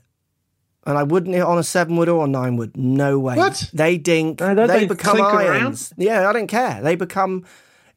And 0.86 0.98
I 0.98 1.04
wouldn't 1.04 1.34
hit 1.34 1.43
on 1.43 1.58
a 1.58 1.63
seven 1.63 1.95
wood 1.95 2.10
or 2.10 2.26
a 2.26 2.28
nine 2.28 2.58
wood. 2.58 2.78
No 2.78 3.17
way. 3.17 3.36
What? 3.36 3.69
They 3.74 3.98
dink. 3.98 4.39
No, 4.39 4.54
they, 4.54 4.67
they 4.67 4.86
become 4.86 5.17
clink 5.17 5.34
around? 5.34 5.62
irons. 5.63 5.93
Yeah, 5.98 6.30
I 6.30 6.34
don't 6.34 6.48
care. 6.48 6.82
They 6.82 6.95
become 6.95 7.45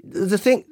the 0.03 0.38
thing. 0.38 0.64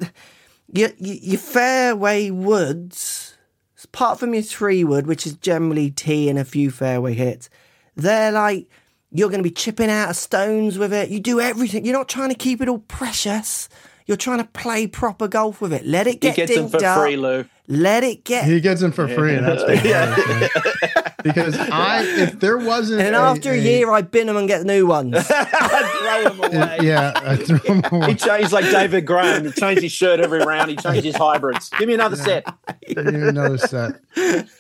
Your, 0.73 0.91
your 0.99 1.39
fairway 1.39 2.31
woods, 2.31 3.37
apart 3.85 4.19
from 4.19 4.33
your 4.35 4.43
three 4.43 4.83
wood, 4.83 5.07
which 5.07 5.27
is 5.27 5.35
generally 5.35 5.91
tee 5.91 6.29
and 6.29 6.39
a 6.39 6.45
few 6.45 6.71
fairway 6.71 7.15
hits, 7.15 7.51
they're 7.97 8.33
like 8.33 8.69
you're 9.13 9.29
going 9.29 9.43
to 9.43 9.49
be 9.49 9.55
chipping 9.55 9.91
out 9.91 10.11
of 10.11 10.17
stones 10.17 10.79
with 10.79 10.93
it. 10.93 11.11
You 11.11 11.21
do 11.21 11.41
everything. 11.41 11.85
You're 11.85 11.97
not 11.97 12.09
trying 12.09 12.31
to 12.31 12.35
keep 12.35 12.61
it 12.61 12.69
all 12.69 12.81
precious. 12.81 13.69
You're 14.07 14.17
trying 14.17 14.39
to 14.39 14.45
play 14.45 14.87
proper 14.87 15.27
golf 15.29 15.61
with 15.61 15.73
it. 15.73 15.85
Let 15.85 16.07
it 16.07 16.15
he 16.15 16.19
get 16.19 16.37
gets 16.37 16.55
them 16.55 16.69
for 16.69 16.85
up. 16.85 17.03
free, 17.03 17.17
Lou. 17.17 17.45
Let 17.67 18.05
it 18.05 18.25
get. 18.25 18.45
He 18.45 18.61
gets 18.61 18.81
them 18.81 18.93
for 18.93 19.09
free, 19.09 19.35
and 19.35 19.47
that's 19.47 19.63
what 19.63 19.83
matters, 19.83 20.27
man. 20.29 21.03
Because 21.27 21.59
I 21.59 22.03
if 22.03 22.41
there 22.41 22.59
wasn't 22.59 23.01
and 23.03 23.15
a- 23.15 23.19
after 23.19 23.53
a, 23.53 23.57
year, 23.59 23.91
I 23.91 24.03
bin 24.03 24.27
them 24.27 24.37
and 24.37 24.47
get 24.47 24.65
new 24.65 24.87
ones. 24.87 25.15
I 25.31 26.25
throw 26.31 26.33
him 26.33 26.55
away. 26.55 26.79
yeah, 26.83 27.13
I 27.17 27.37
threw 27.37 27.59
him 27.59 28.03
He 28.09 28.15
changed 28.15 28.53
like 28.53 28.65
David 28.67 29.07
Graham. 29.07 29.45
He 29.45 29.53
changed 29.53 29.83
his 29.83 29.93
shirt 29.93 30.21
every 30.21 30.39
round. 30.41 30.71
He 30.71 30.77
changed 30.77 31.05
his 31.05 31.17
hybrids. 31.17 31.69
Give 31.71 31.89
me 31.89 31.95
another 31.95 32.17
set. 32.17 32.47
Didn't 32.87 33.17
even 33.17 33.35
notice 33.35 33.71
that. 33.71 34.01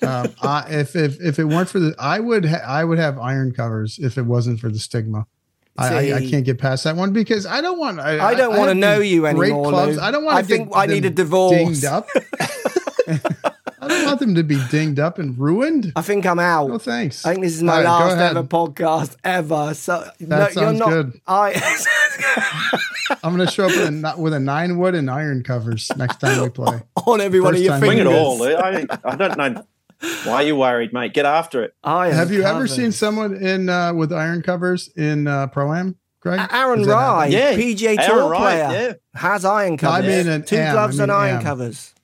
Um, 0.02 0.34
I, 0.42 0.66
if 0.70 0.96
if 0.96 1.20
if 1.20 1.38
it 1.38 1.44
weren't 1.44 1.68
for 1.68 1.78
the, 1.78 1.94
I 1.98 2.20
would 2.20 2.44
ha- 2.44 2.64
I 2.66 2.84
would 2.84 2.98
have 2.98 3.18
iron 3.18 3.52
covers 3.52 3.98
if 3.98 4.18
it 4.18 4.22
wasn't 4.22 4.60
for 4.60 4.70
the 4.70 4.78
stigma. 4.78 5.26
I, 5.78 6.12
I, 6.12 6.16
I 6.16 6.26
can't 6.26 6.44
get 6.44 6.58
past 6.58 6.84
that 6.84 6.96
one 6.96 7.12
because 7.12 7.44
I 7.44 7.60
don't 7.60 7.78
want. 7.78 8.00
I, 8.00 8.18
I 8.18 8.34
don't 8.34 8.56
want 8.56 8.70
to 8.70 8.74
know 8.74 8.98
these 9.00 9.12
you 9.12 9.20
great 9.20 9.50
anymore. 9.50 9.70
clubs. 9.70 9.96
Lou. 9.96 10.02
I 10.02 10.10
don't 10.10 10.24
want. 10.24 10.38
I 10.38 10.42
think 10.42 10.70
I 10.74 10.86
need 10.86 11.04
a 11.04 11.10
divorce. 11.10 11.84
Want 14.06 14.20
them 14.20 14.34
to 14.36 14.42
be 14.44 14.60
dinged 14.70 14.98
up 14.98 15.18
and 15.18 15.38
ruined. 15.38 15.92
I 15.96 16.02
think 16.02 16.24
I'm 16.26 16.38
out. 16.38 16.68
No 16.68 16.78
thanks. 16.78 17.24
I 17.26 17.32
think 17.32 17.44
this 17.44 17.54
is 17.54 17.62
my 17.62 17.78
All 17.78 17.82
right, 17.84 17.84
go 17.84 18.14
last 18.16 18.30
ever 18.36 18.42
podcast 18.44 19.16
ever. 19.24 19.74
So 19.74 20.08
no, 20.20 20.26
That 20.38 20.54
you're 20.54 20.64
sounds 20.64 20.78
not. 20.78 20.88
good. 20.88 21.20
I 21.26 21.52
I'm 23.22 23.34
going 23.36 23.46
to 23.46 23.52
show 23.52 23.64
up 23.66 23.70
with 23.70 23.88
a, 24.04 24.14
with 24.18 24.32
a 24.34 24.40
nine 24.40 24.78
wood 24.78 24.94
and 24.94 25.10
iron 25.10 25.42
covers 25.42 25.90
next 25.96 26.18
time 26.20 26.42
we 26.42 26.48
play. 26.48 26.82
on 27.06 27.20
every 27.20 27.40
one 27.40 27.54
of 27.54 27.60
First 27.60 27.64
your 27.64 27.78
fingers. 27.78 27.88
Bring 27.88 27.98
it 27.98 28.06
all. 28.06 28.42
I, 28.42 28.86
I 29.04 29.16
don't 29.16 29.36
know. 29.38 29.64
Why 30.24 30.34
are 30.34 30.42
you 30.42 30.56
worried, 30.56 30.92
mate? 30.92 31.14
Get 31.14 31.24
after 31.24 31.62
it. 31.62 31.74
Iron 31.82 32.14
Have 32.14 32.30
you 32.30 32.42
ever 32.42 32.66
seen 32.66 32.92
someone 32.92 33.34
in 33.34 33.68
uh, 33.68 33.94
with 33.94 34.12
iron 34.12 34.42
covers 34.42 34.88
in 34.88 35.26
uh, 35.26 35.46
pro 35.46 35.72
am? 35.72 35.96
Greg, 36.20 36.40
Aaron 36.52 36.80
Does? 36.80 36.88
Rai, 36.88 37.28
Yeah. 37.30 37.54
PGA 37.54 37.98
Aaron 37.98 38.10
Tour 38.10 38.28
Wright, 38.30 38.40
player, 38.66 38.98
yeah. 39.14 39.20
has 39.20 39.44
iron 39.44 39.76
covers. 39.76 40.04
I 40.04 40.08
mean, 40.08 40.28
an 40.28 40.42
Two 40.44 40.56
am, 40.56 40.74
gloves 40.74 40.98
I 40.98 41.02
and 41.04 41.12
iron 41.12 41.36
am. 41.36 41.42
covers. 41.42 41.94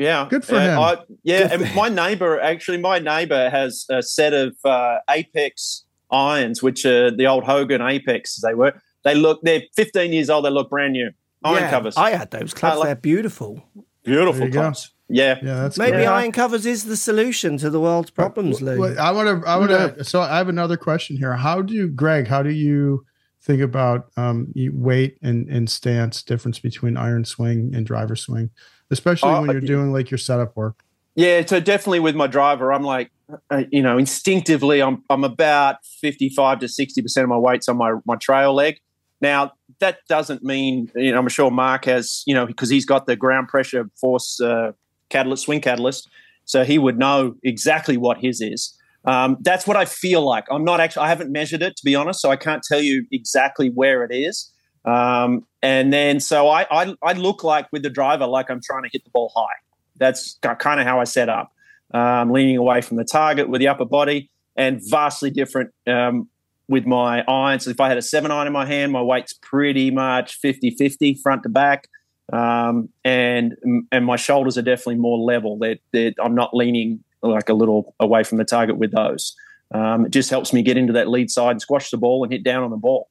Yeah, 0.00 0.26
Good 0.30 0.44
for 0.44 0.54
Uh, 0.56 0.60
him. 0.60 0.78
I, 0.78 0.98
yeah, 1.22 1.48
Good 1.48 1.58
for 1.60 1.64
and 1.66 1.74
my 1.74 1.88
neighbor 1.88 2.40
actually, 2.40 2.78
my 2.78 2.98
neighbor 2.98 3.50
has 3.50 3.84
a 3.90 4.02
set 4.02 4.32
of 4.32 4.56
uh, 4.64 4.98
Apex 5.10 5.84
irons, 6.10 6.62
which 6.62 6.84
are 6.86 7.10
the 7.10 7.26
old 7.26 7.44
Hogan 7.44 7.82
Apex. 7.82 8.40
They 8.42 8.54
were. 8.54 8.72
They 9.04 9.14
look. 9.14 9.40
They're 9.42 9.62
15 9.76 10.12
years 10.12 10.30
old. 10.30 10.44
They 10.46 10.50
look 10.50 10.70
brand 10.70 10.92
new. 10.94 11.10
Iron 11.44 11.62
Yeah, 11.62 11.70
covers. 11.70 11.96
I 11.96 12.10
had 12.10 12.30
those 12.30 12.52
clubs. 12.54 12.78
Like- 12.78 12.86
They're 12.88 12.94
beautiful. 12.96 13.62
Beautiful 14.04 14.32
There 14.40 14.46
you 14.48 14.52
go. 14.52 14.60
clubs. 14.60 14.90
Yeah. 15.08 15.38
Yeah, 15.42 15.54
that's 15.62 15.76
Maybe 15.78 15.92
great. 15.98 16.06
iron 16.06 16.32
covers 16.32 16.64
is 16.66 16.84
the 16.84 16.96
solution 16.96 17.58
to 17.58 17.68
the 17.70 17.80
world's 17.80 18.10
problems, 18.10 18.62
Lou. 18.62 18.78
Well, 18.78 18.98
I 18.98 19.10
want 19.10 19.42
to. 19.42 19.48
I 19.48 19.56
want 19.56 19.70
to. 19.70 20.04
So 20.04 20.20
I 20.20 20.36
have 20.38 20.48
another 20.48 20.76
question 20.76 21.16
here. 21.16 21.34
How 21.34 21.60
do 21.62 21.74
you, 21.74 21.88
Greg? 21.88 22.26
How 22.28 22.42
do 22.42 22.50
you 22.50 23.04
think 23.42 23.60
about 23.62 24.08
um, 24.16 24.52
weight 24.56 25.18
and 25.22 25.48
and 25.48 25.68
stance 25.68 26.22
difference 26.22 26.58
between 26.58 26.96
iron 26.96 27.24
swing 27.24 27.72
and 27.74 27.84
driver 27.86 28.14
swing, 28.16 28.50
especially 28.90 29.30
Oh, 29.30 29.40
when 29.42 29.50
you're 29.52 29.60
doing 29.60 29.92
like 29.92 30.10
your 30.10 30.18
setup 30.18 30.56
work? 30.56 30.82
Yeah, 31.14 31.44
so 31.44 31.60
definitely 31.60 32.00
with 32.00 32.14
my 32.14 32.26
driver, 32.26 32.72
I'm 32.72 32.84
like, 32.84 33.10
uh, 33.50 33.64
you 33.70 33.82
know, 33.82 33.98
instinctively, 33.98 34.80
I'm 34.80 35.02
I'm 35.10 35.24
about 35.24 35.84
55 36.00 36.60
to 36.60 36.68
60 36.68 37.02
percent 37.02 37.24
of 37.24 37.30
my 37.30 37.36
weight's 37.36 37.68
on 37.68 37.76
my 37.76 37.94
my 38.04 38.16
trail 38.16 38.54
leg. 38.54 38.78
Now 39.20 39.52
that 39.80 39.98
doesn't 40.08 40.42
mean, 40.42 40.90
you 40.94 41.12
know, 41.12 41.18
I'm 41.18 41.28
sure 41.28 41.50
Mark 41.50 41.84
has, 41.84 42.22
you 42.26 42.34
know, 42.34 42.46
because 42.46 42.70
he's 42.70 42.86
got 42.86 43.06
the 43.06 43.16
ground 43.16 43.48
pressure 43.48 43.88
force 44.00 44.40
uh, 44.40 44.72
catalyst, 45.10 45.44
swing 45.44 45.60
catalyst, 45.60 46.08
so 46.44 46.64
he 46.64 46.78
would 46.78 46.98
know 46.98 47.34
exactly 47.42 47.96
what 47.96 48.18
his 48.18 48.40
is. 48.40 48.76
Um, 49.04 49.38
that's 49.40 49.66
what 49.66 49.76
I 49.76 49.86
feel 49.86 50.22
like. 50.22 50.44
I'm 50.50 50.64
not 50.64 50.80
actually, 50.80 51.04
I 51.04 51.08
haven't 51.08 51.32
measured 51.32 51.62
it 51.62 51.76
to 51.76 51.84
be 51.84 51.94
honest, 51.94 52.20
so 52.20 52.30
I 52.30 52.36
can't 52.36 52.62
tell 52.62 52.80
you 52.80 53.06
exactly 53.10 53.68
where 53.70 54.04
it 54.04 54.14
is. 54.14 54.52
Um, 54.84 55.46
and 55.62 55.92
then, 55.92 56.20
so 56.20 56.48
I, 56.48 56.66
I 56.70 56.94
I 57.02 57.12
look 57.12 57.44
like 57.44 57.66
with 57.72 57.82
the 57.82 57.90
driver, 57.90 58.26
like 58.26 58.50
I'm 58.50 58.60
trying 58.62 58.82
to 58.84 58.88
hit 58.90 59.04
the 59.04 59.10
ball 59.10 59.32
high. 59.34 59.54
That's 59.96 60.38
kind 60.58 60.80
of 60.80 60.86
how 60.86 61.00
I 61.00 61.04
set 61.04 61.28
up, 61.28 61.52
um, 61.92 62.32
leaning 62.32 62.56
away 62.56 62.80
from 62.80 62.96
the 62.96 63.04
target 63.04 63.50
with 63.50 63.60
the 63.60 63.68
upper 63.68 63.84
body, 63.84 64.30
and 64.56 64.80
vastly 64.82 65.30
different 65.30 65.70
um, 65.86 66.28
with 66.68 66.86
my 66.86 67.22
irons. 67.28 67.66
If 67.66 67.80
I 67.80 67.88
had 67.88 67.98
a 67.98 68.02
seven 68.02 68.30
iron 68.30 68.46
in 68.46 68.52
my 68.52 68.64
hand, 68.64 68.92
my 68.92 69.02
weight's 69.02 69.34
pretty 69.34 69.90
much 69.90 70.36
50 70.36 70.70
50 70.70 71.14
front 71.14 71.42
to 71.42 71.48
back. 71.50 71.88
Um, 72.32 72.88
and 73.04 73.56
and 73.92 74.06
my 74.06 74.16
shoulders 74.16 74.56
are 74.56 74.62
definitely 74.62 74.96
more 74.96 75.18
level. 75.18 75.58
They're, 75.58 76.12
I'm 76.22 76.34
not 76.34 76.54
leaning 76.54 77.02
like 77.22 77.48
a 77.48 77.54
little 77.54 77.94
away 78.00 78.22
from 78.22 78.38
the 78.38 78.44
target 78.44 78.78
with 78.78 78.92
those. 78.92 79.34
Um, 79.72 80.06
it 80.06 80.10
just 80.10 80.30
helps 80.30 80.52
me 80.52 80.62
get 80.62 80.76
into 80.76 80.92
that 80.94 81.08
lead 81.08 81.30
side 81.30 81.52
and 81.52 81.62
squash 81.62 81.90
the 81.90 81.96
ball 81.96 82.24
and 82.24 82.32
hit 82.32 82.42
down 82.42 82.62
on 82.62 82.70
the 82.70 82.76
ball. 82.76 83.08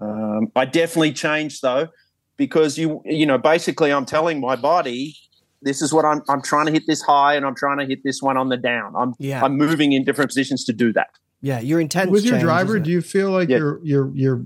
Um, 0.00 0.50
I 0.56 0.64
definitely 0.64 1.12
changed 1.12 1.62
though 1.62 1.88
because 2.36 2.78
you 2.78 3.02
you 3.04 3.26
know 3.26 3.38
basically 3.38 3.92
I'm 3.92 4.06
telling 4.06 4.40
my 4.40 4.56
body 4.56 5.16
this 5.62 5.82
is 5.82 5.92
what 5.92 6.04
I'm 6.06 6.22
I'm 6.28 6.40
trying 6.42 6.66
to 6.66 6.72
hit 6.72 6.84
this 6.86 7.02
high 7.02 7.34
and 7.34 7.44
I'm 7.44 7.54
trying 7.54 7.78
to 7.78 7.84
hit 7.86 8.02
this 8.02 8.22
one 8.22 8.36
on 8.38 8.48
the 8.48 8.56
down. 8.56 8.94
I'm 8.96 9.14
Yeah. 9.18 9.44
I'm 9.44 9.56
moving 9.58 9.92
in 9.92 10.04
different 10.04 10.30
positions 10.30 10.64
to 10.64 10.72
do 10.72 10.92
that. 10.94 11.08
yeah, 11.42 11.60
your 11.60 11.80
intent 11.80 12.10
With 12.10 12.24
your 12.24 12.32
change, 12.34 12.44
driver, 12.44 12.78
do 12.78 12.90
you 12.90 13.02
feel 13.02 13.30
like 13.30 13.48
Yeah. 13.50 13.58
you're 13.58 13.80
you're 13.84 14.10
you're? 14.14 14.44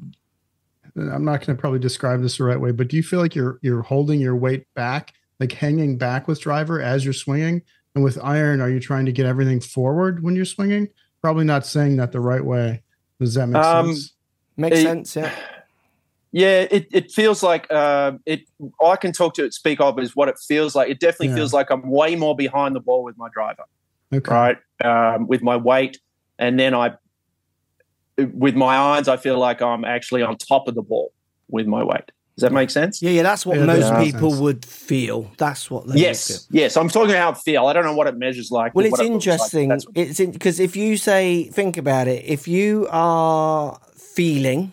I'm 0.96 1.24
not 1.24 1.44
going 1.44 1.56
to 1.56 1.60
probably 1.60 1.80
describe 1.80 2.22
this 2.22 2.38
the 2.38 2.44
right 2.44 2.60
way, 2.60 2.70
but 2.70 2.86
do 2.88 2.96
you 2.96 3.02
feel 3.02 3.20
like 3.20 3.34
you're 3.34 3.58
you're 3.62 3.82
holding 3.82 4.20
your 4.20 4.36
weight 4.36 4.66
back, 4.74 5.12
like 5.40 5.52
hanging 5.52 5.98
back 5.98 6.28
with 6.28 6.40
driver 6.40 6.80
as 6.80 7.04
you're 7.04 7.12
swinging? 7.12 7.62
And 7.96 8.02
with 8.02 8.18
iron, 8.22 8.60
are 8.60 8.68
you 8.70 8.80
trying 8.80 9.06
to 9.06 9.12
get 9.12 9.24
everything 9.26 9.60
forward 9.60 10.22
when 10.24 10.34
you're 10.34 10.44
swinging? 10.44 10.88
Probably 11.22 11.44
not 11.44 11.64
saying 11.64 11.96
that 11.98 12.10
the 12.10 12.20
right 12.20 12.44
way. 12.44 12.82
Does 13.20 13.34
that 13.34 13.46
make 13.48 13.62
Um, 13.62 13.94
sense? 13.94 14.13
Makes 14.56 14.78
Eh, 14.78 14.82
sense, 14.82 15.16
yeah. 15.16 15.32
Yeah, 16.32 16.66
it, 16.68 16.88
it 16.92 17.12
feels 17.12 17.44
like 17.44 17.66
uh, 17.70 18.12
it. 18.26 18.40
All 18.80 18.90
I 18.90 18.96
can 18.96 19.12
talk 19.12 19.34
to 19.34 19.44
it, 19.44 19.54
speak 19.54 19.80
of 19.80 19.98
is 20.00 20.16
what 20.16 20.28
it 20.28 20.36
feels 20.48 20.74
like. 20.74 20.90
It 20.90 20.98
definitely 20.98 21.28
Yeah. 21.28 21.36
feels 21.36 21.52
like 21.52 21.70
I'm 21.70 21.88
way 21.88 22.16
more 22.16 22.34
behind 22.34 22.74
the 22.74 22.80
ball 22.80 23.04
with 23.04 23.16
my 23.16 23.28
driver, 23.32 23.62
Okay. 24.12 24.32
right? 24.34 24.56
Um, 24.84 25.28
with 25.28 25.42
my 25.42 25.56
weight, 25.56 25.98
and 26.38 26.58
then 26.58 26.74
I, 26.74 26.94
with 28.18 28.54
my 28.56 28.76
irons, 28.76 29.06
I 29.08 29.16
feel 29.16 29.38
like 29.38 29.62
I'm 29.62 29.84
actually 29.84 30.22
on 30.22 30.36
top 30.36 30.66
of 30.68 30.74
the 30.74 30.82
ball 30.82 31.12
with 31.48 31.66
my 31.66 31.84
weight. 31.84 32.10
Does 32.36 32.42
that 32.42 32.52
make 32.52 32.70
sense? 32.70 33.00
Yeah, 33.00 33.10
yeah, 33.12 33.22
that's 33.22 33.46
what 33.46 33.58
Yeah, 33.58 33.66
most 33.66 33.90
that 33.90 34.02
people 34.04 34.30
sense. 34.30 34.40
would 34.40 34.64
feel. 34.64 35.30
That's 35.38 35.70
what 35.70 35.84
they 35.86 35.90
would 35.92 36.00
feel. 36.00 36.08
Yes, 36.08 36.48
yes. 36.50 36.76
I'm 36.76 36.88
talking 36.88 37.10
about 37.10 37.20
how 37.20 37.30
I 37.30 37.34
feel. 37.34 37.66
I 37.66 37.72
don't 37.72 37.84
know 37.84 37.94
what 37.94 38.08
it 38.08 38.16
measures 38.16 38.50
like. 38.50 38.74
Well, 38.74 38.84
it's 38.84 38.90
what 38.98 39.06
it 39.06 39.12
looks 39.12 39.26
like. 39.26 39.54
interesting. 39.54 39.78
It's 39.94 40.18
because 40.18 40.58
if 40.58 40.74
you 40.74 40.96
say, 40.96 41.44
think 41.44 41.76
about 41.76 42.08
it, 42.08 42.24
if 42.24 42.48
you 42.48 42.88
are 42.90 43.78
feeling 44.14 44.72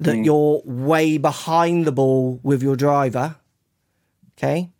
that 0.00 0.16
Mm. 0.16 0.24
you're 0.24 0.62
way 0.64 1.18
behind 1.18 1.84
the 1.86 1.92
ball 1.92 2.38
with 2.42 2.62
your 2.62 2.76
driver, 2.76 3.36
okay. 4.36 4.70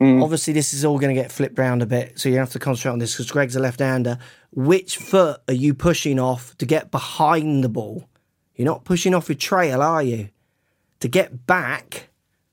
Mm. 0.00 0.22
Obviously, 0.22 0.52
this 0.52 0.72
is 0.72 0.84
all 0.84 0.98
going 0.98 1.14
to 1.14 1.20
get 1.20 1.32
flipped 1.32 1.58
round 1.58 1.82
a 1.82 1.86
bit, 1.86 2.18
so 2.20 2.28
you 2.28 2.36
have 2.38 2.50
to 2.50 2.58
concentrate 2.58 2.92
on 2.92 2.98
this 3.00 3.14
because 3.14 3.30
Greg's 3.30 3.56
a 3.56 3.60
left-hander. 3.60 4.18
Which 4.52 4.96
foot 4.96 5.40
are 5.48 5.54
you 5.54 5.74
pushing 5.74 6.20
off 6.20 6.56
to 6.58 6.66
get 6.66 6.90
behind 6.92 7.64
the 7.64 7.68
ball? 7.68 8.08
You're 8.54 8.64
not 8.66 8.84
pushing 8.84 9.12
off 9.12 9.28
your 9.28 9.36
trail, 9.36 9.82
are 9.82 10.02
you? 10.02 10.28
To 11.00 11.08
get 11.08 11.46
back, 11.46 12.08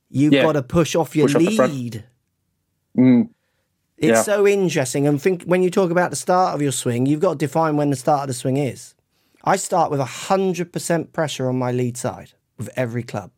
you've 0.09 0.33
Yeah. 0.33 0.41
got 0.43 0.53
to 0.53 0.63
push 0.63 0.95
off 0.95 1.15
your 1.15 1.27
Push 1.27 1.59
off 1.59 1.69
lead. 1.69 2.03
Mm. 2.97 3.29
It's 3.97 4.07
Yeah. 4.17 4.21
so 4.23 4.47
interesting. 4.47 5.05
And 5.07 5.21
think 5.21 5.43
when 5.43 5.61
you 5.61 5.69
talk 5.69 5.91
about 5.91 6.09
the 6.09 6.15
start 6.15 6.55
of 6.55 6.61
your 6.63 6.71
swing, 6.71 7.05
you've 7.05 7.19
got 7.21 7.33
to 7.33 7.45
define 7.45 7.77
when 7.77 7.91
the 7.91 7.95
start 7.95 8.21
of 8.23 8.27
the 8.27 8.33
swing 8.33 8.57
is. 8.57 8.94
I 9.45 9.55
start 9.57 9.91
with 9.91 9.99
100% 9.99 11.13
pressure 11.13 11.47
on 11.47 11.57
my 11.59 11.71
lead 11.71 11.97
side 11.97 12.33
with 12.57 12.69
every 12.75 13.03
club. 13.03 13.31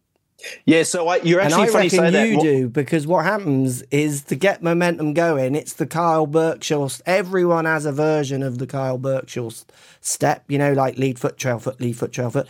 Yeah, 0.65 0.83
so 0.83 1.07
I, 1.07 1.17
you're 1.17 1.41
And 1.41 1.51
actually 1.51 1.69
I 1.69 1.71
funny 1.71 1.83
you 1.85 1.89
say 1.89 1.97
reckon 1.99 2.13
that. 2.13 2.29
you 2.29 2.41
do 2.41 2.69
because 2.69 3.07
what 3.07 3.25
happens 3.25 3.81
is 3.89 4.23
to 4.25 4.35
get 4.35 4.61
momentum 4.61 5.13
going, 5.15 5.55
it's 5.55 5.73
the 5.73 5.87
Kyle 5.87 6.27
Berkshire. 6.27 6.87
Everyone 7.07 7.65
has 7.65 7.85
a 7.85 7.91
version 7.91 8.43
of 8.43 8.59
the 8.59 8.67
Kyle 8.67 8.99
Berkshire 8.99 9.49
step, 10.01 10.45
you 10.47 10.59
know, 10.59 10.73
like 10.73 10.97
lead 10.97 11.17
foot, 11.19 11.37
trail 11.37 11.59
foot, 11.59 11.81
lead 11.81 11.97
foot, 11.97 12.11
trail 12.11 12.29
foot. 12.29 12.47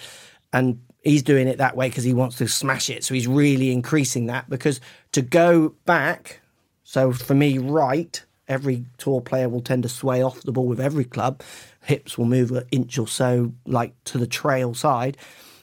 And 0.52 0.82
he's 1.02 1.24
doing 1.24 1.48
it 1.48 1.58
that 1.60 1.78
way 1.78 1.88
because 1.88 2.04
he 2.04 2.14
wants 2.14 2.38
to 2.40 2.48
smash 2.50 2.90
it. 2.90 3.06
So 3.06 3.14
he's 3.14 3.28
really 3.28 3.72
increasing 3.72 4.26
that 4.28 4.50
because 4.50 4.82
to 5.14 5.22
go 5.22 5.70
back, 5.86 6.42
so 6.84 7.14
for 7.14 7.36
me, 7.36 7.58
right, 7.58 8.22
every 8.50 8.86
tour 8.98 9.22
player 9.22 9.48
will 9.50 9.62
tend 9.62 9.84
to 9.84 9.90
sway 9.90 10.22
off 10.22 10.42
the 10.44 10.52
ball 10.52 10.68
with 10.68 10.82
every 10.82 11.06
club. 11.06 11.42
Hips 11.88 12.18
will 12.18 12.26
move 12.26 12.52
an 12.52 12.66
inch 12.72 12.98
or 12.98 13.08
so, 13.08 13.54
like 13.66 13.94
to 14.06 14.18
the 14.18 14.28
trail 14.28 14.74
side. 14.74 15.18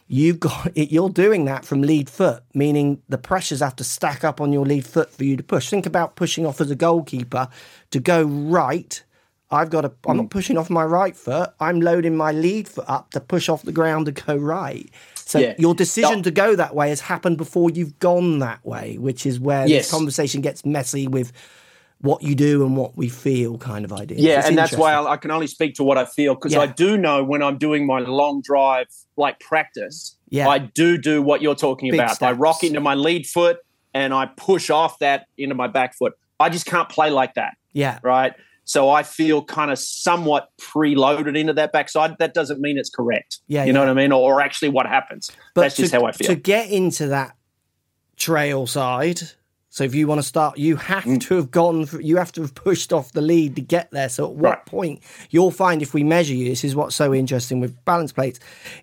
You've 0.09 0.41
got 0.41 0.73
it, 0.75 0.91
you're 0.91 1.11
doing 1.11 1.45
that 1.45 1.65
from 1.65 1.83
lead 1.83 2.09
foot, 2.09 2.43
meaning 2.55 3.03
the 3.09 3.19
pressures 3.19 3.61
have 3.61 3.77
to 3.77 3.85
stack 3.85 4.25
up 4.25 4.41
on 4.41 4.53
your 4.53 4.65
lead 4.65 4.87
foot 4.87 5.11
for 5.11 5.25
you 5.25 5.37
to 5.37 5.43
push. 5.43 5.69
Think 5.69 5.87
about 5.87 6.17
pushing 6.17 6.47
off 6.47 6.61
as 6.61 6.71
a 6.71 6.77
goalkeeper 6.77 7.49
to 7.91 8.01
go 8.01 8.23
right. 8.25 9.03
I've 9.51 9.71
got 9.71 9.83
to. 9.83 9.93
I'm 10.07 10.17
not 10.17 10.27
mm. 10.27 10.31
pushing 10.31 10.57
off 10.57 10.71
my 10.71 10.85
right 10.85 11.15
foot. 11.15 11.51
I'm 11.61 11.81
loading 11.81 12.17
my 12.17 12.33
lead 12.33 12.69
foot 12.69 12.87
up 12.89 13.11
to 13.11 13.21
push 13.21 13.49
off 13.49 13.63
the 13.63 13.73
ground 13.73 14.07
to 14.07 14.13
go 14.13 14.37
right. 14.37 14.91
So 15.15 15.39
Yeah. 15.39 15.55
your 15.59 15.75
decision 15.75 16.23
to 16.23 16.31
go 16.31 16.57
that 16.57 16.75
way 16.75 16.89
has 16.91 17.01
happened 17.01 17.39
before 17.39 17.71
you've 17.71 17.99
gone 17.99 18.39
that 18.41 18.65
way, 18.65 18.97
which 18.99 19.27
is 19.27 19.41
where 19.41 19.67
Yes. 19.67 19.85
this 19.85 19.91
conversation 19.91 20.41
gets 20.41 20.65
messy 20.65 21.07
with 21.09 21.33
what 22.05 22.23
you 22.23 22.35
do 22.35 22.67
and 22.67 22.77
what 22.77 22.99
we 22.99 23.09
feel, 23.09 23.57
kind 23.57 23.83
of 23.83 23.93
idea. 23.93 24.19
Yeah, 24.21 24.41
It's 24.41 24.49
and 24.49 24.59
that's 24.59 24.77
why. 24.77 24.93
I, 24.93 25.13
I 25.13 25.17
can 25.17 25.31
only 25.31 25.47
speak 25.47 25.75
to 25.77 25.85
what 25.85 25.97
I 25.97 26.05
feel 26.05 26.35
because 26.35 26.55
I 26.55 26.67
do 26.67 26.99
know 26.99 27.25
when 27.25 27.43
I'm 27.43 27.57
doing 27.57 27.87
my 27.87 28.01
long 28.01 28.43
drive, 28.43 28.89
like 29.17 29.41
practice, 29.41 30.19
Yeah. 30.29 30.47
I 30.49 30.59
do 30.59 30.99
do 30.99 31.23
what 31.23 31.41
you're 31.41 31.55
talking 31.55 31.91
Big 31.91 32.01
about. 32.01 32.23
I 32.23 32.33
rock 32.33 32.63
into 32.63 32.81
my 32.81 32.95
lead 32.95 33.27
foot 33.27 33.57
and 33.95 34.13
I 34.13 34.27
push 34.27 34.69
off 34.69 34.99
that 34.99 35.29
into 35.39 35.55
my 35.55 35.67
back 35.67 35.95
foot. 35.95 36.13
I 36.39 36.51
just 36.51 36.67
can't 36.67 36.91
play 36.91 37.09
like 37.09 37.35
that, 37.35 37.55
yeah, 37.73 38.01
right? 38.03 38.35
So 38.65 38.91
I 38.91 39.03
feel 39.03 39.43
kind 39.43 39.71
of 39.71 39.79
somewhat 39.79 40.51
preloaded 40.61 41.39
into 41.39 41.55
that 41.55 41.73
backside. 41.73 42.19
That 42.19 42.35
doesn't 42.35 42.61
mean 42.61 42.77
it's 42.77 42.91
correct. 42.91 43.39
Yeah, 43.47 43.65
you 43.65 43.73
know 43.73 43.81
yeah. 43.81 43.87
what 43.87 43.99
I 43.99 44.03
mean, 44.03 44.13
or, 44.13 44.35
or 44.35 44.41
actually 44.43 44.71
what 44.71 44.87
happens. 44.87 45.31
But 45.55 45.63
That's 45.63 45.77
just 45.77 45.93
how 45.93 46.05
I 46.05 46.13
feel. 46.13 46.29
To 46.29 46.35
get 46.35 46.71
into 46.71 47.07
that 47.07 47.35
trail 48.17 48.67
side, 48.67 49.23
so 49.75 49.83
if 49.83 49.93
you 49.93 50.07
want 50.07 50.21
to 50.21 50.27
start, 50.27 50.57
you 50.57 50.77
have 50.77 51.03
Mm. 51.03 51.21
to 51.23 51.35
have 51.35 51.51
gone. 51.51 51.85
For, 51.87 52.01
you 52.01 52.17
have 52.17 52.31
to 52.33 52.43
have 52.43 52.55
pushed 52.55 52.93
off 52.93 53.11
the 53.11 53.21
lead 53.21 53.57
to 53.57 53.61
get 53.61 53.91
there. 53.91 54.09
So 54.09 54.25
at 54.27 54.35
what 54.37 54.49
Right. 54.51 54.67
point 54.67 55.01
you'll 55.31 55.51
find 55.51 55.83
if 55.83 55.93
we 55.93 56.05
measure 56.05 56.33
you, 56.33 56.49
this 56.49 56.63
is 56.63 56.77
what's 56.77 56.95
so 56.95 57.13
interesting 57.13 57.59
with 57.59 57.85
balance 57.85 58.13
plates, 58.13 58.39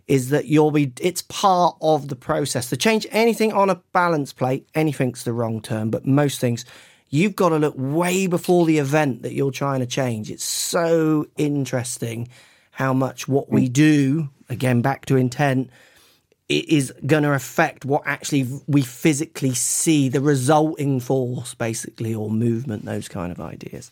is 0.10 0.32
that 0.32 0.48
you'll 0.48 0.72
be. 0.72 0.92
It's 1.00 1.22
part 1.30 1.78
of 1.82 2.10
the 2.10 2.18
process 2.18 2.68
to 2.72 2.76
change 2.76 3.08
anything 3.10 3.54
on 3.54 3.70
a 3.70 3.80
balance 3.94 4.34
plate. 4.34 4.68
Anything's 4.76 5.24
the 5.24 5.32
wrong 5.32 5.62
term, 5.62 5.92
but 5.92 6.06
most 6.06 6.42
things. 6.42 6.66
You've 7.10 7.38
got 7.38 7.50
to 7.50 7.58
look 7.58 7.76
way 7.78 8.28
before 8.28 8.66
the 8.66 8.78
event 8.78 9.22
that 9.24 9.34
you're 9.34 9.52
trying 9.52 9.80
to 9.80 9.86
change. 9.86 10.30
It's 10.30 10.44
so 10.44 11.26
interesting 11.38 12.28
how 12.72 12.94
much 12.94 13.30
what 13.30 13.50
we 13.50 13.70
do, 13.70 14.28
again, 14.50 14.82
back 14.82 15.06
to 15.06 15.16
intent, 15.16 15.70
it 16.52 16.68
is 16.70 16.94
going 17.06 17.24
to 17.24 17.32
affect 17.34 17.86
what 17.86 18.04
actually 18.06 18.46
we 18.68 18.82
physically 18.82 19.54
see, 19.54 20.10
the 20.10 20.20
resulting 20.22 21.00
force, 21.00 21.54
basically, 21.56 22.14
or 22.14 22.30
movement, 22.30 22.86
those 22.86 23.08
kind 23.08 23.32
of 23.32 23.40
ideas. 23.40 23.92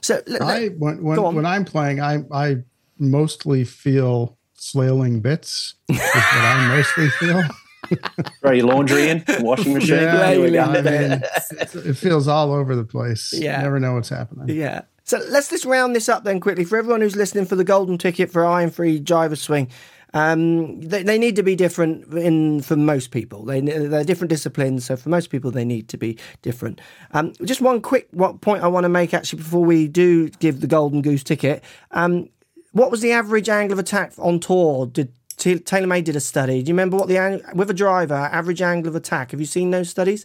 So, 0.00 0.22
let- 0.26 0.42
I 0.42 0.68
when 0.68 1.02
when, 1.02 1.34
when 1.34 1.46
I'm 1.46 1.64
playing, 1.64 2.00
I 2.00 2.22
I 2.32 2.56
mostly 2.98 3.64
feel 3.64 4.38
flailing 4.54 5.20
bits. 5.20 5.74
is 5.88 5.98
what 5.98 6.24
I 6.24 6.68
mostly 6.68 7.08
feel. 7.10 7.42
Throw 8.40 8.52
your 8.52 8.66
laundry 8.66 9.08
in, 9.10 9.24
washing 9.40 9.74
machine. 9.74 9.94
Yeah, 9.96 10.32
Here 10.32 10.42
we 10.42 10.50
go. 10.50 10.62
I 10.62 10.80
mean, 10.82 11.22
it 11.60 11.94
feels 11.94 12.26
all 12.26 12.52
over 12.52 12.74
the 12.74 12.84
place. 12.84 13.32
Yeah. 13.32 13.58
You 13.58 13.62
never 13.64 13.78
know 13.80 13.94
what's 13.94 14.08
happening. 14.08 14.56
Yeah. 14.56 14.82
So 15.04 15.18
let's 15.28 15.48
just 15.48 15.64
round 15.64 15.94
this 15.94 16.08
up 16.08 16.24
then 16.24 16.40
quickly 16.40 16.64
for 16.64 16.78
everyone 16.78 17.00
who's 17.00 17.14
listening 17.14 17.46
for 17.46 17.54
the 17.54 17.62
golden 17.62 17.96
ticket 17.96 18.28
for 18.30 18.44
Iron 18.44 18.70
Free 18.70 18.98
Driver 18.98 19.36
Swing. 19.36 19.68
Um, 20.16 20.80
they, 20.80 21.02
they 21.02 21.18
need 21.18 21.36
to 21.36 21.42
be 21.42 21.54
different 21.54 22.10
in 22.14 22.62
for 22.62 22.74
most 22.74 23.10
people. 23.10 23.44
They 23.44 23.60
they're 23.60 24.02
different 24.02 24.30
disciplines, 24.30 24.86
so 24.86 24.96
for 24.96 25.10
most 25.10 25.28
people 25.28 25.50
they 25.50 25.64
need 25.64 25.90
to 25.90 25.98
be 25.98 26.18
different. 26.40 26.80
Um, 27.12 27.34
just 27.44 27.60
one 27.60 27.82
quick 27.82 28.08
what 28.12 28.40
point 28.40 28.62
I 28.62 28.68
want 28.68 28.84
to 28.84 28.88
make 28.88 29.12
actually 29.12 29.40
before 29.40 29.62
we 29.62 29.88
do 29.88 30.30
give 30.30 30.62
the 30.62 30.66
golden 30.66 31.02
goose 31.02 31.22
ticket. 31.22 31.62
Um, 31.90 32.30
what 32.72 32.90
was 32.90 33.02
the 33.02 33.12
average 33.12 33.50
angle 33.50 33.74
of 33.74 33.78
attack 33.78 34.14
on 34.16 34.40
tour? 34.40 34.86
Did 34.86 35.12
T- 35.36 35.56
TaylorMade 35.56 36.04
did 36.04 36.16
a 36.16 36.20
study? 36.20 36.62
Do 36.62 36.70
you 36.70 36.74
remember 36.74 36.96
what 36.96 37.08
the 37.08 37.42
with 37.54 37.68
a 37.68 37.74
driver 37.74 38.14
average 38.14 38.62
angle 38.62 38.88
of 38.88 38.96
attack? 38.96 39.32
Have 39.32 39.40
you 39.40 39.44
seen 39.44 39.70
those 39.70 39.90
studies? 39.90 40.24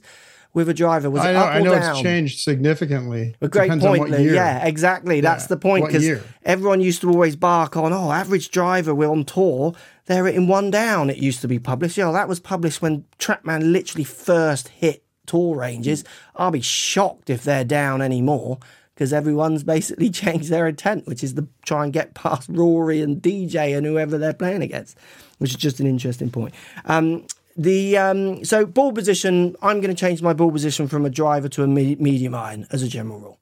With 0.53 0.67
a 0.67 0.73
driver, 0.73 1.09
was 1.09 1.23
it 1.23 1.27
I 1.27 1.31
know, 1.31 1.39
up 1.39 1.47
or 1.47 1.51
I 1.51 1.61
know 1.61 1.75
down? 1.75 1.91
it's 1.91 2.01
changed 2.01 2.39
significantly. 2.39 3.35
A 3.39 3.47
great 3.47 3.63
Depends 3.67 3.85
point, 3.85 4.01
on 4.03 4.09
what 4.09 4.19
Lou. 4.19 4.25
year. 4.25 4.33
Yeah, 4.33 4.65
exactly. 4.65 5.21
That's 5.21 5.47
the 5.47 5.55
point 5.55 5.85
because 5.87 6.19
everyone 6.43 6.81
used 6.81 6.99
to 7.01 7.09
always 7.09 7.37
bark 7.37 7.77
on, 7.77 7.93
oh, 7.93 8.11
average 8.11 8.51
driver, 8.51 8.93
we're 8.93 9.09
on 9.09 9.23
tour. 9.23 9.73
They're 10.07 10.27
in 10.27 10.47
one 10.47 10.69
down. 10.69 11.09
It 11.09 11.17
used 11.17 11.39
to 11.41 11.47
be 11.47 11.57
published. 11.57 11.97
Yeah, 11.97 12.11
that 12.11 12.27
was 12.27 12.41
published 12.41 12.81
when 12.81 13.05
Trackman 13.17 13.71
literally 13.71 14.03
first 14.03 14.67
hit 14.67 15.05
tour 15.25 15.55
ranges. 15.55 16.03
I'll 16.35 16.51
be 16.51 16.59
shocked 16.61 17.29
if 17.29 17.43
they're 17.43 17.63
down 17.63 18.01
anymore 18.01 18.59
because 18.93 19.13
everyone's 19.13 19.63
basically 19.63 20.09
changed 20.21 20.49
their 20.49 20.67
intent, 20.67 21.07
which 21.07 21.23
is 21.23 21.33
to 21.33 21.47
try 21.65 21.83
and 21.85 21.93
get 21.93 22.13
past 22.13 22.49
Rory 22.51 23.01
and 23.01 23.21
DJ 23.21 23.75
and 23.77 23.85
whoever 23.85 24.17
they're 24.17 24.33
playing 24.33 24.61
against, 24.63 24.97
which 25.37 25.51
is 25.51 25.55
just 25.55 25.79
an 25.79 25.87
interesting 25.87 26.29
point. 26.29 26.53
Um, 26.85 27.25
the 27.63 27.97
um, 27.97 28.43
so 28.43 28.65
ball 28.65 28.91
position. 28.91 29.55
I'm 29.61 29.81
going 29.81 29.93
to 29.95 29.99
change 29.99 30.21
my 30.21 30.33
ball 30.33 30.51
position 30.51 30.87
from 30.87 31.05
a 31.05 31.09
driver 31.09 31.47
to 31.49 31.63
a 31.63 31.67
me- 31.67 31.95
medium 31.99 32.33
iron 32.35 32.65
as 32.71 32.81
a 32.83 32.87
general 32.87 33.19
rule. 33.19 33.39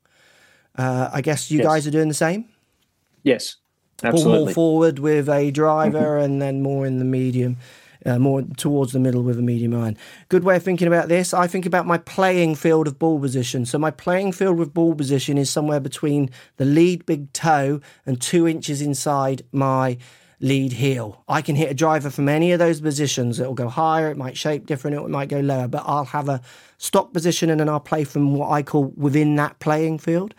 Uh, 0.78 1.10
I 1.12 1.22
guess 1.22 1.50
you 1.52 1.58
Yes. 1.60 1.68
guys 1.68 1.88
are 1.88 1.92
doing 1.92 2.08
the 2.08 2.14
same. 2.14 2.46
Yes, 3.24 3.56
absolutely. 4.04 4.34
Pull 4.36 4.46
more 4.46 4.54
forward 4.54 5.00
with 5.00 5.28
a 5.30 5.52
driver, 5.52 6.18
and 6.18 6.42
then 6.42 6.62
more 6.62 6.86
in 6.86 7.00
the 7.00 7.06
medium, 7.06 7.58
uh, 8.06 8.18
more 8.18 8.44
towards 8.56 8.94
the 8.94 9.00
middle 9.00 9.22
with 9.24 9.38
a 9.40 9.42
medium 9.42 9.74
iron. 9.76 9.98
Good 10.30 10.44
way 10.46 10.56
of 10.56 10.64
thinking 10.64 10.88
about 10.88 11.10
this. 11.10 11.34
I 11.34 11.48
think 11.48 11.66
about 11.66 11.86
my 11.86 11.98
playing 11.98 12.56
field 12.56 12.88
of 12.88 12.98
ball 12.98 13.20
position. 13.20 13.66
So 13.66 13.78
my 13.78 13.92
playing 13.92 14.32
field 14.32 14.58
with 14.58 14.74
ball 14.74 14.96
position 14.96 15.38
is 15.38 15.50
somewhere 15.50 15.82
between 15.82 16.30
the 16.58 16.66
lead 16.66 17.06
big 17.06 17.34
toe 17.34 17.82
and 18.06 18.22
two 18.22 18.48
inches 18.48 18.82
inside 18.82 19.42
my 19.52 19.98
lead 20.42 20.74
heel. 20.74 21.24
I 21.28 21.42
can 21.42 21.56
hit 21.56 21.70
a 21.70 21.74
driver 21.74 22.10
from 22.10 22.30
any 22.30 22.52
of 22.52 22.60
those 22.60 22.80
positions. 22.80 23.40
It'll 23.40 23.54
go 23.54 23.68
higher, 23.68 24.10
it 24.10 24.18
might 24.18 24.38
shape 24.38 24.66
different, 24.66 24.98
it 24.98 25.10
might 25.10 25.30
go 25.30 25.40
lower, 25.40 25.68
but 25.68 25.84
I'll 25.86 26.06
have 26.06 26.30
a 26.30 26.42
stock 26.78 27.14
position 27.14 27.50
and 27.50 27.60
then 27.60 27.70
I'll 27.70 27.80
play 27.80 28.04
from 28.04 28.36
what 28.36 28.50
I 28.50 28.64
call 28.64 28.86
within 28.96 29.36
that 29.36 29.60
playing 29.60 30.00
field. 30.00 30.34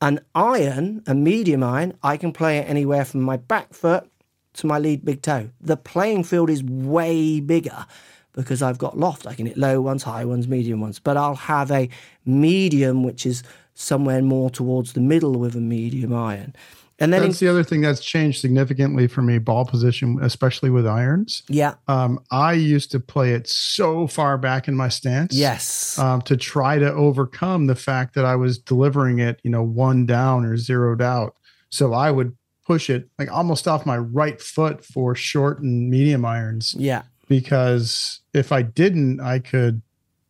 An 0.00 0.20
iron, 0.34 1.02
a 1.06 1.14
medium 1.14 1.62
iron, 1.62 1.94
I 2.02 2.16
can 2.16 2.32
play 2.32 2.58
it 2.58 2.68
anywhere 2.68 3.04
from 3.04 3.22
my 3.22 3.36
back 3.36 3.72
foot 3.72 4.08
to 4.54 4.66
my 4.66 4.78
lead 4.78 5.04
big 5.04 5.22
toe. 5.22 5.50
The 5.60 5.76
playing 5.76 6.24
field 6.24 6.50
is 6.50 6.62
way 6.62 7.40
bigger 7.40 7.86
because 8.32 8.62
I've 8.62 8.78
got 8.78 8.98
loft. 8.98 9.26
I 9.26 9.34
can 9.34 9.46
hit 9.46 9.56
low 9.56 9.80
ones, 9.80 10.04
high 10.04 10.24
ones, 10.24 10.46
medium 10.46 10.80
ones, 10.80 11.00
but 11.00 11.16
I'll 11.16 11.34
have 11.34 11.70
a 11.70 11.88
medium 12.24 13.02
which 13.02 13.26
is 13.26 13.42
somewhere 13.78 14.20
more 14.20 14.50
towards 14.50 14.92
the 14.92 15.00
middle 15.00 15.32
with 15.38 15.54
a 15.54 15.60
medium 15.60 16.12
iron. 16.12 16.54
And 17.00 17.12
then, 17.12 17.22
in, 17.22 17.28
That's 17.28 17.38
the 17.38 17.46
other 17.46 17.62
thing 17.62 17.80
that's 17.80 18.00
changed 18.00 18.40
significantly 18.40 19.06
for 19.06 19.22
me, 19.22 19.38
ball 19.38 19.64
position, 19.64 20.18
especially 20.20 20.68
with 20.68 20.84
irons. 20.84 21.44
yeah, 21.48 21.74
Um, 21.86 22.18
I 22.32 22.54
used 22.54 22.90
to 22.90 22.98
play 22.98 23.34
it 23.34 23.46
so 23.46 24.08
far 24.08 24.36
back 24.36 24.66
in 24.66 24.74
my 24.74 24.88
stance. 24.88 25.32
yes, 25.32 25.96
Um, 25.96 26.22
to 26.22 26.36
try 26.36 26.80
to 26.80 26.92
overcome 26.92 27.68
the 27.68 27.76
fact 27.76 28.16
that 28.16 28.24
I 28.24 28.34
was 28.34 28.58
delivering 28.58 29.20
it, 29.20 29.38
you 29.44 29.50
know, 29.50 29.62
one 29.62 30.06
down 30.06 30.44
or 30.44 30.56
zeroed 30.56 31.00
out. 31.00 31.36
So 31.70 31.92
I 31.92 32.10
would 32.10 32.36
push 32.66 32.90
it 32.90 33.08
like 33.16 33.30
almost 33.30 33.68
off 33.68 33.86
my 33.86 33.96
right 33.96 34.40
foot 34.42 34.84
for 34.84 35.14
short 35.14 35.60
and 35.60 35.88
medium 35.88 36.24
irons 36.24 36.74
yeah, 36.76 37.02
because 37.28 38.20
if 38.34 38.50
I 38.50 38.62
didn't, 38.62 39.20
I 39.20 39.38
could, 39.38 39.82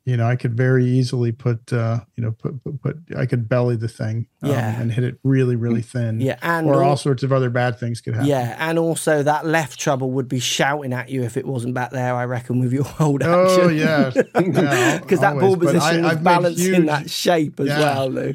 you 0.08 0.16
know, 0.16 0.26
I 0.26 0.36
could 0.36 0.56
very 0.56 0.86
easily 0.86 1.32
put, 1.32 1.70
uh, 1.72 2.00
you 2.16 2.22
know, 2.24 2.32
put, 2.32 2.62
put, 2.64 2.80
put 2.82 2.96
I 3.16 3.26
could 3.26 3.48
belly 3.48 3.76
the 3.76 3.88
thing 3.88 4.26
um, 4.42 4.50
Yeah. 4.50 4.80
and 4.80 4.90
hit 4.90 5.04
it 5.04 5.18
really, 5.22 5.54
really 5.54 5.82
thin. 5.82 6.20
yeah, 6.20 6.38
and 6.42 6.66
Or 6.66 6.82
al- 6.82 6.90
all 6.90 6.96
sorts 6.96 7.22
of 7.22 7.32
other 7.32 7.50
bad 7.50 7.78
things 7.78 8.00
could 8.00 8.14
happen. 8.14 8.28
Yeah, 8.28 8.56
and 8.58 8.78
also 8.78 9.22
that 9.22 9.44
left 9.46 9.78
trouble 9.78 10.10
would 10.12 10.26
be 10.28 10.38
shouting 10.40 10.92
at 10.94 11.10
you 11.10 11.22
if 11.24 11.36
it 11.36 11.46
wasn't 11.46 11.74
back 11.74 11.90
there. 11.90 12.14
I 12.14 12.24
reckon 12.24 12.58
with 12.60 12.72
your 12.72 12.84
hold 13.00 13.22
action. 13.22 13.60
Oh 13.60 13.68
yeah, 13.84 14.12
yeah 14.14 14.98
because 14.98 15.20
that 15.20 15.38
ball 15.38 15.56
position 15.56 16.04
I- 16.04 16.14
balanced 16.14 16.64
in 16.66 16.74
huge- 16.74 16.86
that 16.86 17.10
shape 17.10 17.60
as 17.60 17.66
Yeah. 17.68 17.78
well, 17.80 18.08
Lou. 18.10 18.32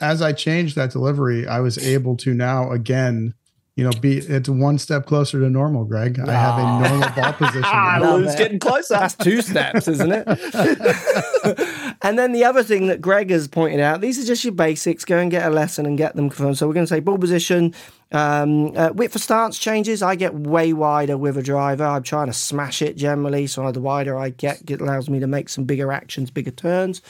as 0.00 0.22
I 0.22 0.32
changed 0.32 0.76
that 0.76 0.90
delivery, 0.92 1.46
I 1.46 1.60
was 1.60 1.76
able 1.78 2.16
to 2.18 2.32
now 2.34 2.70
again, 2.70 3.34
you 3.76 3.84
know, 3.84 3.90
be 4.00 4.16
it's 4.18 4.48
one 4.48 4.78
step 4.78 5.04
closer 5.06 5.38
to 5.38 5.50
normal, 5.50 5.84
Greg. 5.84 6.18
I 6.18 6.32
have 6.32 6.54
Ah. 6.58 6.78
a 6.82 6.88
normal 6.88 7.08
ball 7.14 7.32
position. 7.38 7.60
now. 7.62 8.00
love 8.00 8.20
Lou's 8.22 8.34
getting 8.34 8.58
closer. 8.58 8.94
That's 8.94 9.14
two 9.14 9.42
steps, 9.42 9.86
isn't 9.86 10.10
it? 10.12 10.26
and 12.02 12.18
then 12.18 12.32
the 12.32 12.44
other 12.44 12.62
thing 12.62 12.86
that 12.86 13.00
Greg 13.00 13.30
has 13.30 13.48
pointed 13.48 13.80
out, 13.80 14.00
these 14.00 14.18
are 14.18 14.26
just 14.26 14.44
your 14.44 14.54
basics. 14.54 15.04
Go 15.04 15.18
and 15.18 15.30
get 15.30 15.46
a 15.46 15.50
lesson 15.50 15.86
and 15.86 15.98
get 15.98 16.16
them 16.16 16.30
confirmed. 16.30 16.58
So 16.58 16.66
we're 16.66 16.74
going 16.74 16.86
to 16.86 16.90
say 16.94 17.00
ball 17.00 17.18
position, 17.18 17.74
um, 18.12 18.76
uh, 18.76 18.90
width 18.94 19.12
for 19.12 19.18
stance 19.18 19.58
changes. 19.58 20.02
I 20.02 20.14
get 20.14 20.34
way 20.34 20.72
wider 20.72 21.16
with 21.18 21.36
a 21.36 21.42
driver. 21.42 21.84
I'm 21.84 22.02
trying 22.02 22.28
to 22.28 22.32
smash 22.32 22.80
it 22.82 22.96
generally. 22.96 23.46
So 23.46 23.70
the 23.72 23.80
wider 23.80 24.16
I 24.18 24.30
get, 24.30 24.70
it 24.70 24.80
allows 24.80 25.10
me 25.10 25.20
to 25.20 25.26
make 25.26 25.48
some 25.48 25.64
bigger 25.64 25.92
actions, 25.92 26.30
bigger 26.30 26.50
turns. 26.50 27.02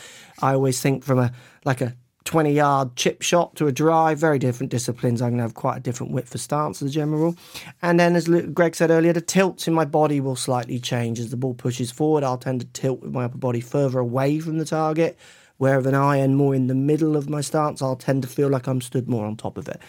I 0.42 0.54
always 0.54 0.80
think 0.80 1.04
from 1.04 1.18
a 1.20 1.32
like 1.64 1.80
a 1.80 1.94
20 2.26 2.52
yard 2.52 2.96
chip 2.96 3.22
shot 3.22 3.54
to 3.56 3.66
a 3.66 3.72
drive, 3.72 4.18
very 4.18 4.38
different 4.38 4.70
disciplines. 4.70 5.22
I'm 5.22 5.30
going 5.30 5.38
to 5.38 5.44
have 5.44 5.54
quite 5.54 5.78
a 5.78 5.80
different 5.80 6.12
width 6.12 6.28
for 6.28 6.38
stance 6.38 6.82
as 6.82 6.90
a 6.90 6.92
general 6.92 7.18
rule. 7.18 7.36
And 7.80 7.98
then, 7.98 8.14
as 8.14 8.28
Greg 8.28 8.76
said 8.76 8.90
earlier, 8.90 9.14
the 9.14 9.20
tilts 9.20 9.66
in 9.66 9.72
my 9.72 9.84
body 9.84 10.20
will 10.20 10.36
slightly 10.36 10.78
change. 10.78 11.18
As 11.18 11.30
the 11.30 11.36
ball 11.36 11.54
pushes 11.54 11.90
forward, 11.90 12.24
I'll 12.24 12.36
tend 12.36 12.60
to 12.60 12.66
tilt 12.66 13.00
with 13.00 13.12
my 13.12 13.24
upper 13.24 13.38
body 13.38 13.60
further 13.60 13.98
away 13.98 14.40
from 14.40 14.58
the 14.58 14.64
target. 14.64 15.16
Where 15.58 15.78
with 15.78 15.86
an 15.86 15.94
iron 15.94 16.34
more 16.34 16.54
in 16.54 16.66
the 16.66 16.74
middle 16.74 17.16
of 17.16 17.30
my 17.30 17.40
stance, 17.40 17.80
I'll 17.80 17.96
tend 17.96 18.20
to 18.22 18.28
feel 18.28 18.48
like 18.48 18.66
I'm 18.66 18.82
stood 18.82 19.08
more 19.08 19.24
on 19.24 19.36
top 19.36 19.56
of 19.56 19.68
it. 19.68 19.80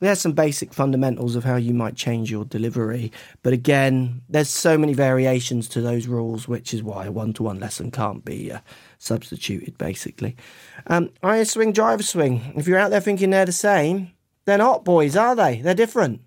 There's 0.00 0.20
some 0.20 0.32
basic 0.32 0.74
fundamentals 0.74 1.34
of 1.34 1.44
how 1.44 1.56
you 1.56 1.72
might 1.72 1.96
change 1.96 2.30
your 2.30 2.44
delivery. 2.44 3.10
But 3.42 3.54
again, 3.54 4.20
there's 4.28 4.50
so 4.50 4.76
many 4.76 4.92
variations 4.92 5.66
to 5.70 5.80
those 5.80 6.06
rules, 6.06 6.46
which 6.46 6.74
is 6.74 6.82
why 6.82 7.06
a 7.06 7.12
one 7.12 7.32
to 7.34 7.44
one 7.44 7.58
lesson 7.58 7.90
can't 7.90 8.22
be 8.22 8.52
uh, 8.52 8.58
substituted, 9.04 9.76
basically. 9.78 10.36
Um, 10.86 11.10
iron 11.22 11.44
swing, 11.44 11.72
driver 11.72 12.02
swing. 12.02 12.52
If 12.56 12.66
you're 12.66 12.78
out 12.78 12.90
there 12.90 13.00
thinking 13.00 13.30
they're 13.30 13.44
the 13.46 13.52
same, 13.52 14.10
they're 14.44 14.58
not, 14.58 14.84
boys, 14.84 15.16
are 15.16 15.34
they? 15.36 15.60
They're 15.60 15.74
different. 15.74 16.20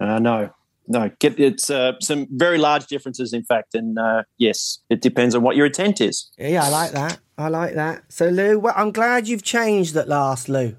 Uh, 0.00 0.18
no, 0.18 0.50
no. 0.88 1.10
Get, 1.18 1.38
it's 1.40 1.70
uh, 1.70 1.92
some 2.00 2.26
very 2.30 2.58
large 2.58 2.86
differences, 2.86 3.32
in 3.32 3.42
fact. 3.44 3.74
And 3.74 3.98
uh, 3.98 4.22
yes, 4.38 4.78
it 4.90 5.00
depends 5.00 5.34
on 5.34 5.42
what 5.42 5.56
your 5.56 5.66
intent 5.66 6.00
is. 6.00 6.30
Yeah, 6.38 6.64
I 6.64 6.68
like 6.68 6.90
that. 6.92 7.18
I 7.38 7.48
like 7.48 7.74
that. 7.74 8.04
So, 8.08 8.28
Lou, 8.28 8.58
well, 8.58 8.74
I'm 8.76 8.92
glad 8.92 9.28
you've 9.28 9.42
changed 9.42 9.96
at 9.96 10.08
last, 10.08 10.48
Lou. 10.48 10.76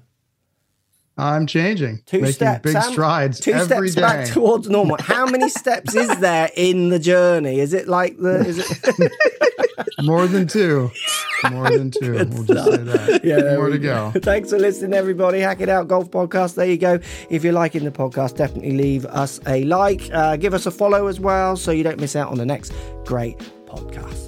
I'm 1.20 1.48
changing, 1.48 2.02
Two 2.06 2.18
making 2.20 2.34
steps. 2.34 2.62
big 2.62 2.74
How- 2.76 2.92
strides 2.92 3.40
Two 3.40 3.50
every 3.52 3.88
steps 3.88 3.94
day. 3.96 4.00
back 4.02 4.28
towards 4.28 4.68
normal. 4.68 4.98
How 5.00 5.26
many 5.26 5.48
steps 5.62 5.96
is 5.96 6.16
there 6.20 6.48
in 6.56 6.90
the 6.90 7.00
journey? 7.00 7.58
Is 7.58 7.72
it 7.74 7.88
like 7.88 8.16
the? 8.18 8.38
Is 8.46 8.58
it? 8.60 9.12
More 10.02 10.26
than 10.26 10.46
two. 10.46 10.90
More 11.50 11.70
than 11.70 11.90
two. 11.90 12.12
we'll 12.12 12.44
just 12.44 12.64
say 12.70 12.76
that. 12.78 13.20
Yeah, 13.24 13.56
More 13.56 13.68
to 13.68 13.78
go. 13.78 14.12
Thanks 14.16 14.50
for 14.50 14.58
listening, 14.58 14.94
everybody. 14.94 15.40
Hack 15.40 15.60
It 15.60 15.68
Out 15.68 15.88
Golf 15.88 16.10
Podcast. 16.10 16.54
There 16.54 16.66
you 16.66 16.76
go. 16.78 16.98
If 17.30 17.44
you're 17.44 17.52
liking 17.52 17.84
the 17.84 17.90
podcast, 17.90 18.36
definitely 18.36 18.72
leave 18.76 19.06
us 19.06 19.40
a 19.46 19.64
like. 19.64 20.08
Uh, 20.12 20.36
give 20.36 20.54
us 20.54 20.66
a 20.66 20.70
follow 20.70 21.06
as 21.06 21.20
well 21.20 21.56
so 21.56 21.70
you 21.70 21.84
don't 21.84 22.00
miss 22.00 22.16
out 22.16 22.30
on 22.30 22.38
the 22.38 22.46
next 22.46 22.72
great 23.04 23.38
podcast. 23.66 24.27